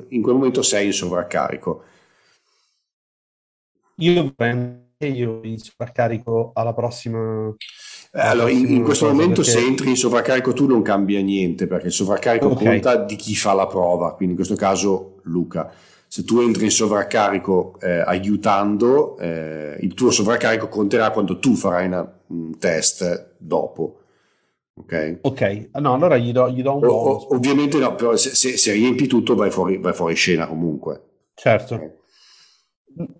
[0.09, 1.83] in quel momento sei in sovraccarico.
[3.97, 4.35] Io
[5.01, 7.55] io in sovraccarico alla prossima...
[8.13, 11.67] Eh, allora, in, in questo momento, perché- se entri in sovraccarico, tu non cambia niente
[11.67, 12.63] perché il sovraccarico Ok.
[12.63, 14.15] conta di chi fa la prova.
[14.15, 15.73] Quindi, in questo caso, Luca.
[16.09, 21.87] se tu entri in sovraccarico eh, aiutando, eh, il tuo sovraccarico conterà quando tu farai
[22.29, 24.01] un test dopo.
[24.79, 27.25] Ok, Ok, no, allora gli do, gli do un O- bonus.
[27.25, 31.03] o- ovviamente no, però se, se- se riempi tutto vai fuori, vai fuori scena comunque.
[31.35, 31.75] Certo.
[31.75, 31.97] Ok.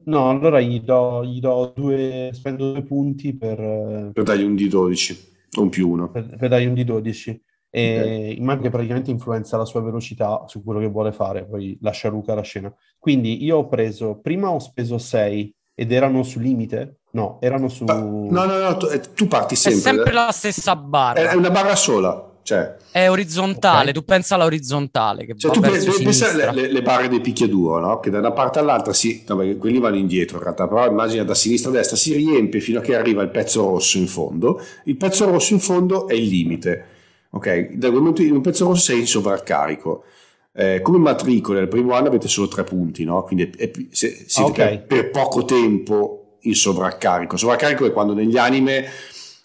[0.05, 5.17] No, allora gli do, gli do due, spendo due punti per, Per dargli un D12
[5.57, 6.11] o un più uno.
[6.11, 7.41] per, per dargli un D12.
[7.71, 12.09] E immagino che praticamente influenza la sua velocità su quello che vuole fare, poi lascia
[12.09, 12.75] Luca la scena.
[12.99, 16.98] Quindi io ho preso, prima ho speso 6 ed erano su limite?
[17.11, 17.85] No, erano su...
[17.85, 19.81] No, no, no, tu, eh, tu parti È sempre.
[19.81, 21.31] sempre la stessa barra.
[21.31, 22.25] è una barra sola.
[22.43, 23.95] Cioè, È orizzontale, Ok.
[23.95, 26.51] tu pensa all'orizzontale che cioè tu pe- verso pe- pensa sinistra.
[26.51, 28.01] alle le, le barre dei picchiaduro, no?
[28.01, 29.23] Che da una parte all'altra si.
[29.27, 32.79] No, quelli vanno indietro in realtà, però immagina da sinistra a destra si riempie fino
[32.79, 34.63] a che arriva il pezzo rosso in fondo.
[34.85, 36.85] Il pezzo rosso in fondo è il limite.
[37.31, 37.73] Ok?
[37.75, 40.05] Dal momento in un pezzo rosso sei in sovraccarico.
[40.55, 43.25] Eh, come matricole al primo anno avete solo tre punti, no?
[43.25, 44.79] Quindi è- è- se- siete Ah, ok.
[44.79, 47.37] per, per poco tempo in sovraccarico.
[47.37, 48.87] Sovraccarico è quando negli anime.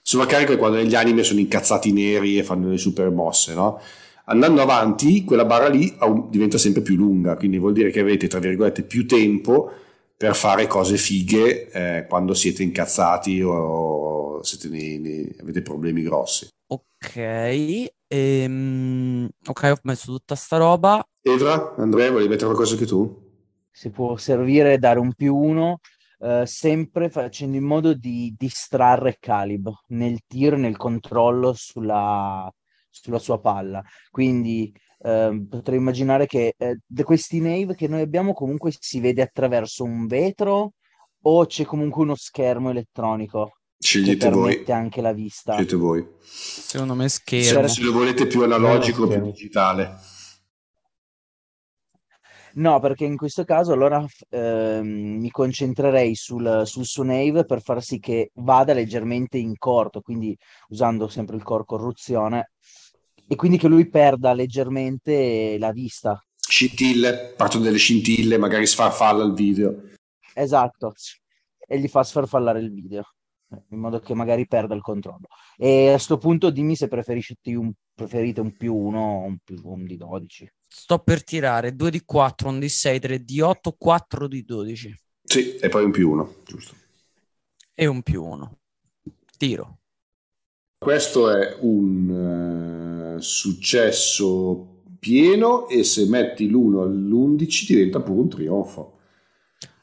[0.01, 3.79] Sovraccarico è quando negli anime sono incazzati neri e fanno le super mosse, no?
[4.25, 5.93] Andando avanti, quella barra lì
[6.29, 9.71] diventa sempre più lunga, quindi vuol dire che avete, tra virgolette, più tempo
[10.15, 16.47] per fare cose fighe eh, quando siete incazzati o siete nei- nei- avete problemi grossi.
[16.67, 21.05] Ok, ehm, ok, ho messo tutta sta roba.
[21.21, 23.23] Evra, Andrea, volevi mettere qualcosa anche tu?
[23.75, 25.79] si può servire dare un più uno,
[26.23, 32.49] eh, sempre facendo in modo di distrarre Calib nel tir, nel controllo sulla,
[32.89, 33.83] sulla sua palla.
[34.09, 39.21] Quindi ehm, potrei immaginare che eh, da questi nave che noi abbiamo comunque si vede
[39.21, 40.73] attraverso un vetro
[41.25, 43.45] o c'è comunque uno schermo elettronico
[43.77, 44.49] che Scegliete voi.
[44.49, 45.53] permette anche la vista.
[45.53, 46.07] Scegliete voi.
[46.21, 47.67] Secondo me Se, schermo.
[47.67, 49.31] se lo volete più analogico o più Schermo.
[49.31, 49.95] digitale.
[52.55, 57.81] No, perché in questo caso allora ehm, mi concentrerei sul, sul suo Nave per far
[57.81, 62.51] sì che vada leggermente in corto, quindi usando sempre il core corruzione,
[63.27, 66.23] e quindi che lui perda leggermente la vista.
[66.35, 69.81] Scintille, partono delle scintille, magari sfarfalla il video.
[70.35, 70.93] Esatto,
[71.67, 73.03] e gli fa sfarfallare il video,
[73.69, 75.25] in modo che magari perda il controllo.
[75.57, 79.59] E a sto punto dimmi se preferisci un, preferite un più uno o un, più,
[79.63, 80.51] un di 12.
[80.75, 84.91] Sto per tirare 2 di 4, 1 di 6, 3 di 8, 4 di 12
[85.23, 86.73] Sì, e poi un più uno, giusto.
[87.75, 88.57] e un più 1.
[89.37, 89.77] Tiro.
[90.79, 98.97] Questo è un eh, successo pieno e se metti l'1 all'11 diventa pure un trionfo.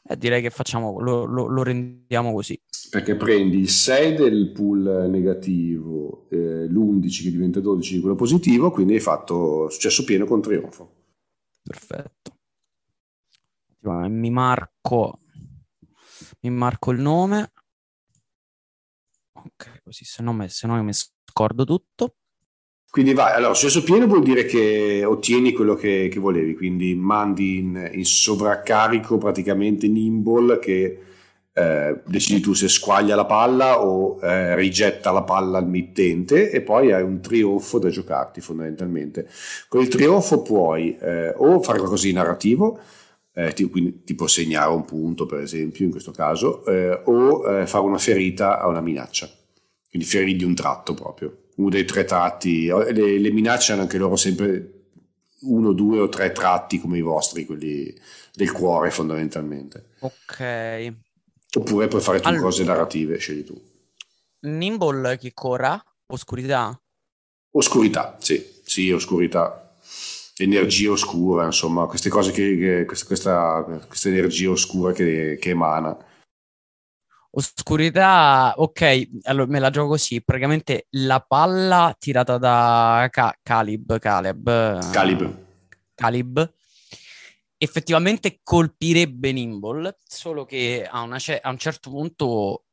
[0.03, 2.60] Eh, direi che facciamo, lo, lo- lo rendiamo così.
[2.91, 8.69] Perché prendi il 6 del pool negativo, eh, l'11 che diventa 12 di quello positivo,
[8.69, 10.95] quindi hai fatto successo pieno con trionfo.
[11.63, 12.39] Perfetto.
[13.83, 15.19] Attimo, Mi marco,
[16.41, 17.53] mi marco il nome.
[19.35, 22.15] Ok, così se no, me- se no io mi scordo tutto.
[22.89, 27.59] Quindi vai, allora successo pieno vuol dire che ottieni quello che, che volevi, quindi mandi
[27.59, 31.05] in, in sovraccarico praticamente Nimble che
[31.53, 36.61] eh, decidi tu se squaglia la palla o eh, rigetta la palla al mittente e
[36.61, 39.27] poi hai un trionfo da giocarti fondamentalmente.
[39.67, 42.79] Con il trionfo puoi eh, o fare qualcosa di narrativo,
[43.33, 47.83] eh, tipo, quindi, tipo segnare un punto per esempio in questo caso, eh, o fare
[47.83, 49.29] una ferita a una minaccia,
[49.89, 52.65] quindi ferirgli un tratto proprio uno dei tre tratti.
[52.65, 54.79] Le, le minacce hanno anche loro sempre
[55.41, 57.93] uno, due o tre tratti come i vostri, quelli
[58.33, 59.85] del cuore fondamentalmente.
[59.99, 60.93] Ok.
[61.57, 62.43] Oppure puoi fare tu Allora.
[62.43, 63.61] cose narrative, scegli tu.
[64.41, 65.81] Nimble che corra?
[66.07, 66.79] Oscurità?
[67.51, 69.75] Oscurità, sì, sì, oscurità.
[70.37, 75.95] Energia oscura, insomma, queste cose che, che- questa, questa, questa energia oscura che, che emana.
[77.33, 80.21] Oscurità, ok, allora me la gioco così.
[80.23, 84.89] Praticamente la palla tirata da Ca- Caleb, Caleb, eh,
[85.95, 86.53] Calib.
[87.63, 92.63] Effettivamente colpirebbe Nimble, solo che a, una a un certo punto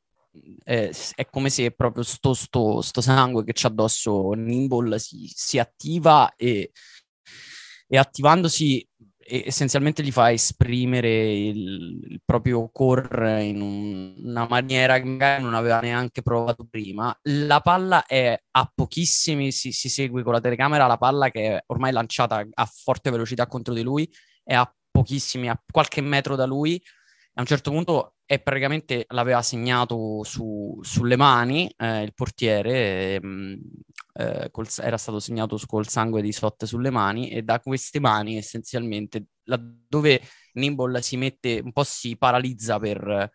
[0.65, 5.59] eh, è come se proprio sto, sto- sto sangue che c'è addosso Nimble si, si
[5.59, 6.71] attiva e,
[7.87, 8.87] e attivandosi
[9.31, 15.53] essenzialmente gli fa esprimere il, il proprio core in un- una maniera che magari non
[15.55, 17.15] aveva neanche provato prima.
[17.25, 21.63] La palla è a pochissimi, si, si segue con la telecamera, la palla che è
[21.67, 24.11] ormai lanciata a forte velocità contro di lui
[24.43, 26.81] è a pochissimi, a qualche metro da lui.
[27.35, 33.59] A un certo punto è praticamente l'aveva segnato su- sulle mani eh, il portiere, ehm,
[34.15, 38.37] eh, col- era stato segnato col sangue di Sot sulle mani e da queste mani
[38.37, 40.21] essenzialmente laddove
[40.55, 43.31] Nimble si mette, un po' si paralizza per,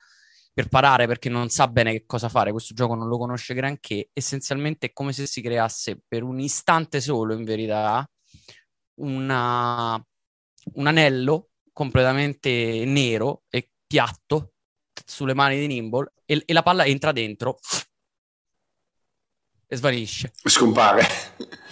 [0.54, 4.10] per parare perché non sa bene che cosa fare, questo gioco non lo conosce granché,
[4.14, 8.08] essenzialmente è come se si creasse per un istante solo, in verità,
[8.96, 9.96] una,
[10.76, 14.54] un anello completamente nero e piatto
[15.06, 17.60] sulle mani di Nimble e, e la palla entra dentro
[19.68, 20.32] e svanisce.
[20.44, 21.06] Scompare.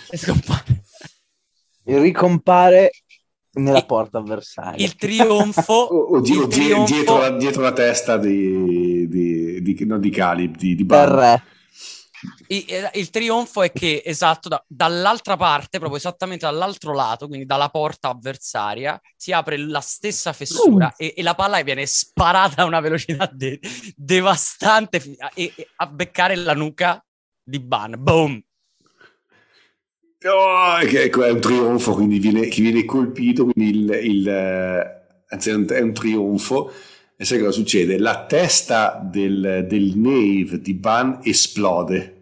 [0.10, 0.84] E scompare.
[1.84, 2.92] E ricompare
[3.54, 4.84] nella E- porta avversaria.
[4.84, 9.86] Il trionfo, O, o di- il trionfo dietro, la, dietro la testa di, di, di,
[9.86, 10.98] no, di Calib, di, di del
[12.22, 12.36] Ban.
[12.38, 12.56] re.
[12.56, 17.46] I- eh, il trionfo è che, esatto, da- dall'altra parte, proprio esattamente dall'altro lato, quindi
[17.46, 22.66] dalla porta avversaria, si apre la stessa fessura e, e la palla viene sparata a
[22.66, 23.60] una velocità de-
[23.96, 27.04] devastante fi- a- e, e a beccare la nuca
[27.44, 27.96] di Ban.
[27.98, 28.42] Boom!
[30.24, 35.50] Oh, ecco, è un trionfo, quindi viene, che viene colpito, quindi il, il, eh, anzi
[35.50, 36.72] è un, è un trionfo.
[37.22, 38.00] E sai cosa succede?
[38.00, 42.16] La testa del, del Nave di Ban esplode.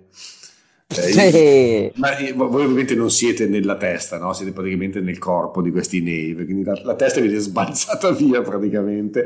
[0.88, 2.00] Eh, Sì.
[2.02, 4.34] Ma eh, voi ovviamente non siete nella testa, no?
[4.34, 9.24] siete praticamente nel corpo di questi Nave, quindi la, la testa viene sbalzata via praticamente.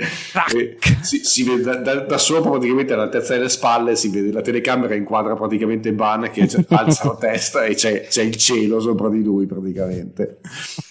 [1.02, 4.94] Si, si vede da, da- da sopra praticamente all'altezza delle spalle, si vede la telecamera
[4.94, 9.48] inquadra praticamente Ban che alza la testa e c'è, c'è il cielo sopra di lui
[9.48, 10.38] praticamente.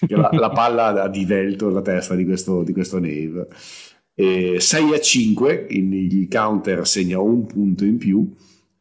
[0.09, 3.47] La, la palla ha divelto la testa di questo, di questo Nave.
[4.15, 8.31] E 6 a 5, il, counter segna un punto in più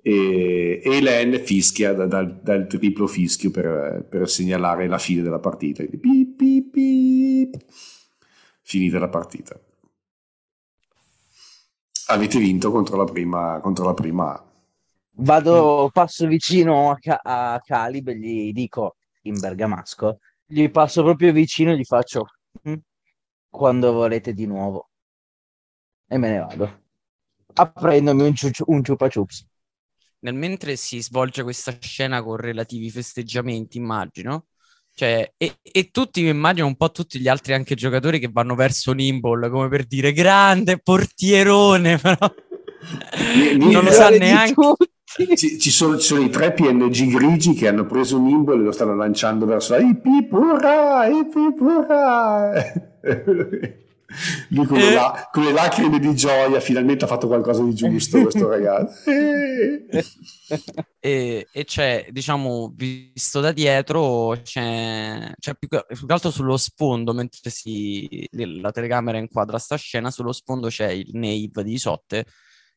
[0.02, 5.40] e, e Len fischia da- dal, dal triplo fischio per, per segnalare la fine della
[5.40, 5.86] partita.
[5.86, 7.66] Quindi pip, pip, pip.
[8.62, 9.60] Finita la partita.
[12.10, 14.45] Avete vinto contro la prima, contro la prima.
[15.24, 16.98] Vado, passo vicino a,
[17.53, 22.26] a Calib e gli dico in bergamasco, gli passo proprio vicino e gli faccio
[22.68, 22.76] "Mm,
[23.49, 24.91] quando volete di nuovo.
[26.12, 26.82] E me ne vado.
[27.54, 29.48] Apprendomi un, ciu- un ciupa chups.
[30.20, 34.48] Nel mentre si svolge questa scena con relativi festeggiamenti, immagino.
[34.94, 38.92] Cioè, e, e tutti, immagino un po' tutti gli altri anche giocatori che vanno verso
[38.92, 42.30] Nimble come per dire grande portierone, però
[43.58, 44.54] Ni- non lo sa neanche.
[45.36, 48.72] Ci, ci sono, ci sono i tre PNG grigi che hanno preso Nimble e lo
[48.74, 52.52] stanno lanciando verso la Ipipura, Ipipura.
[54.50, 54.94] Lui con, le Eh.
[54.94, 59.10] la- con le lacrime di gioia finalmente ha fatto qualcosa di giusto questo ragazzo.
[61.00, 66.58] E, e c'è, diciamo, visto da dietro, c'è, c'è più, che più che altro sullo
[66.58, 72.26] sfondo, mentre si, la telecamera inquadra sta scena, sullo sfondo c'è il Nave di Isotte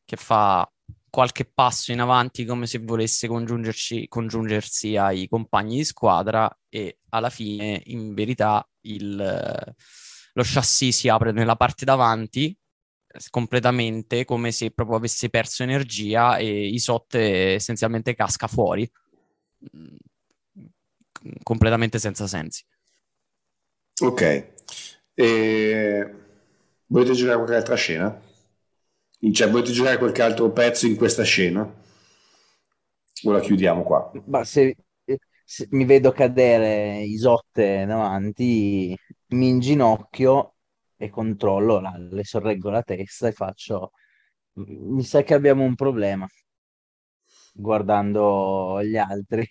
[0.05, 0.67] che fa
[1.09, 7.29] qualche passo in avanti come se volesse congiungerci, congiungersi ai compagni di squadra e alla
[7.29, 9.75] fine, in verità, il,
[10.35, 12.47] lo chassis si apre nella parte davanti
[13.07, 18.89] eh, completamente come se proprio avesse perso energia e Isotte essenzialmente casca fuori
[19.75, 19.95] Mm,
[21.43, 22.63] completamente senza sensi.
[24.01, 24.53] Ok.
[25.13, 26.15] E...
[26.87, 28.21] Volete giocare qualche altra scena?
[29.31, 31.63] Cioè, volete giocare qualche altro pezzo in questa scena?
[33.23, 34.11] O la chiudiamo qua?
[34.25, 34.75] Ma se,
[35.43, 38.95] se mi vedo cadere Isotte davanti,
[39.29, 40.55] mi inginocchio
[40.97, 43.91] e controllo, la- le sorreggo la testa e faccio...
[44.55, 46.25] Mi sa che abbiamo un problema,
[47.53, 49.45] guardando gli altri.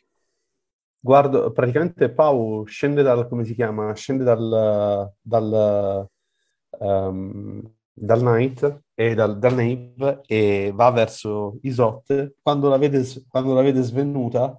[1.00, 3.92] Guardo, praticamente Pau scende dal, come si chiama?
[3.94, 6.08] Scende dal, dal,
[6.80, 12.36] ehm, dal Knight e dal, dal Knave e va verso Isotte.
[12.42, 14.58] Quando la vede, quando la vede svenuta,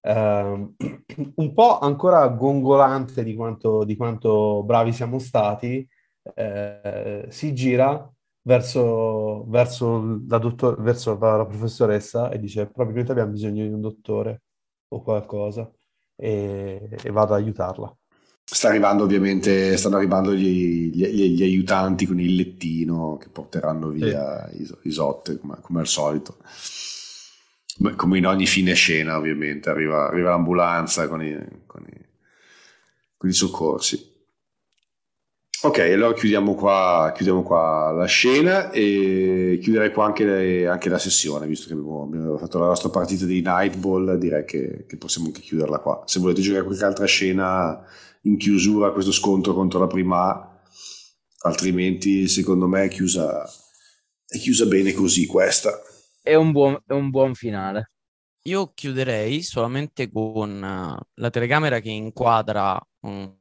[0.00, 0.74] ehm,
[1.36, 5.86] un po' ancora gongolante di quanto, di quanto bravi siamo stati,
[6.34, 8.10] eh, si gira
[8.42, 14.42] verso, verso, la dottor- verso la professoressa e dice: Probabilmente abbiamo bisogno di un dottore
[14.88, 15.70] o qualcosa
[16.16, 17.94] e, e vado ad aiutarla.
[18.50, 24.48] Sta arrivando ovviamente, stanno arrivando gli, gli- gli- aiutanti con il lettino che porteranno via
[24.52, 26.38] Is- Isotte come, come al solito.
[27.96, 31.36] Come in ogni fine scena ovviamente, arriva, arriva l'ambulanza con i,
[31.66, 32.06] con i-
[33.16, 34.16] con i soccorsi.
[35.62, 40.98] Ok, allora chiudiamo qua, chiudiamo qua la scena e chiuderei qua anche, le- anche la
[40.98, 45.26] sessione, visto che abbiamo, abbiamo fatto la nostra partita di Nightball, direi che, che possiamo
[45.28, 46.02] anche chiuderla qua.
[46.06, 47.84] Se volete giocare qualche altra scena
[48.22, 50.60] in chiusura, questo scontro contro la prima
[51.40, 53.48] altrimenti secondo me è chiusa,
[54.26, 55.80] è chiusa bene così questa.
[56.28, 57.90] È un buon, è un buon finale.
[58.48, 63.36] Io chiuderei solamente con eh, la telecamera che inquadra un,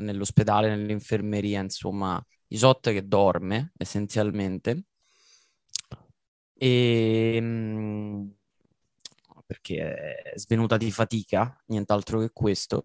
[0.00, 4.84] nell'ospedale, nell'infermeria, insomma, Isot che dorme essenzialmente.
[6.58, 8.30] E, mh,
[9.46, 9.94] perché
[10.32, 12.82] è svenuta di fatica, nient'altro che questo.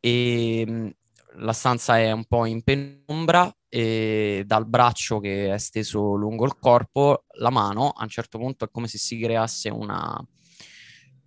[0.00, 0.90] E mh,
[1.38, 6.58] la stanza è un po' in penombra e dal braccio che è steso lungo il
[6.58, 10.18] corpo, la mano a un certo punto è come se si creasse una,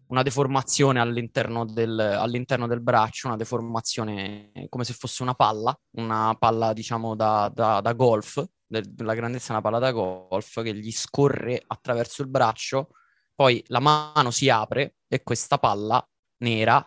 [0.07, 6.35] una deformazione all'interno del, all'interno del, braccio, una deformazione come se fosse una palla, una
[6.37, 10.91] palla diciamo da, da, da golf, della grandezza di una palla da golf che gli
[10.91, 12.89] scorre attraverso il braccio,
[13.35, 16.05] poi la mano si apre e questa palla
[16.37, 16.85] nera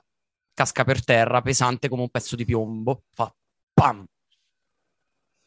[0.54, 3.34] casca per terra pesante come un pezzo di piombo, fa
[3.72, 4.04] pam!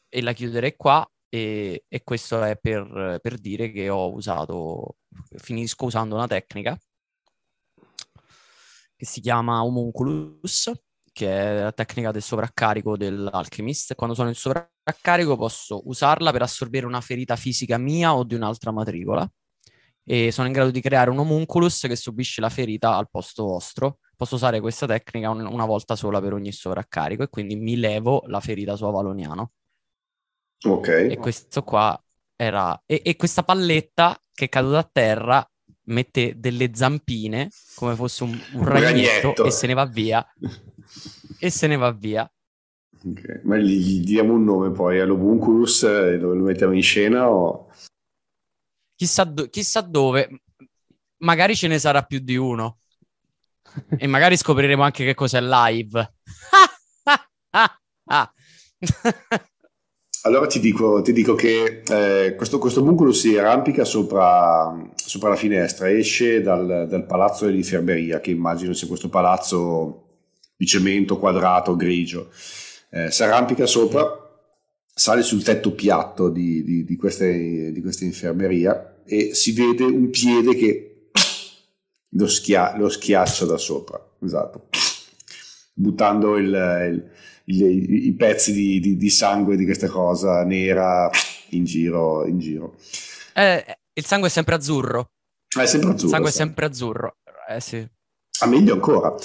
[0.09, 4.97] E la chiuderei qua e, e questo è per, per dire che ho usato,
[5.37, 6.77] finisco usando una tecnica
[8.95, 10.71] che si chiama homunculus,
[11.11, 13.95] che è la tecnica del sovraccarico dell'alchemist.
[13.95, 18.71] Quando sono in sovraccarico posso usarla per assorbire una ferita fisica mia o di un'altra
[18.71, 19.29] matricola
[20.03, 23.99] e sono in grado di creare un homunculus che subisce la ferita al posto vostro.
[24.17, 28.23] Posso usare questa tecnica un- una volta sola per ogni sovraccarico e quindi mi levo
[28.25, 29.51] la ferita su Avaloniano.
[30.65, 30.87] Ok.
[30.87, 32.03] E questo qua
[32.35, 32.81] era...
[32.87, 35.51] E, e questa palletta che è caduta a terra
[35.89, 40.27] mette delle zampine come fosse un, un ragnetto, e se ne va via.
[41.37, 42.29] e se ne va via.
[43.05, 47.29] Ok, Ma gli, gli diamo un nome poi all'Obunculus e dove lo mettiamo in scena
[47.29, 47.69] o...
[48.95, 50.41] Chissà, do- chissà dove,
[51.17, 52.79] magari ce ne sarà più di uno.
[53.97, 56.13] E magari scopriremo anche che cos'è live.
[60.23, 65.37] Allora ti dico, ti dico che eh, questo, questo buncolo si arrampica sopra, sopra la
[65.37, 70.07] finestra, esce dal, dal palazzo dell'infermeria, che immagino sia questo palazzo
[70.57, 72.29] di cemento quadrato grigio.
[72.89, 74.05] Eh, si arrampica sopra,
[74.93, 80.09] sale sul tetto piatto di, di, di, queste, di questa infermeria e si vede un
[80.09, 80.86] piede che
[82.09, 84.67] lo, schia- lo schiaccia da sopra, esatto,
[85.73, 87.11] buttando il, il
[87.47, 91.09] i, pezzi di, di, di, sangue di questa cosa nera
[91.49, 92.25] in giro.
[92.25, 92.75] In giro.
[93.33, 95.11] Eh, il sangue è sempre azzurro.
[95.47, 96.07] È sempre azzurro.
[96.07, 97.15] Il sangue è sempre azzurro.
[97.47, 97.87] Eh sì.
[98.41, 99.15] A meglio ancora.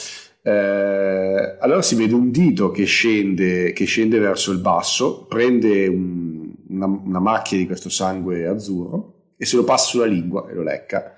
[0.44, 6.52] Eh, allora si vede un dito che scende, che scende verso il basso, prende un,
[6.68, 10.62] una, una macchia di questo sangue azzurro e se lo passa sulla lingua e lo
[10.62, 11.16] lecca.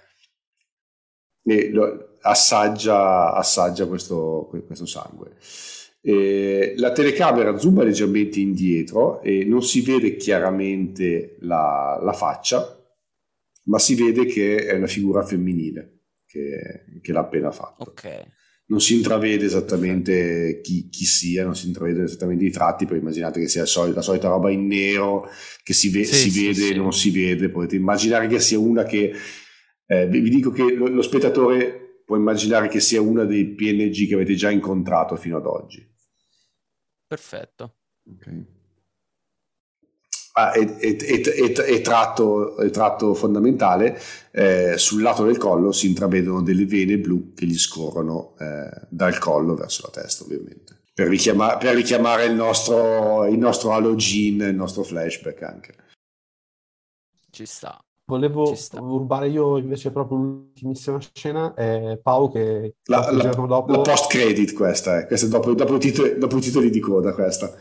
[1.45, 5.37] E lo, assaggia, assaggia questo, questo sangue.
[6.01, 12.79] Eh, la telecamera zooma leggermente indietro e non si vede chiaramente la, la, faccia,
[13.65, 17.85] ma si vede che è una figura femminile che, che l'ha appena fatto.
[17.85, 18.33] Ok.
[18.67, 23.41] Non si intravede esattamente chi, chi, sia, non si intravede esattamente i tratti, poi immaginate
[23.41, 25.29] che sia la solita, la solita roba in nero
[25.63, 26.77] che si, ve- Sì, si sì, vede e sì.
[26.77, 27.51] non si vede.
[27.51, 29.13] Potete immaginare che sia una che...
[29.87, 34.09] eh, vi vi dico che lo, lo spettatore può immaginare che sia una dei PNG
[34.09, 35.87] che avete già incontrato fino ad oggi.
[37.07, 37.77] Perfetto.
[38.11, 38.53] Ok.
[40.37, 43.97] Ah, e- e- e tratto, e tratto fondamentale,
[44.33, 49.17] eh, sul lato del collo si intravedono delle vene blu che gli scorrono eh, dal
[49.19, 50.81] collo verso la testa, ovviamente.
[50.93, 55.75] Per, richiama- per richiamare il nostro, il nostro halogene, il nostro flashback anche.
[57.31, 57.81] Ci sta.
[58.07, 63.79] Volevo rubare io invece proprio l'ultimissima scena, è Pau che La, la- giorno dopo la
[63.81, 67.55] post-credit questa è, questa è dopo, dopo i titoli, dopo titoli di coda questa.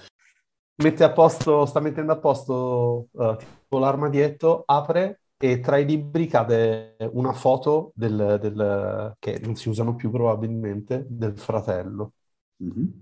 [0.76, 6.28] mette a posto, sta mettendo a posto eh, tipo l'armadietto, apre e tra i libri
[6.28, 12.14] cade una foto del, del- che non si usano più probabilmente, del fratello.
[12.60, 12.94] Mhm.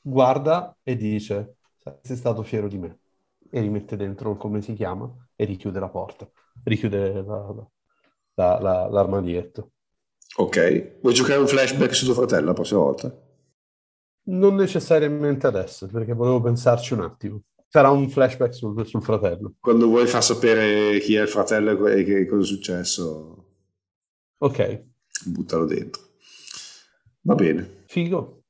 [0.00, 1.56] Guarda e dice,
[2.02, 2.98] sei stato fiero di me.
[3.50, 6.28] E rimette dentro come si chiama e richiude la porta,
[6.64, 7.68] richiude la-
[8.34, 9.72] la- la- l'armadietto.
[10.36, 13.12] Ok, vuoi giocare un flashback su tuo fratello la prossima volta?
[14.26, 17.40] Non necessariamente adesso, perché volevo pensarci un attimo.
[17.68, 19.54] Sarà un flashback sul, sul fratello.
[19.58, 23.46] Quando vuoi far sapere chi è il fratello e che cosa è successo,
[24.38, 24.60] Ok,
[25.26, 26.00] buttalo dentro.
[27.30, 27.66] Va bene.
[27.88, 28.43] figo.